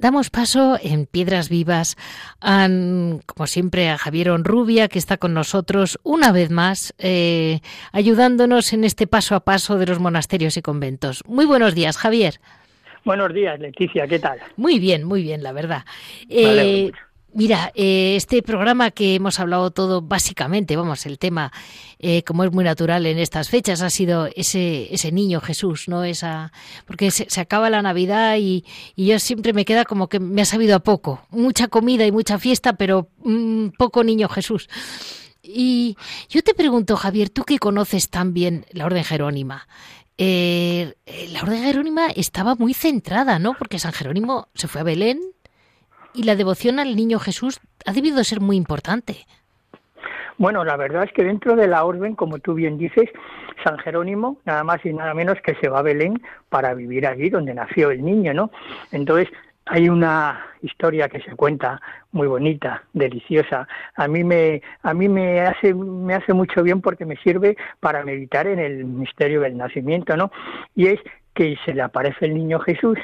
Damos 0.00 0.30
paso 0.30 0.78
en 0.82 1.04
Piedras 1.04 1.50
Vivas, 1.50 1.98
a, 2.40 2.66
como 3.26 3.46
siempre, 3.46 3.90
a 3.90 3.98
Javier 3.98 4.30
Onrubia, 4.30 4.88
que 4.88 4.98
está 4.98 5.18
con 5.18 5.34
nosotros 5.34 5.98
una 6.02 6.32
vez 6.32 6.50
más, 6.50 6.94
eh, 6.98 7.60
ayudándonos 7.92 8.72
en 8.72 8.84
este 8.84 9.06
paso 9.06 9.34
a 9.34 9.40
paso 9.40 9.76
de 9.76 9.84
los 9.84 9.98
monasterios 9.98 10.56
y 10.56 10.62
conventos. 10.62 11.22
Muy 11.26 11.44
buenos 11.44 11.74
días, 11.74 11.98
Javier. 11.98 12.40
Buenos 13.04 13.34
días, 13.34 13.60
Leticia, 13.60 14.08
¿qué 14.08 14.18
tal? 14.18 14.38
Muy 14.56 14.78
bien, 14.78 15.04
muy 15.04 15.22
bien, 15.22 15.42
la 15.42 15.52
verdad. 15.52 15.84
Eh, 16.30 16.92
Mira, 17.32 17.70
eh, 17.76 18.16
este 18.16 18.42
programa 18.42 18.90
que 18.90 19.14
hemos 19.14 19.38
hablado 19.38 19.70
todo 19.70 20.02
básicamente, 20.02 20.76
vamos, 20.76 21.06
el 21.06 21.18
tema, 21.18 21.52
eh, 22.00 22.24
como 22.24 22.42
es 22.42 22.52
muy 22.52 22.64
natural 22.64 23.06
en 23.06 23.18
estas 23.18 23.48
fechas, 23.48 23.82
ha 23.82 23.90
sido 23.90 24.28
ese, 24.34 24.92
ese 24.92 25.12
niño 25.12 25.40
Jesús, 25.40 25.86
¿no? 25.86 26.02
Esa, 26.02 26.52
porque 26.86 27.12
se, 27.12 27.40
acaba 27.40 27.70
la 27.70 27.82
Navidad 27.82 28.36
y, 28.38 28.64
yo 28.96 29.18
siempre 29.20 29.52
me 29.52 29.64
queda 29.64 29.84
como 29.84 30.08
que 30.08 30.18
me 30.18 30.42
ha 30.42 30.44
sabido 30.44 30.74
a 30.74 30.80
poco. 30.80 31.22
Mucha 31.30 31.68
comida 31.68 32.04
y 32.04 32.10
mucha 32.10 32.38
fiesta, 32.38 32.72
pero 32.72 33.08
mm, 33.22 33.68
poco 33.78 34.02
niño 34.02 34.28
Jesús. 34.28 34.68
Y 35.42 35.96
yo 36.28 36.42
te 36.42 36.54
pregunto, 36.54 36.96
Javier, 36.96 37.30
tú 37.30 37.44
que 37.44 37.58
conoces 37.58 38.10
tan 38.10 38.34
bien 38.34 38.66
la 38.72 38.86
Orden 38.86 39.04
Jerónima, 39.04 39.68
eh, 40.18 40.94
la 41.30 41.42
Orden 41.42 41.62
Jerónima 41.62 42.08
estaba 42.08 42.56
muy 42.56 42.74
centrada, 42.74 43.38
¿no? 43.38 43.54
Porque 43.56 43.78
San 43.78 43.92
Jerónimo 43.92 44.48
se 44.54 44.68
fue 44.68 44.80
a 44.80 44.84
Belén, 44.84 45.20
y 46.14 46.24
la 46.24 46.36
devoción 46.36 46.78
al 46.78 46.96
niño 46.96 47.18
Jesús 47.18 47.60
ha 47.86 47.92
debido 47.92 48.22
ser 48.24 48.40
muy 48.40 48.56
importante. 48.56 49.26
Bueno, 50.38 50.64
la 50.64 50.76
verdad 50.76 51.04
es 51.04 51.12
que 51.12 51.22
dentro 51.22 51.54
de 51.54 51.68
la 51.68 51.84
orden, 51.84 52.14
como 52.14 52.38
tú 52.38 52.54
bien 52.54 52.78
dices, 52.78 53.10
San 53.62 53.78
Jerónimo, 53.78 54.38
nada 54.46 54.64
más 54.64 54.84
y 54.86 54.92
nada 54.92 55.12
menos 55.12 55.38
que 55.42 55.54
se 55.56 55.68
va 55.68 55.80
a 55.80 55.82
Belén 55.82 56.22
para 56.48 56.72
vivir 56.72 57.06
allí 57.06 57.28
donde 57.28 57.52
nació 57.52 57.90
el 57.90 58.02
niño, 58.02 58.32
¿no? 58.32 58.50
Entonces, 58.90 59.28
hay 59.66 59.88
una 59.88 60.46
historia 60.62 61.08
que 61.08 61.20
se 61.20 61.36
cuenta 61.36 61.80
muy 62.12 62.26
bonita, 62.26 62.84
deliciosa. 62.92 63.68
A 63.94 64.08
mí 64.08 64.24
me 64.24 64.62
a 64.82 64.94
mí 64.94 65.08
me 65.08 65.42
hace 65.42 65.74
me 65.74 66.14
hace 66.14 66.32
mucho 66.32 66.62
bien 66.62 66.80
porque 66.80 67.04
me 67.04 67.16
sirve 67.16 67.56
para 67.78 68.02
meditar 68.02 68.46
en 68.46 68.58
el 68.58 68.84
misterio 68.84 69.42
del 69.42 69.56
nacimiento, 69.56 70.16
¿no? 70.16 70.32
Y 70.74 70.86
es 70.86 71.00
que 71.34 71.56
se 71.64 71.74
le 71.74 71.82
aparece 71.82 72.26
el 72.26 72.34
niño 72.34 72.58
Jesús 72.60 72.98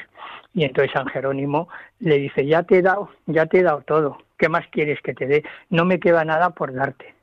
y 0.57 0.63
entonces 0.63 0.91
San 0.91 1.05
Jerónimo 1.05 1.69
le 1.99 2.17
dice, 2.17 2.43
ya 2.43 2.63
te 2.63 2.79
he 2.79 2.81
dado, 2.81 3.11
ya 3.27 3.45
te 3.45 3.59
he 3.59 3.63
dado 3.63 3.81
todo, 3.81 4.17
¿qué 4.39 4.49
más 4.49 4.65
quieres 4.71 4.99
que 5.03 5.13
te 5.13 5.27
dé? 5.27 5.43
No 5.69 5.85
me 5.85 5.99
queda 5.99 6.25
nada 6.25 6.49
por 6.49 6.73
darte. 6.73 7.13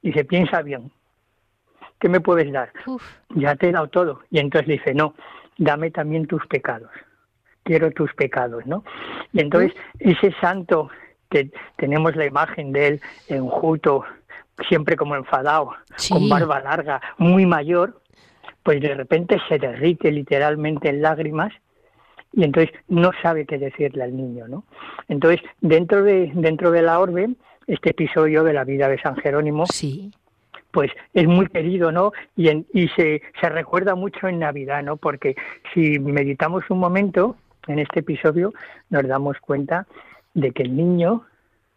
Dice, 0.00 0.24
piensa 0.24 0.62
bien, 0.62 0.92
¿qué 1.98 2.08
me 2.08 2.20
puedes 2.20 2.52
dar? 2.52 2.70
Ya 3.30 3.56
te 3.56 3.68
he 3.68 3.72
dado 3.72 3.88
todo. 3.88 4.20
Y 4.30 4.38
entonces 4.38 4.68
le 4.68 4.74
dice, 4.74 4.94
no, 4.94 5.16
dame 5.56 5.90
también 5.90 6.28
tus 6.28 6.46
pecados, 6.46 6.88
quiero 7.64 7.90
tus 7.90 8.14
pecados, 8.14 8.64
¿no? 8.64 8.84
Y 9.32 9.40
entonces 9.40 9.74
ese 9.98 10.32
santo 10.40 10.88
que 11.30 11.50
tenemos 11.78 12.14
la 12.14 12.26
imagen 12.26 12.70
de 12.70 12.86
él 12.86 13.00
enjuto, 13.26 14.04
siempre 14.68 14.94
como 14.94 15.16
enfadado, 15.16 15.72
con 16.08 16.28
barba 16.28 16.60
larga, 16.60 17.00
muy 17.16 17.44
mayor, 17.44 18.00
pues 18.62 18.80
de 18.80 18.94
repente 18.94 19.36
se 19.48 19.58
derrite 19.58 20.12
literalmente 20.12 20.90
en 20.90 21.02
lágrimas 21.02 21.52
y 22.32 22.44
entonces 22.44 22.74
no 22.88 23.10
sabe 23.22 23.46
qué 23.46 23.58
decirle 23.58 24.04
al 24.04 24.16
niño, 24.16 24.48
¿no? 24.48 24.64
Entonces, 25.08 25.40
dentro 25.60 26.02
de, 26.02 26.30
dentro 26.34 26.70
de 26.70 26.82
la 26.82 27.00
orbe, 27.00 27.30
este 27.66 27.90
episodio 27.90 28.44
de 28.44 28.52
la 28.52 28.64
vida 28.64 28.88
de 28.88 29.00
San 29.00 29.16
Jerónimo, 29.16 29.66
sí. 29.66 30.12
pues 30.70 30.90
es 31.14 31.26
muy 31.26 31.46
querido, 31.46 31.92
¿no? 31.92 32.12
Y, 32.36 32.48
y 32.72 32.88
se, 32.96 33.22
se 33.40 33.48
recuerda 33.48 33.94
mucho 33.94 34.28
en 34.28 34.38
Navidad, 34.38 34.82
¿no? 34.82 34.96
Porque 34.96 35.36
si 35.74 35.98
meditamos 35.98 36.64
un 36.70 36.78
momento 36.78 37.36
en 37.66 37.78
este 37.78 38.00
episodio, 38.00 38.52
nos 38.90 39.06
damos 39.06 39.38
cuenta 39.40 39.86
de 40.34 40.52
que 40.52 40.62
el 40.62 40.76
niño 40.76 41.24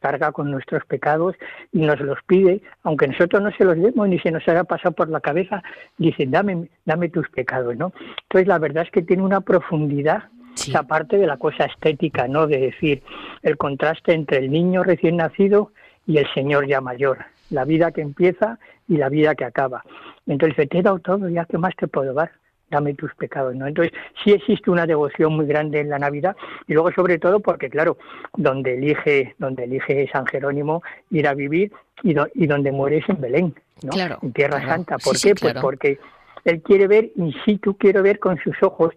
carga 0.02 0.32
con 0.32 0.49
nuestros 0.49 0.84
pecados 0.86 1.36
y 1.72 1.80
nos 1.80 1.99
los 1.99 2.18
pide, 2.26 2.62
aunque 2.84 3.08
nosotros 3.08 3.41
no 3.41 3.52
se 3.52 3.64
los 3.64 3.78
demos 3.78 4.10
ni 4.10 4.20
se 4.20 4.32
nos 4.32 4.45
haya 4.47 4.64
pasado 4.64 4.93
por 4.93 5.10
la 5.10 5.22
cabeza, 5.22 5.62
dice, 5.97 6.26
dame, 6.28 6.70
dame 6.86 7.10
tus 7.10 7.30
pecados, 7.30 7.78
¿no? 7.78 7.93
Entonces 8.24 8.47
la 8.47 8.58
verdad 8.58 8.84
es 8.84 8.91
que 8.91 9.04
tiene 9.04 9.24
una 9.24 9.41
profundidad 9.41 10.24
esa 10.56 10.84
parte 10.84 11.18
de 11.18 11.28
la 11.28 11.38
cosa 11.38 11.66
estética, 11.66 12.28
¿no? 12.28 12.47
De 12.47 12.60
decir 12.60 13.04
el 13.41 13.58
contraste 13.58 14.14
entre 14.14 14.38
el 14.38 14.52
niño 14.52 14.84
recién 14.84 15.18
nacido 15.18 15.72
y 16.08 16.18
el 16.18 16.28
Señor 16.34 16.68
ya 16.68 16.82
mayor, 16.82 17.20
la 17.49 17.66
vida 17.66 17.91
que 17.91 18.02
empieza 18.02 18.60
y 18.88 18.97
la 18.97 19.10
vida 19.10 19.36
que 19.36 19.45
acaba. 19.45 19.84
Entonces, 20.28 20.70
te 20.70 20.80
he 20.80 20.82
dado 20.82 20.99
todo, 20.99 21.30
ya 21.30 21.45
qué 21.45 21.58
más 21.58 21.76
te 21.76 21.88
puedo 21.88 22.14
dar 22.14 22.32
dame 22.72 22.93
tus 22.93 23.14
pecados, 23.16 23.54
¿no? 23.54 23.68
Entonces, 23.68 23.93
sí 24.24 24.32
existe 24.32 24.72
una 24.72 24.88
devoción 24.88 25.36
muy 25.36 25.45
grande 25.45 25.82
en 25.82 25.89
la 25.89 25.99
Navidad 25.99 26.36
y 26.68 26.74
luego 26.74 26.91
sobre 26.93 27.20
todo 27.20 27.41
porque 27.41 27.70
claro, 27.70 27.97
donde 28.36 28.76
elige 28.76 29.36
donde 29.38 29.66
elige 29.66 30.10
San 30.12 30.26
Jerónimo 30.26 30.82
ir 31.12 31.28
a 31.28 31.34
vivir 31.34 31.72
y, 32.02 32.16
y 32.34 32.47
donde 32.47 32.72
muere 32.72 32.99
es 32.99 33.10
en 33.10 33.22
Belén, 33.22 33.56
¿no? 33.84 33.91
en 34.22 34.32
Tierra 34.32 34.66
Santa. 34.66 34.97
¿Por 34.97 35.20
qué? 35.20 35.36
pues 35.36 35.54
porque 35.56 35.99
él 36.44 36.62
quiere 36.62 36.88
ver 36.88 37.12
in 37.16 37.34
situ, 37.46 37.78
quiere 37.78 38.02
ver 38.02 38.20
con 38.20 38.38
sus 38.39 38.62
ojos. 38.62 38.94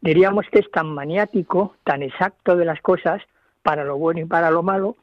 Diríamos 0.00 0.46
que 0.50 0.60
es 0.60 0.70
tan 0.70 0.92
maniático, 0.94 1.76
tan 1.84 2.02
exacto 2.02 2.56
de 2.56 2.64
las 2.64 2.80
cosas, 2.80 3.22
para 3.62 3.84
lo 3.84 3.96
bueno 3.96 4.20
y 4.20 4.24
para 4.26 4.50
lo 4.50 4.62
malo, 4.62 4.96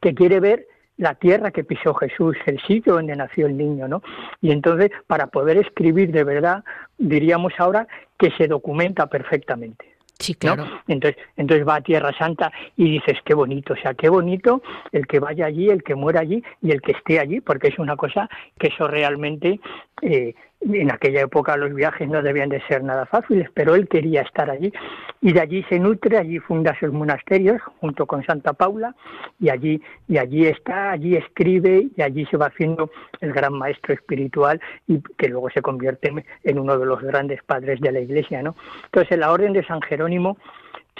que 0.00 0.14
quiere 0.14 0.40
ver 0.40 0.66
la 0.96 1.14
tierra 1.14 1.50
que 1.50 1.64
pisó 1.64 1.94
Jesús, 1.94 2.36
el 2.46 2.60
sitio 2.62 2.94
donde 2.94 3.14
nació 3.14 3.46
el 3.46 3.56
niño, 3.56 3.86
¿no? 3.86 4.02
Y 4.40 4.50
entonces, 4.50 4.90
para 5.06 5.26
poder 5.26 5.58
escribir 5.58 6.10
de 6.10 6.24
verdad, 6.24 6.64
diríamos 6.96 7.52
ahora 7.58 7.86
que 8.18 8.30
se 8.32 8.48
documenta 8.48 9.06
perfectamente. 9.06 9.96
Sí, 10.18 10.34
claro. 10.34 10.64
Entonces, 10.88 11.22
entonces 11.36 11.68
va 11.68 11.76
a 11.76 11.80
Tierra 11.82 12.10
Santa 12.16 12.50
y 12.76 12.90
dices, 12.90 13.18
qué 13.22 13.34
bonito, 13.34 13.74
o 13.74 13.76
sea, 13.76 13.92
qué 13.92 14.08
bonito 14.08 14.62
el 14.90 15.06
que 15.06 15.20
vaya 15.20 15.44
allí, 15.44 15.68
el 15.68 15.82
que 15.82 15.94
muera 15.94 16.20
allí 16.20 16.42
y 16.62 16.70
el 16.70 16.80
que 16.80 16.92
esté 16.92 17.20
allí, 17.20 17.42
porque 17.42 17.68
es 17.68 17.78
una 17.78 17.96
cosa 17.96 18.28
que 18.58 18.68
eso 18.68 18.88
realmente 18.88 19.60
eh, 20.00 20.34
en 20.60 20.90
aquella 20.90 21.20
época 21.20 21.56
los 21.56 21.74
viajes 21.74 22.08
no 22.08 22.22
debían 22.22 22.48
de 22.48 22.60
ser 22.62 22.82
nada 22.82 23.06
fáciles, 23.06 23.48
pero 23.54 23.74
él 23.74 23.88
quería 23.88 24.22
estar 24.22 24.50
allí 24.50 24.72
y 25.20 25.32
de 25.32 25.40
allí 25.40 25.62
se 25.68 25.78
nutre, 25.78 26.18
allí 26.18 26.38
funda 26.38 26.76
sus 26.78 26.92
monasterios 26.92 27.60
junto 27.80 28.06
con 28.06 28.24
Santa 28.24 28.52
Paula 28.52 28.94
y 29.38 29.50
allí 29.50 29.80
y 30.08 30.18
allí 30.18 30.46
está, 30.46 30.92
allí 30.92 31.16
escribe 31.16 31.88
y 31.96 32.02
allí 32.02 32.26
se 32.26 32.36
va 32.36 32.46
haciendo 32.46 32.90
el 33.20 33.32
gran 33.32 33.54
maestro 33.54 33.94
espiritual 33.94 34.60
y 34.86 35.00
que 35.16 35.28
luego 35.28 35.50
se 35.50 35.62
convierte 35.62 36.12
en 36.44 36.58
uno 36.58 36.78
de 36.78 36.86
los 36.86 37.00
grandes 37.00 37.42
padres 37.42 37.80
de 37.80 37.92
la 37.92 38.00
Iglesia, 38.00 38.42
¿no? 38.42 38.56
Entonces, 38.84 39.12
en 39.12 39.20
la 39.20 39.32
Orden 39.32 39.52
de 39.52 39.64
San 39.64 39.80
Jerónimo 39.82 40.36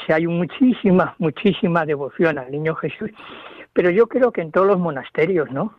se 0.06 0.12
hay 0.12 0.26
muchísima 0.26 1.14
muchísima 1.18 1.86
devoción 1.86 2.38
al 2.38 2.50
Niño 2.50 2.74
Jesús, 2.74 3.10
pero 3.72 3.90
yo 3.90 4.06
creo 4.06 4.30
que 4.30 4.42
en 4.42 4.52
todos 4.52 4.66
los 4.66 4.78
monasterios, 4.78 5.50
¿no? 5.50 5.74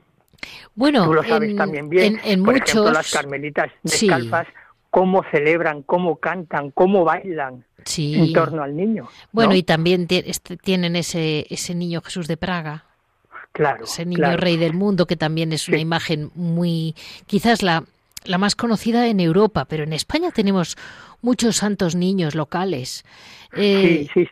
Bueno, 0.76 1.06
tú 1.06 1.14
lo 1.14 1.24
sabes 1.24 1.56
también 1.56 1.90
bien. 1.90 2.20
En, 2.24 2.44
Por 2.44 2.54
muchos... 2.54 2.70
ejemplo, 2.70 2.94
las 2.94 3.12
carmelitas 3.12 3.72
descalzas, 3.84 4.48
cómo 4.90 5.24
celebran, 5.32 5.84
cómo 5.84 6.18
cantan, 6.18 6.72
cómo 6.72 7.04
bailan 7.04 7.66
en 7.98 8.34
torno 8.34 8.64
al 8.64 8.76
niño. 8.76 9.08
Bueno, 9.32 9.56
y 9.56 9.64
también 9.64 10.08
este, 10.10 10.58
tienen 10.58 10.96
ese, 10.96 11.46
ese 11.50 11.76
niño 11.76 12.02
Jesús 12.02 12.28
de 12.28 12.38
Praga. 12.38 12.86
Claro. 13.52 13.86
Ese 13.86 14.06
niño 14.06 14.38
rey 14.38 14.58
del 14.58 14.74
mundo, 14.74 15.08
que 15.08 15.16
también 15.16 15.52
es 15.52 15.68
una 15.68 15.80
imagen 15.80 16.32
muy, 16.36 16.96
quizás 17.26 17.64
la, 17.64 17.84
la 18.24 18.38
más 18.38 18.56
conocida 18.56 19.08
en 19.08 19.20
Europa, 19.20 19.66
pero 19.66 19.84
en 19.84 19.94
España 19.94 20.32
tenemos 20.32 20.78
muchos 21.22 21.58
santos 21.58 21.96
niños 21.96 22.36
locales. 22.36 23.04
Eh, 23.54 24.08
sí, 24.14 24.26
sí, 24.26 24.30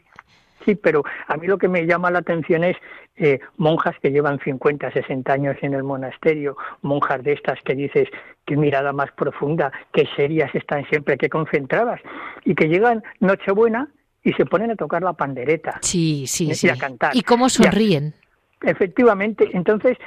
sí, 0.66 0.76
pero 0.76 1.04
a 1.28 1.38
mí 1.38 1.48
lo 1.48 1.58
que 1.58 1.68
me 1.68 1.86
llama 1.86 2.12
la 2.12 2.20
atención 2.20 2.64
es 2.64 2.76
eh, 3.16 3.40
monjas 3.58 3.96
que 4.02 4.12
llevan 4.12 4.40
50, 4.40 4.92
60 4.92 5.32
años 5.32 5.56
en 5.62 5.74
el 5.74 5.84
monasterio, 5.84 6.58
monjas 6.82 7.24
de 7.24 7.34
estas 7.34 7.62
que 7.62 7.76
dices, 7.76 8.10
qué 8.46 8.58
mirada 8.58 8.92
más 8.92 9.12
profunda, 9.12 9.72
qué 9.94 10.08
serias 10.16 10.54
están 10.54 10.86
siempre, 10.90 11.18
qué 11.18 11.30
concentradas, 11.30 12.02
y 12.44 12.56
que 12.56 12.68
llegan 12.68 13.04
Nochebuena 13.20 13.90
y 14.24 14.34
se 14.34 14.46
ponen 14.46 14.72
a 14.72 14.76
tocar 14.76 15.04
la 15.04 15.14
pandereta. 15.14 15.80
Sí, 15.82 16.26
sí, 16.28 16.50
y 16.50 16.56
sí. 16.56 16.70
a 16.70 16.76
cantar. 16.76 17.16
Y 17.16 17.22
cómo 17.22 17.48
sonríen. 17.48 18.14
efectivamente, 18.62 19.48
entonces 19.54 19.98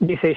dices, 0.00 0.36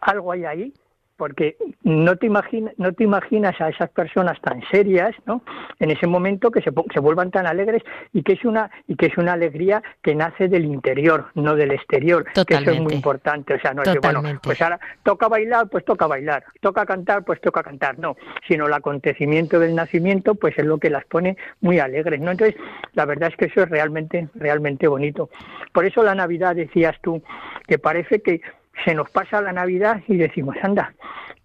algo 0.00 0.32
hay 0.32 0.44
ahí, 0.44 0.74
porque 1.18 1.56
no 1.82 2.16
te, 2.16 2.26
imaginas, 2.26 2.72
no 2.78 2.92
te 2.92 3.02
imaginas 3.04 3.60
a 3.60 3.68
esas 3.68 3.90
personas 3.90 4.40
tan 4.40 4.62
serias, 4.70 5.14
¿no? 5.26 5.42
En 5.80 5.90
ese 5.90 6.06
momento 6.06 6.50
que 6.52 6.62
se, 6.62 6.70
se, 6.94 7.00
vuelvan 7.00 7.32
tan 7.32 7.46
alegres 7.46 7.82
y 8.12 8.22
que 8.22 8.34
es 8.34 8.44
una 8.44 8.70
y 8.86 8.94
que 8.94 9.06
es 9.06 9.18
una 9.18 9.32
alegría 9.32 9.82
que 10.00 10.14
nace 10.14 10.48
del 10.48 10.64
interior, 10.64 11.26
no 11.34 11.56
del 11.56 11.72
exterior, 11.72 12.24
Totalmente. 12.32 12.46
que 12.46 12.54
eso 12.54 12.70
es 12.70 12.80
muy 12.80 12.94
importante, 12.94 13.54
o 13.54 13.60
sea, 13.60 13.74
no 13.74 13.82
es 13.82 13.90
que 13.90 13.98
bueno, 13.98 14.22
pues 14.42 14.62
ahora 14.62 14.78
toca 15.02 15.26
bailar, 15.28 15.68
pues 15.68 15.84
toca 15.84 16.06
bailar, 16.06 16.44
toca 16.60 16.86
cantar, 16.86 17.24
pues 17.24 17.40
toca 17.40 17.64
cantar, 17.64 17.98
no, 17.98 18.16
sino 18.46 18.66
el 18.68 18.72
acontecimiento 18.72 19.58
del 19.58 19.74
nacimiento, 19.74 20.36
pues 20.36 20.56
es 20.56 20.64
lo 20.64 20.78
que 20.78 20.88
las 20.88 21.04
pone 21.06 21.36
muy 21.60 21.80
alegres, 21.80 22.20
¿no? 22.20 22.30
Entonces, 22.30 22.56
la 22.94 23.04
verdad 23.04 23.30
es 23.30 23.36
que 23.36 23.46
eso 23.46 23.62
es 23.62 23.68
realmente 23.68 24.28
realmente 24.36 24.86
bonito. 24.86 25.30
Por 25.72 25.84
eso 25.84 26.04
la 26.04 26.14
Navidad 26.14 26.54
decías 26.54 26.96
tú 27.02 27.22
que 27.66 27.78
parece 27.78 28.22
que 28.22 28.40
se 28.84 28.94
nos 28.94 29.10
pasa 29.10 29.40
la 29.40 29.52
Navidad 29.52 30.02
y 30.08 30.16
decimos, 30.16 30.56
anda, 30.62 30.94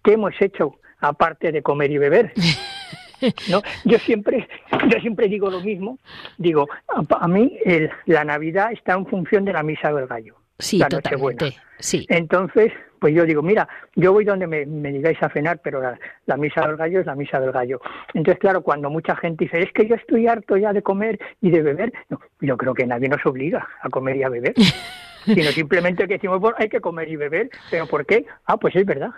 ¿qué 0.02 0.12
hemos 0.12 0.40
hecho 0.40 0.76
aparte 1.00 1.52
de 1.52 1.62
comer 1.62 1.90
y 1.90 1.98
beber? 1.98 2.32
¿No? 3.48 3.62
Yo 3.84 3.98
siempre, 3.98 4.48
yo 4.88 5.00
siempre 5.00 5.28
digo 5.28 5.50
lo 5.50 5.60
mismo. 5.60 5.98
Digo, 6.36 6.68
a, 6.88 7.28
mí 7.28 7.58
el, 7.64 7.90
la 8.06 8.24
Navidad 8.24 8.72
está 8.72 8.94
en 8.94 9.06
función 9.06 9.44
de 9.44 9.52
la 9.52 9.62
misa 9.62 9.92
del 9.92 10.06
gallo. 10.06 10.36
Sí, 10.58 10.78
la 10.78 10.88
totalmente. 10.88 11.44
Nochebuena. 11.44 11.64
Sí. 11.78 12.06
Entonces, 12.08 12.72
pues 13.04 13.14
yo 13.14 13.26
digo, 13.26 13.42
mira, 13.42 13.68
yo 13.96 14.12
voy 14.12 14.24
donde 14.24 14.46
me, 14.46 14.64
me 14.64 14.90
digáis 14.90 15.22
a 15.22 15.28
cenar, 15.28 15.60
pero 15.62 15.82
la, 15.82 15.98
la, 16.24 16.36
misa 16.36 16.66
del 16.66 16.76
gallo 16.76 17.00
es 17.00 17.06
la 17.06 17.14
misa 17.14 17.38
del 17.38 17.52
gallo. 17.52 17.80
Entonces, 18.14 18.40
claro, 18.40 18.62
cuando 18.62 18.88
mucha 18.88 19.14
gente 19.16 19.44
dice, 19.44 19.60
es 19.60 19.72
que 19.72 19.86
yo 19.86 19.94
estoy 19.94 20.26
harto 20.26 20.56
ya 20.56 20.72
de 20.72 20.82
comer 20.82 21.18
y 21.42 21.50
de 21.50 21.62
beber, 21.62 21.92
no, 22.08 22.18
yo 22.40 22.56
creo 22.56 22.72
que 22.72 22.86
nadie 22.86 23.08
nos 23.08 23.24
obliga 23.26 23.68
a 23.82 23.90
comer 23.90 24.16
y 24.16 24.22
a 24.22 24.30
beber, 24.30 24.54
sino 25.26 25.50
simplemente 25.50 26.06
que 26.06 26.14
decimos, 26.14 26.40
bueno, 26.40 26.56
hay 26.58 26.70
que 26.70 26.80
comer 26.80 27.08
y 27.10 27.16
beber, 27.16 27.50
pero 27.70 27.86
¿por 27.86 28.06
qué? 28.06 28.24
Ah, 28.46 28.56
pues 28.56 28.74
es 28.74 28.86
verdad. 28.86 29.10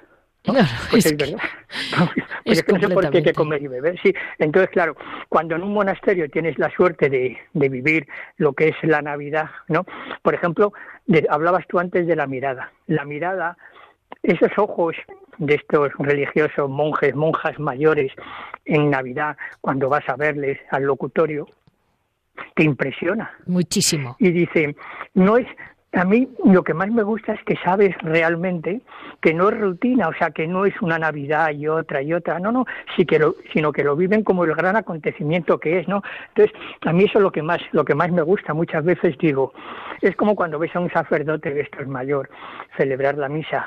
Pues 0.53 1.07
es 1.07 1.13
es, 1.13 1.17
que- 1.17 1.25
verdad. 1.33 1.39
Pues 2.47 2.59
es 2.59 2.59
es 2.59 2.65
que 2.65 2.73
no 2.75 2.79
sé 2.81 2.89
por 2.95 3.11
qué 3.11 3.19
hay 3.19 3.25
que 3.25 3.33
comer 3.33 3.61
y 3.61 3.67
beber. 3.67 3.99
Sí, 4.01 4.15
entonces, 4.39 4.71
claro, 4.71 4.97
cuando 5.29 5.57
en 5.57 5.65
un 5.65 5.73
monasterio 5.73 6.31
tienes 6.31 6.57
la 6.59 6.71
suerte 6.71 7.11
de, 7.11 7.37
de 7.55 7.69
vivir 7.69 8.07
lo 8.37 8.53
que 8.53 8.69
es 8.69 8.77
la 8.83 9.03
Navidad, 9.03 9.51
¿no? 9.67 9.85
Por 10.23 10.35
ejemplo, 10.35 10.73
de- 11.07 11.27
hablabas 11.29 11.67
tú 11.67 11.81
antes 11.81 12.07
de 12.07 12.15
la 12.15 12.29
mirada. 12.29 12.71
La 12.87 13.05
mirada, 13.05 13.57
esos 14.23 14.51
ojos 14.59 14.95
de 15.39 15.57
estos 15.57 15.91
religiosos, 15.99 16.71
monjes, 16.71 17.17
monjas 17.17 17.59
mayores, 17.59 18.13
en 18.65 18.91
Navidad, 18.91 19.37
cuando 19.61 19.89
vas 19.89 20.09
a 20.09 20.15
verles 20.15 20.59
al 20.71 20.85
locutorio, 20.85 21.49
te 22.55 22.63
impresiona 22.63 23.31
Muchísimo. 23.47 24.15
y 24.21 24.31
dice, 24.31 24.77
no 25.15 25.37
es, 25.37 25.47
a 25.97 26.05
mí 26.05 26.29
lo 26.45 26.63
que 26.63 26.75
más 26.75 26.91
me 26.91 27.03
gusta 27.03 27.33
es 27.33 27.43
que 27.45 27.57
sabes 27.57 27.97
realmente 28.03 28.83
que 29.23 29.33
no 29.33 29.49
es 29.49 29.59
rutina, 29.59 30.09
o 30.09 30.13
sea, 30.13 30.31
que 30.31 30.47
no 30.47 30.67
es 30.67 30.75
una 30.83 30.99
Navidad 30.99 31.51
y 31.53 31.69
otra 31.69 32.03
y 32.03 32.13
otra, 32.13 32.39
no, 32.39 32.53
no, 32.53 32.67
sí 32.95 33.07
que 33.07 33.19
lo, 33.19 33.35
sino 33.53 33.73
que 33.73 33.83
lo 33.83 33.97
viven 33.97 34.23
como 34.23 34.45
el 34.45 34.55
gran 34.55 34.77
acontecimiento 34.77 35.59
que 35.59 35.79
es, 35.79 35.89
¿no? 35.89 36.03
Entonces, 36.29 36.55
a 36.83 36.93
mí 36.93 37.05
eso 37.05 37.19
es 37.19 37.23
lo 37.23 37.33
que 37.33 37.43
más, 37.43 37.61
lo 37.73 37.85
que 37.85 37.95
más 37.95 38.13
me 38.13 38.23
gusta, 38.23 38.53
muchas 38.53 38.85
veces 38.85 39.17
digo, 39.19 39.55
es 40.03 40.15
como 40.17 40.37
cuando 40.37 40.59
ves 40.59 40.77
a 40.77 40.81
un 40.81 40.91
sacerdote 40.91 41.53
de 41.53 41.63
estos 41.63 41.87
mayor 41.87 42.29
celebrar 42.77 43.17
la 43.17 43.31
misa 43.31 43.67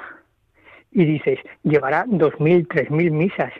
y 0.91 1.05
dices, 1.05 1.39
llevará 1.63 2.05
dos 2.07 2.39
mil, 2.39 2.67
tres 2.67 2.91
mil 2.91 3.11
misas, 3.11 3.51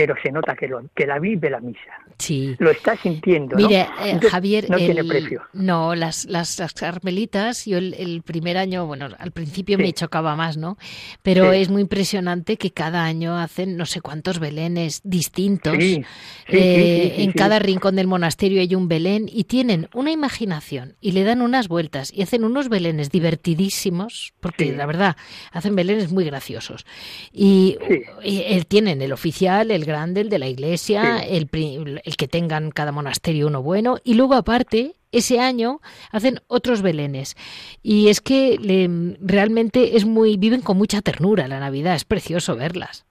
pero 0.00 0.14
se 0.22 0.32
nota 0.32 0.54
que, 0.56 0.66
lo, 0.66 0.82
que 0.94 1.06
la 1.06 1.18
vive 1.18 1.50
la 1.50 1.60
misa, 1.60 1.92
Sí. 2.16 2.56
lo 2.58 2.70
está 2.70 2.96
sintiendo, 2.96 3.54
¿no? 3.54 3.66
Mire, 3.68 3.80
eh, 3.82 3.86
Entonces, 4.04 4.30
Javier, 4.30 4.70
no 4.70 4.78
tiene 4.78 5.00
el- 5.02 5.06
precio. 5.08 5.42
No, 5.52 5.94
las, 5.94 6.24
las, 6.24 6.58
las 6.58 6.72
carmelitas, 6.72 7.66
yo 7.66 7.76
el, 7.76 7.92
el 7.92 8.22
primer 8.22 8.56
año, 8.56 8.86
bueno, 8.86 9.08
al 9.18 9.30
principio 9.32 9.76
me 9.76 9.92
chocaba 9.92 10.36
más, 10.36 10.56
¿no? 10.56 10.78
Pero 11.22 11.52
Sí. 11.52 11.58
es 11.58 11.68
muy 11.68 11.82
impresionante 11.82 12.56
que 12.56 12.70
cada 12.70 13.04
año 13.04 13.36
hacen 13.36 13.76
no 13.76 13.84
sé 13.84 14.00
cuántos 14.00 14.38
belenes 14.38 15.02
distintos. 15.04 15.76
Sí, 15.78 16.02
Eh, 16.48 17.16
en 17.18 17.32
cada 17.32 17.58
rincón 17.58 17.94
del 17.96 18.06
monasterio 18.06 18.62
hay 18.62 18.74
un 18.74 18.88
belén 18.88 19.26
y 19.30 19.44
tienen 19.44 19.88
una 19.92 20.10
imaginación 20.12 20.96
y 21.02 21.12
le 21.12 21.24
dan 21.24 21.42
unas 21.42 21.68
vueltas 21.68 22.10
y 22.10 22.22
hacen 22.22 22.42
unos 22.44 22.70
belenes 22.70 23.10
divertidísimos, 23.10 24.32
porque 24.40 24.72
la 24.72 24.86
verdad, 24.86 25.16
hacen 25.52 25.76
belenes 25.76 26.10
muy 26.10 26.24
graciosos. 26.24 26.86
Y, 27.32 27.76
y, 28.24 28.38
eh, 28.38 28.64
tienen 28.66 29.02
el 29.02 29.12
oficial, 29.12 29.70
el 29.70 29.84
grande, 29.90 30.22
el 30.22 30.28
de 30.30 30.38
la 30.38 30.48
iglesia, 30.48 31.18
Sí. 31.20 31.26
el, 31.36 32.00
el 32.04 32.16
que 32.16 32.26
tengan 32.28 32.70
cada 32.70 32.92
monasterio 32.92 33.46
uno 33.46 33.62
bueno, 33.62 33.98
y 34.04 34.14
luego 34.14 34.34
aparte, 34.34 34.94
ese 35.12 35.40
año 35.40 35.80
hacen 36.10 36.40
otros 36.46 36.82
belenes. 36.82 37.36
Y 37.82 38.08
es 38.08 38.20
que 38.20 38.56
le- 38.58 39.16
realmente 39.20 39.96
es 39.96 40.04
muy, 40.04 40.36
viven 40.36 40.60
con 40.62 40.76
mucha 40.78 41.02
ternura 41.02 41.48
la 41.48 41.60
Navidad, 41.60 41.94
es 41.96 42.04
precioso 42.04 42.56
verlas. 42.56 43.04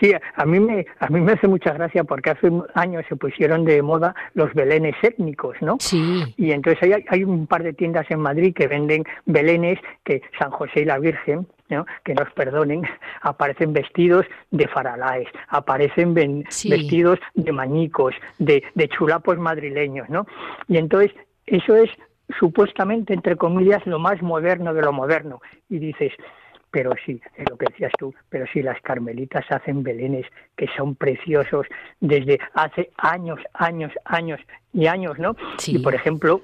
Sí, 0.00 0.12
a 0.34 0.46
mí 0.46 0.58
me 0.60 0.86
a 0.98 1.08
mí 1.08 1.20
me 1.20 1.32
hace 1.32 1.46
mucha 1.46 1.72
gracia 1.74 2.04
porque 2.04 2.30
hace 2.30 2.50
años 2.74 3.04
se 3.08 3.16
pusieron 3.16 3.64
de 3.64 3.82
moda 3.82 4.14
los 4.34 4.52
belenes 4.54 4.94
étnicos, 5.02 5.56
¿no? 5.60 5.76
Sí, 5.78 6.22
Y 6.38 6.52
entonces 6.52 6.82
hay, 6.82 7.04
hay 7.08 7.22
un 7.24 7.46
par 7.46 7.62
de 7.62 7.72
tiendas 7.74 8.10
en 8.10 8.20
Madrid 8.20 8.54
que 8.54 8.66
venden 8.66 9.04
belenes 9.26 9.78
que 10.04 10.22
San 10.38 10.50
José 10.50 10.80
y 10.80 10.84
la 10.86 10.98
Virgen, 10.98 11.46
¿no? 11.68 11.84
que 12.02 12.14
nos 12.14 12.30
perdonen, 12.32 12.82
aparecen 13.22 13.72
vestidos 13.74 14.24
de 14.50 14.66
faralaes, 14.68 15.28
aparecen 15.48 16.14
ven- 16.14 16.44
Sí. 16.48 16.70
vestidos 16.70 17.18
de 17.34 17.52
mañicos, 17.52 18.14
de, 18.38 18.62
de 18.74 18.88
chulapos 18.88 19.38
madrileños, 19.38 20.08
¿no? 20.08 20.26
Y 20.66 20.78
entonces 20.78 21.12
eso 21.46 21.76
es 21.76 21.90
supuestamente, 22.38 23.12
entre 23.12 23.36
comillas, 23.36 23.84
lo 23.86 23.98
más 23.98 24.22
moderno 24.22 24.72
de 24.72 24.82
lo 24.82 24.92
moderno. 24.92 25.40
Y 25.68 25.78
dices, 25.78 26.12
pero 26.70 26.92
sí, 27.04 27.20
es 27.36 27.48
lo 27.50 27.56
que 27.56 27.66
decías 27.70 27.92
tú, 27.98 28.14
pero 28.28 28.46
sí, 28.52 28.62
las 28.62 28.80
carmelitas 28.80 29.44
hacen 29.50 29.82
belenes 29.82 30.26
que 30.56 30.68
son 30.76 30.94
preciosos 30.94 31.66
desde 32.00 32.38
hace 32.54 32.90
años, 32.96 33.40
años, 33.54 33.92
años 34.04 34.40
y 34.72 34.86
años, 34.86 35.18
¿no? 35.18 35.36
Sí. 35.58 35.76
Y 35.76 35.78
por 35.80 35.94
ejemplo, 35.94 36.42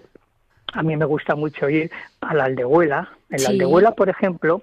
a 0.72 0.82
mí 0.82 0.96
me 0.96 1.04
gusta 1.04 1.36
mucho 1.36 1.68
ir 1.70 1.90
a 2.20 2.34
la 2.34 2.44
aldehuela. 2.44 3.08
En 3.30 3.34
la 3.34 3.38
Sí. 3.38 3.52
aldehuela, 3.52 3.92
por 3.92 4.08
ejemplo, 4.08 4.62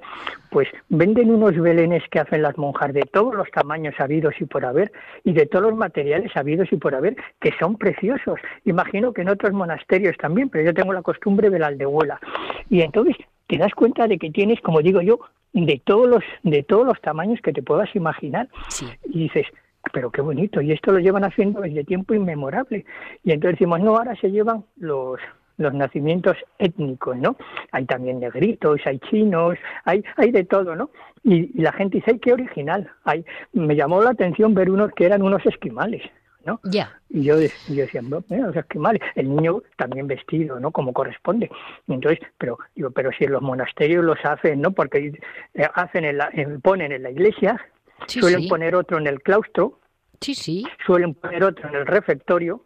pues 0.50 0.68
venden 0.90 1.32
unos 1.32 1.58
belenes 1.60 2.04
que 2.12 2.20
hacen 2.20 2.42
las 2.42 2.58
monjas 2.58 2.94
de 2.94 3.02
todos 3.04 3.34
los 3.36 3.50
tamaños 3.52 3.96
habidos 4.00 4.36
y 4.40 4.46
por 4.46 4.66
haber 4.66 4.92
y 5.24 5.34
de 5.34 5.46
todos 5.46 5.66
los 5.70 5.76
materiales 5.76 6.36
habidos 6.36 6.72
y 6.72 6.78
por 6.78 6.94
haber, 6.94 7.16
que 7.40 7.52
son 7.60 7.78
preciosos. 7.78 8.40
Imagino 8.66 9.14
que 9.14 9.22
en 9.22 9.30
otros 9.30 9.54
monasterios 9.54 10.16
también, 10.18 10.50
pero 10.50 10.66
yo 10.66 10.74
tengo 10.74 10.94
la 10.94 11.02
costumbre 11.02 11.50
de 11.50 11.60
la 11.60 11.68
aldehuela. 11.68 12.20
Y 12.70 12.82
entonces 12.82 13.16
te 13.48 13.58
das 13.58 13.74
cuenta 13.74 14.08
de 14.08 14.18
que 14.18 14.30
tienes, 14.30 14.60
como 14.62 14.82
digo 14.82 15.02
yo, 15.02 15.20
de 15.54 15.82
todos 15.84 16.10
los 16.10 16.24
de 16.44 16.64
todos 16.64 16.86
los 16.86 17.00
tamaños 17.02 17.40
que 17.42 17.54
te 17.54 17.62
puedas 17.62 17.96
imaginar 17.96 18.50
sí. 18.70 18.88
y 19.06 19.24
dices, 19.24 19.46
pero 19.92 20.12
qué 20.12 20.22
bonito, 20.22 20.62
y 20.62 20.72
esto 20.72 20.92
lo 20.92 21.00
llevan 21.00 21.24
haciendo 21.24 21.62
desde 21.62 21.84
tiempo 21.84 22.14
inmemorable. 22.14 22.86
Y 23.24 23.32
entonces 23.32 23.60
decimos, 23.60 23.80
no, 23.80 23.98
ahora 23.98 24.16
se 24.16 24.32
llevan 24.32 24.66
los 24.78 25.20
los 25.58 25.72
nacimientos 25.72 26.36
étnicos, 26.58 27.16
¿no? 27.16 27.38
Hay 27.72 27.86
también 27.86 28.20
negritos, 28.20 28.82
hay 28.86 28.98
chinos, 29.00 29.56
hay 29.86 30.04
hay 30.16 30.32
de 30.32 30.46
todo, 30.46 30.76
¿no? 30.76 30.90
Y, 31.24 31.58
y 31.58 31.62
la 31.62 31.72
gente 31.72 31.98
dice, 31.98 32.12
ay, 32.12 32.20
qué 32.20 32.34
original. 32.34 32.90
Hay, 33.04 33.24
me 33.54 33.76
llamó 33.76 34.02
la 34.02 34.10
atención 34.12 34.56
ver 34.56 34.72
unos 34.72 34.92
que 34.94 35.06
eran 35.06 35.22
unos 35.22 35.46
esquimales, 35.46 36.02
¿no? 36.46 36.60
Ya. 36.64 37.00
Y 37.10 37.24
yo, 37.24 37.36
yo 37.40 37.84
decía, 37.84 38.02
"No, 38.02 38.24
mira, 38.30 38.48
los 38.48 38.56
esquimales, 38.56 39.02
el 39.16 39.30
niño 39.36 39.62
también 39.78 40.08
vestido, 40.08 40.60
¿no? 40.60 40.72
Como 40.72 40.94
corresponde. 40.94 41.50
Y 41.88 41.94
entonces, 41.94 42.20
pero 42.38 42.58
digo, 42.76 42.92
pero 42.92 43.12
si 43.18 43.24
en 43.26 43.32
los 43.32 43.42
monasterios 43.42 44.04
los 44.04 44.18
hacen, 44.24 44.62
¿no? 44.62 44.72
Porque 44.72 45.14
eh, 45.54 45.68
hacen 45.74 46.06
en 46.06 46.18
la, 46.18 46.30
en- 46.34 46.62
ponen 46.62 46.92
en 46.92 47.04
la 47.04 47.12
iglesia, 47.12 47.60
Sí, 48.08 48.20
suelen 48.20 48.42
sí. 48.42 48.48
poner 48.50 48.76
otro 48.76 48.98
en 48.98 49.08
el 49.08 49.22
claustro, 49.22 49.80
Sí, 50.20 50.36
sí. 50.36 50.66
suelen 50.86 51.14
poner 51.14 51.44
otro 51.44 51.70
en 51.70 51.76
el 51.76 51.86
refectorio, 51.86 52.66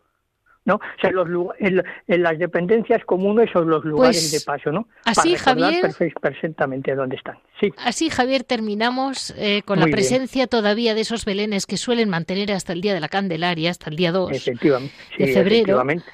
¿no? 0.67 0.75
O 0.75 1.01
sea, 1.01 1.09
los, 1.09 1.27
en, 1.59 1.81
en 2.07 2.21
las 2.21 2.37
dependencias 2.37 3.03
comunes 3.05 3.49
son 3.51 3.67
los 3.69 3.83
lugares 3.83 4.29
Pues, 4.29 4.31
de 4.31 4.41
paso, 4.45 4.71
¿no? 4.71 4.87
así, 5.05 5.31
Para 5.31 5.43
Javier. 5.43 5.83
perfe- 5.85 6.13
perfectamente 6.21 6.93
dónde 6.93 7.15
están. 7.15 7.39
Sí, 7.59 7.73
Así, 7.83 8.09
Javier, 8.11 8.43
terminamos 8.43 9.33
eh, 9.37 9.63
con 9.65 9.79
la 9.79 9.85
bien. 9.85 9.95
presencia 9.95 10.45
todavía 10.45 10.93
de 10.93 11.01
esos 11.01 11.25
belenes 11.25 11.65
que 11.65 11.77
suelen 11.77 12.09
mantener 12.09 12.51
hasta 12.51 12.73
el 12.73 12.81
día 12.81 12.93
de 12.93 12.99
la 12.99 13.07
Candelaria, 13.07 13.71
hasta 13.71 13.89
el 13.89 13.95
día 13.95 14.11
2. 14.11 14.31
efectivamente. 14.31 14.93
Sí, 15.17 15.23
de 15.25 15.33
febrero. 15.33 15.55
efectivamente. 15.55 16.05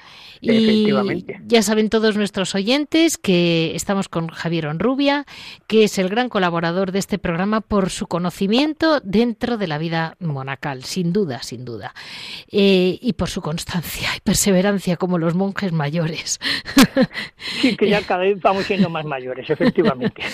Y 0.52 1.24
ya 1.46 1.62
saben 1.62 1.88
todos 1.88 2.16
nuestros 2.16 2.54
oyentes 2.54 3.18
que 3.18 3.74
estamos 3.74 4.08
con 4.08 4.28
Javier 4.28 4.66
Onrubia, 4.66 5.24
que 5.66 5.84
es 5.84 5.98
el 5.98 6.08
gran 6.08 6.28
colaborador 6.28 6.92
de 6.92 6.98
este 6.98 7.18
programa 7.18 7.60
por 7.60 7.90
su 7.90 8.06
conocimiento 8.06 9.00
dentro 9.00 9.56
de 9.56 9.66
la 9.66 9.78
vida 9.78 10.16
monacal, 10.20 10.84
sin 10.84 11.12
duda, 11.12 11.42
sin 11.42 11.64
duda. 11.64 11.94
Eh, 12.50 12.98
y 13.00 13.14
por 13.14 13.28
su 13.28 13.40
constancia 13.40 14.08
y 14.16 14.20
perseverancia 14.20 14.96
como 14.96 15.18
los 15.18 15.34
monjes 15.34 15.72
mayores. 15.72 16.40
Sí, 17.60 17.76
que 17.76 17.88
ya 17.88 18.02
cada 18.02 18.20
vez 18.20 18.40
vamos 18.40 18.64
siendo 18.64 18.88
más 18.88 19.04
mayores, 19.04 19.48
efectivamente. 19.48 20.22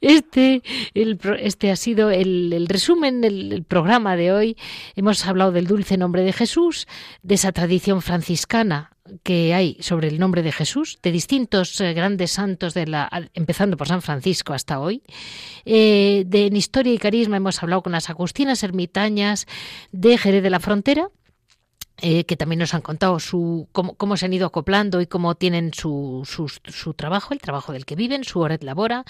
Este, 0.00 0.62
el 0.94 1.18
este 1.40 1.70
ha 1.70 1.76
sido 1.76 2.10
el, 2.10 2.52
el 2.54 2.66
resumen 2.68 3.20
del 3.20 3.52
el 3.52 3.64
programa 3.64 4.16
de 4.16 4.32
hoy. 4.32 4.56
Hemos 4.96 5.26
hablado 5.26 5.52
del 5.52 5.66
dulce 5.66 5.96
nombre 5.96 6.22
de 6.22 6.32
Jesús, 6.32 6.86
de 7.22 7.34
esa 7.34 7.52
tradición 7.52 8.02
franciscana 8.02 8.90
que 9.22 9.54
hay 9.54 9.76
sobre 9.80 10.08
el 10.08 10.18
nombre 10.18 10.42
de 10.42 10.52
Jesús, 10.52 10.98
de 11.02 11.12
distintos 11.12 11.80
eh, 11.80 11.92
grandes 11.92 12.32
santos, 12.32 12.74
de 12.74 12.86
la, 12.86 13.08
empezando 13.34 13.76
por 13.76 13.88
San 13.88 14.02
Francisco 14.02 14.52
hasta 14.52 14.80
hoy. 14.80 15.02
Eh, 15.64 16.24
de 16.26 16.46
en 16.46 16.56
historia 16.56 16.92
y 16.92 16.98
carisma 16.98 17.36
hemos 17.36 17.62
hablado 17.62 17.82
con 17.82 17.92
las 17.92 18.10
agustinas 18.10 18.62
ermitañas 18.62 19.46
de 19.92 20.18
Jerez 20.18 20.42
de 20.42 20.50
la 20.50 20.60
Frontera 20.60 21.10
eh, 22.02 22.24
que 22.24 22.36
también 22.36 22.60
nos 22.60 22.72
han 22.72 22.80
contado 22.80 23.20
su, 23.20 23.68
cómo, 23.72 23.94
cómo 23.94 24.16
se 24.16 24.24
han 24.24 24.32
ido 24.32 24.46
acoplando 24.46 25.02
y 25.02 25.06
cómo 25.06 25.34
tienen 25.34 25.74
su, 25.74 26.22
su, 26.24 26.48
su 26.48 26.94
trabajo, 26.94 27.34
el 27.34 27.40
trabajo 27.40 27.74
del 27.74 27.84
que 27.84 27.94
viven, 27.94 28.24
su 28.24 28.40
hora 28.40 28.56
de 28.56 28.64
labora. 28.64 29.04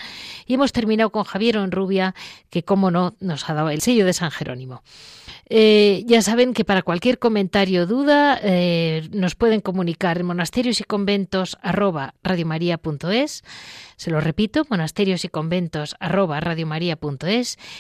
Y 0.45 0.55
hemos 0.55 0.73
terminado 0.73 1.11
con 1.11 1.23
Javier 1.23 1.59
Onrubia, 1.59 2.17
que 2.51 2.65
como 2.65 2.91
no 2.91 3.15
nos 3.21 3.49
ha 3.49 3.55
dado 3.55 3.71
el 3.71 3.81
sello 3.81 4.07
de 4.07 4.13
San 4.13 4.33
Jerónimo. 4.33 4.83
Eh, 5.53 6.05
ya 6.07 6.23
saben 6.23 6.55
que 6.55 6.65
para 6.65 6.83
cualquier 6.83 7.19
comentario 7.19 7.83
o 7.83 7.87
duda 7.87 8.39
eh, 8.41 9.09
nos 9.11 9.35
pueden 9.35 9.61
comunicar 9.61 10.19
en 10.19 10.27
monasterios 10.27 10.81
y 10.81 10.85
conventos 10.85 11.59
arroba. 11.61 12.15
Se 13.97 14.13
lo 14.13 14.21
repito, 14.21 14.65
monasterios 14.71 15.25
y 15.25 15.29
conventos. 15.29 15.97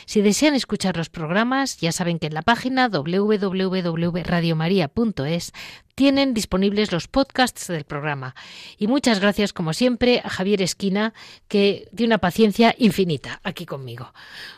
Si 0.04 0.20
desean 0.20 0.56
escuchar 0.56 0.96
los 0.96 1.10
programas, 1.10 1.78
ya 1.78 1.92
saben 1.92 2.18
que 2.18 2.26
en 2.26 2.34
la 2.34 2.42
página 2.42 2.88
www.radiomaria.es 2.88 5.52
tienen 6.00 6.32
disponibles 6.32 6.92
los 6.92 7.08
podcasts 7.08 7.68
del 7.68 7.84
programa. 7.84 8.34
Y 8.78 8.86
muchas 8.86 9.20
gracias, 9.20 9.52
como 9.52 9.74
siempre, 9.74 10.22
a 10.24 10.30
Javier 10.30 10.62
Esquina, 10.62 11.12
que 11.46 11.90
tiene 11.94 12.14
una 12.14 12.18
paciencia 12.18 12.74
infinita 12.78 13.38
aquí 13.44 13.66
conmigo. 13.66 14.14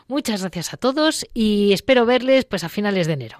Muchas 0.07 0.39
gracias 0.39 0.73
a 0.73 0.77
todos 0.77 1.27
y 1.33 1.73
espero 1.73 2.05
verles 2.05 2.45
pues 2.45 2.63
a 2.63 2.69
finales 2.69 3.07
de 3.07 3.13
enero. 3.13 3.39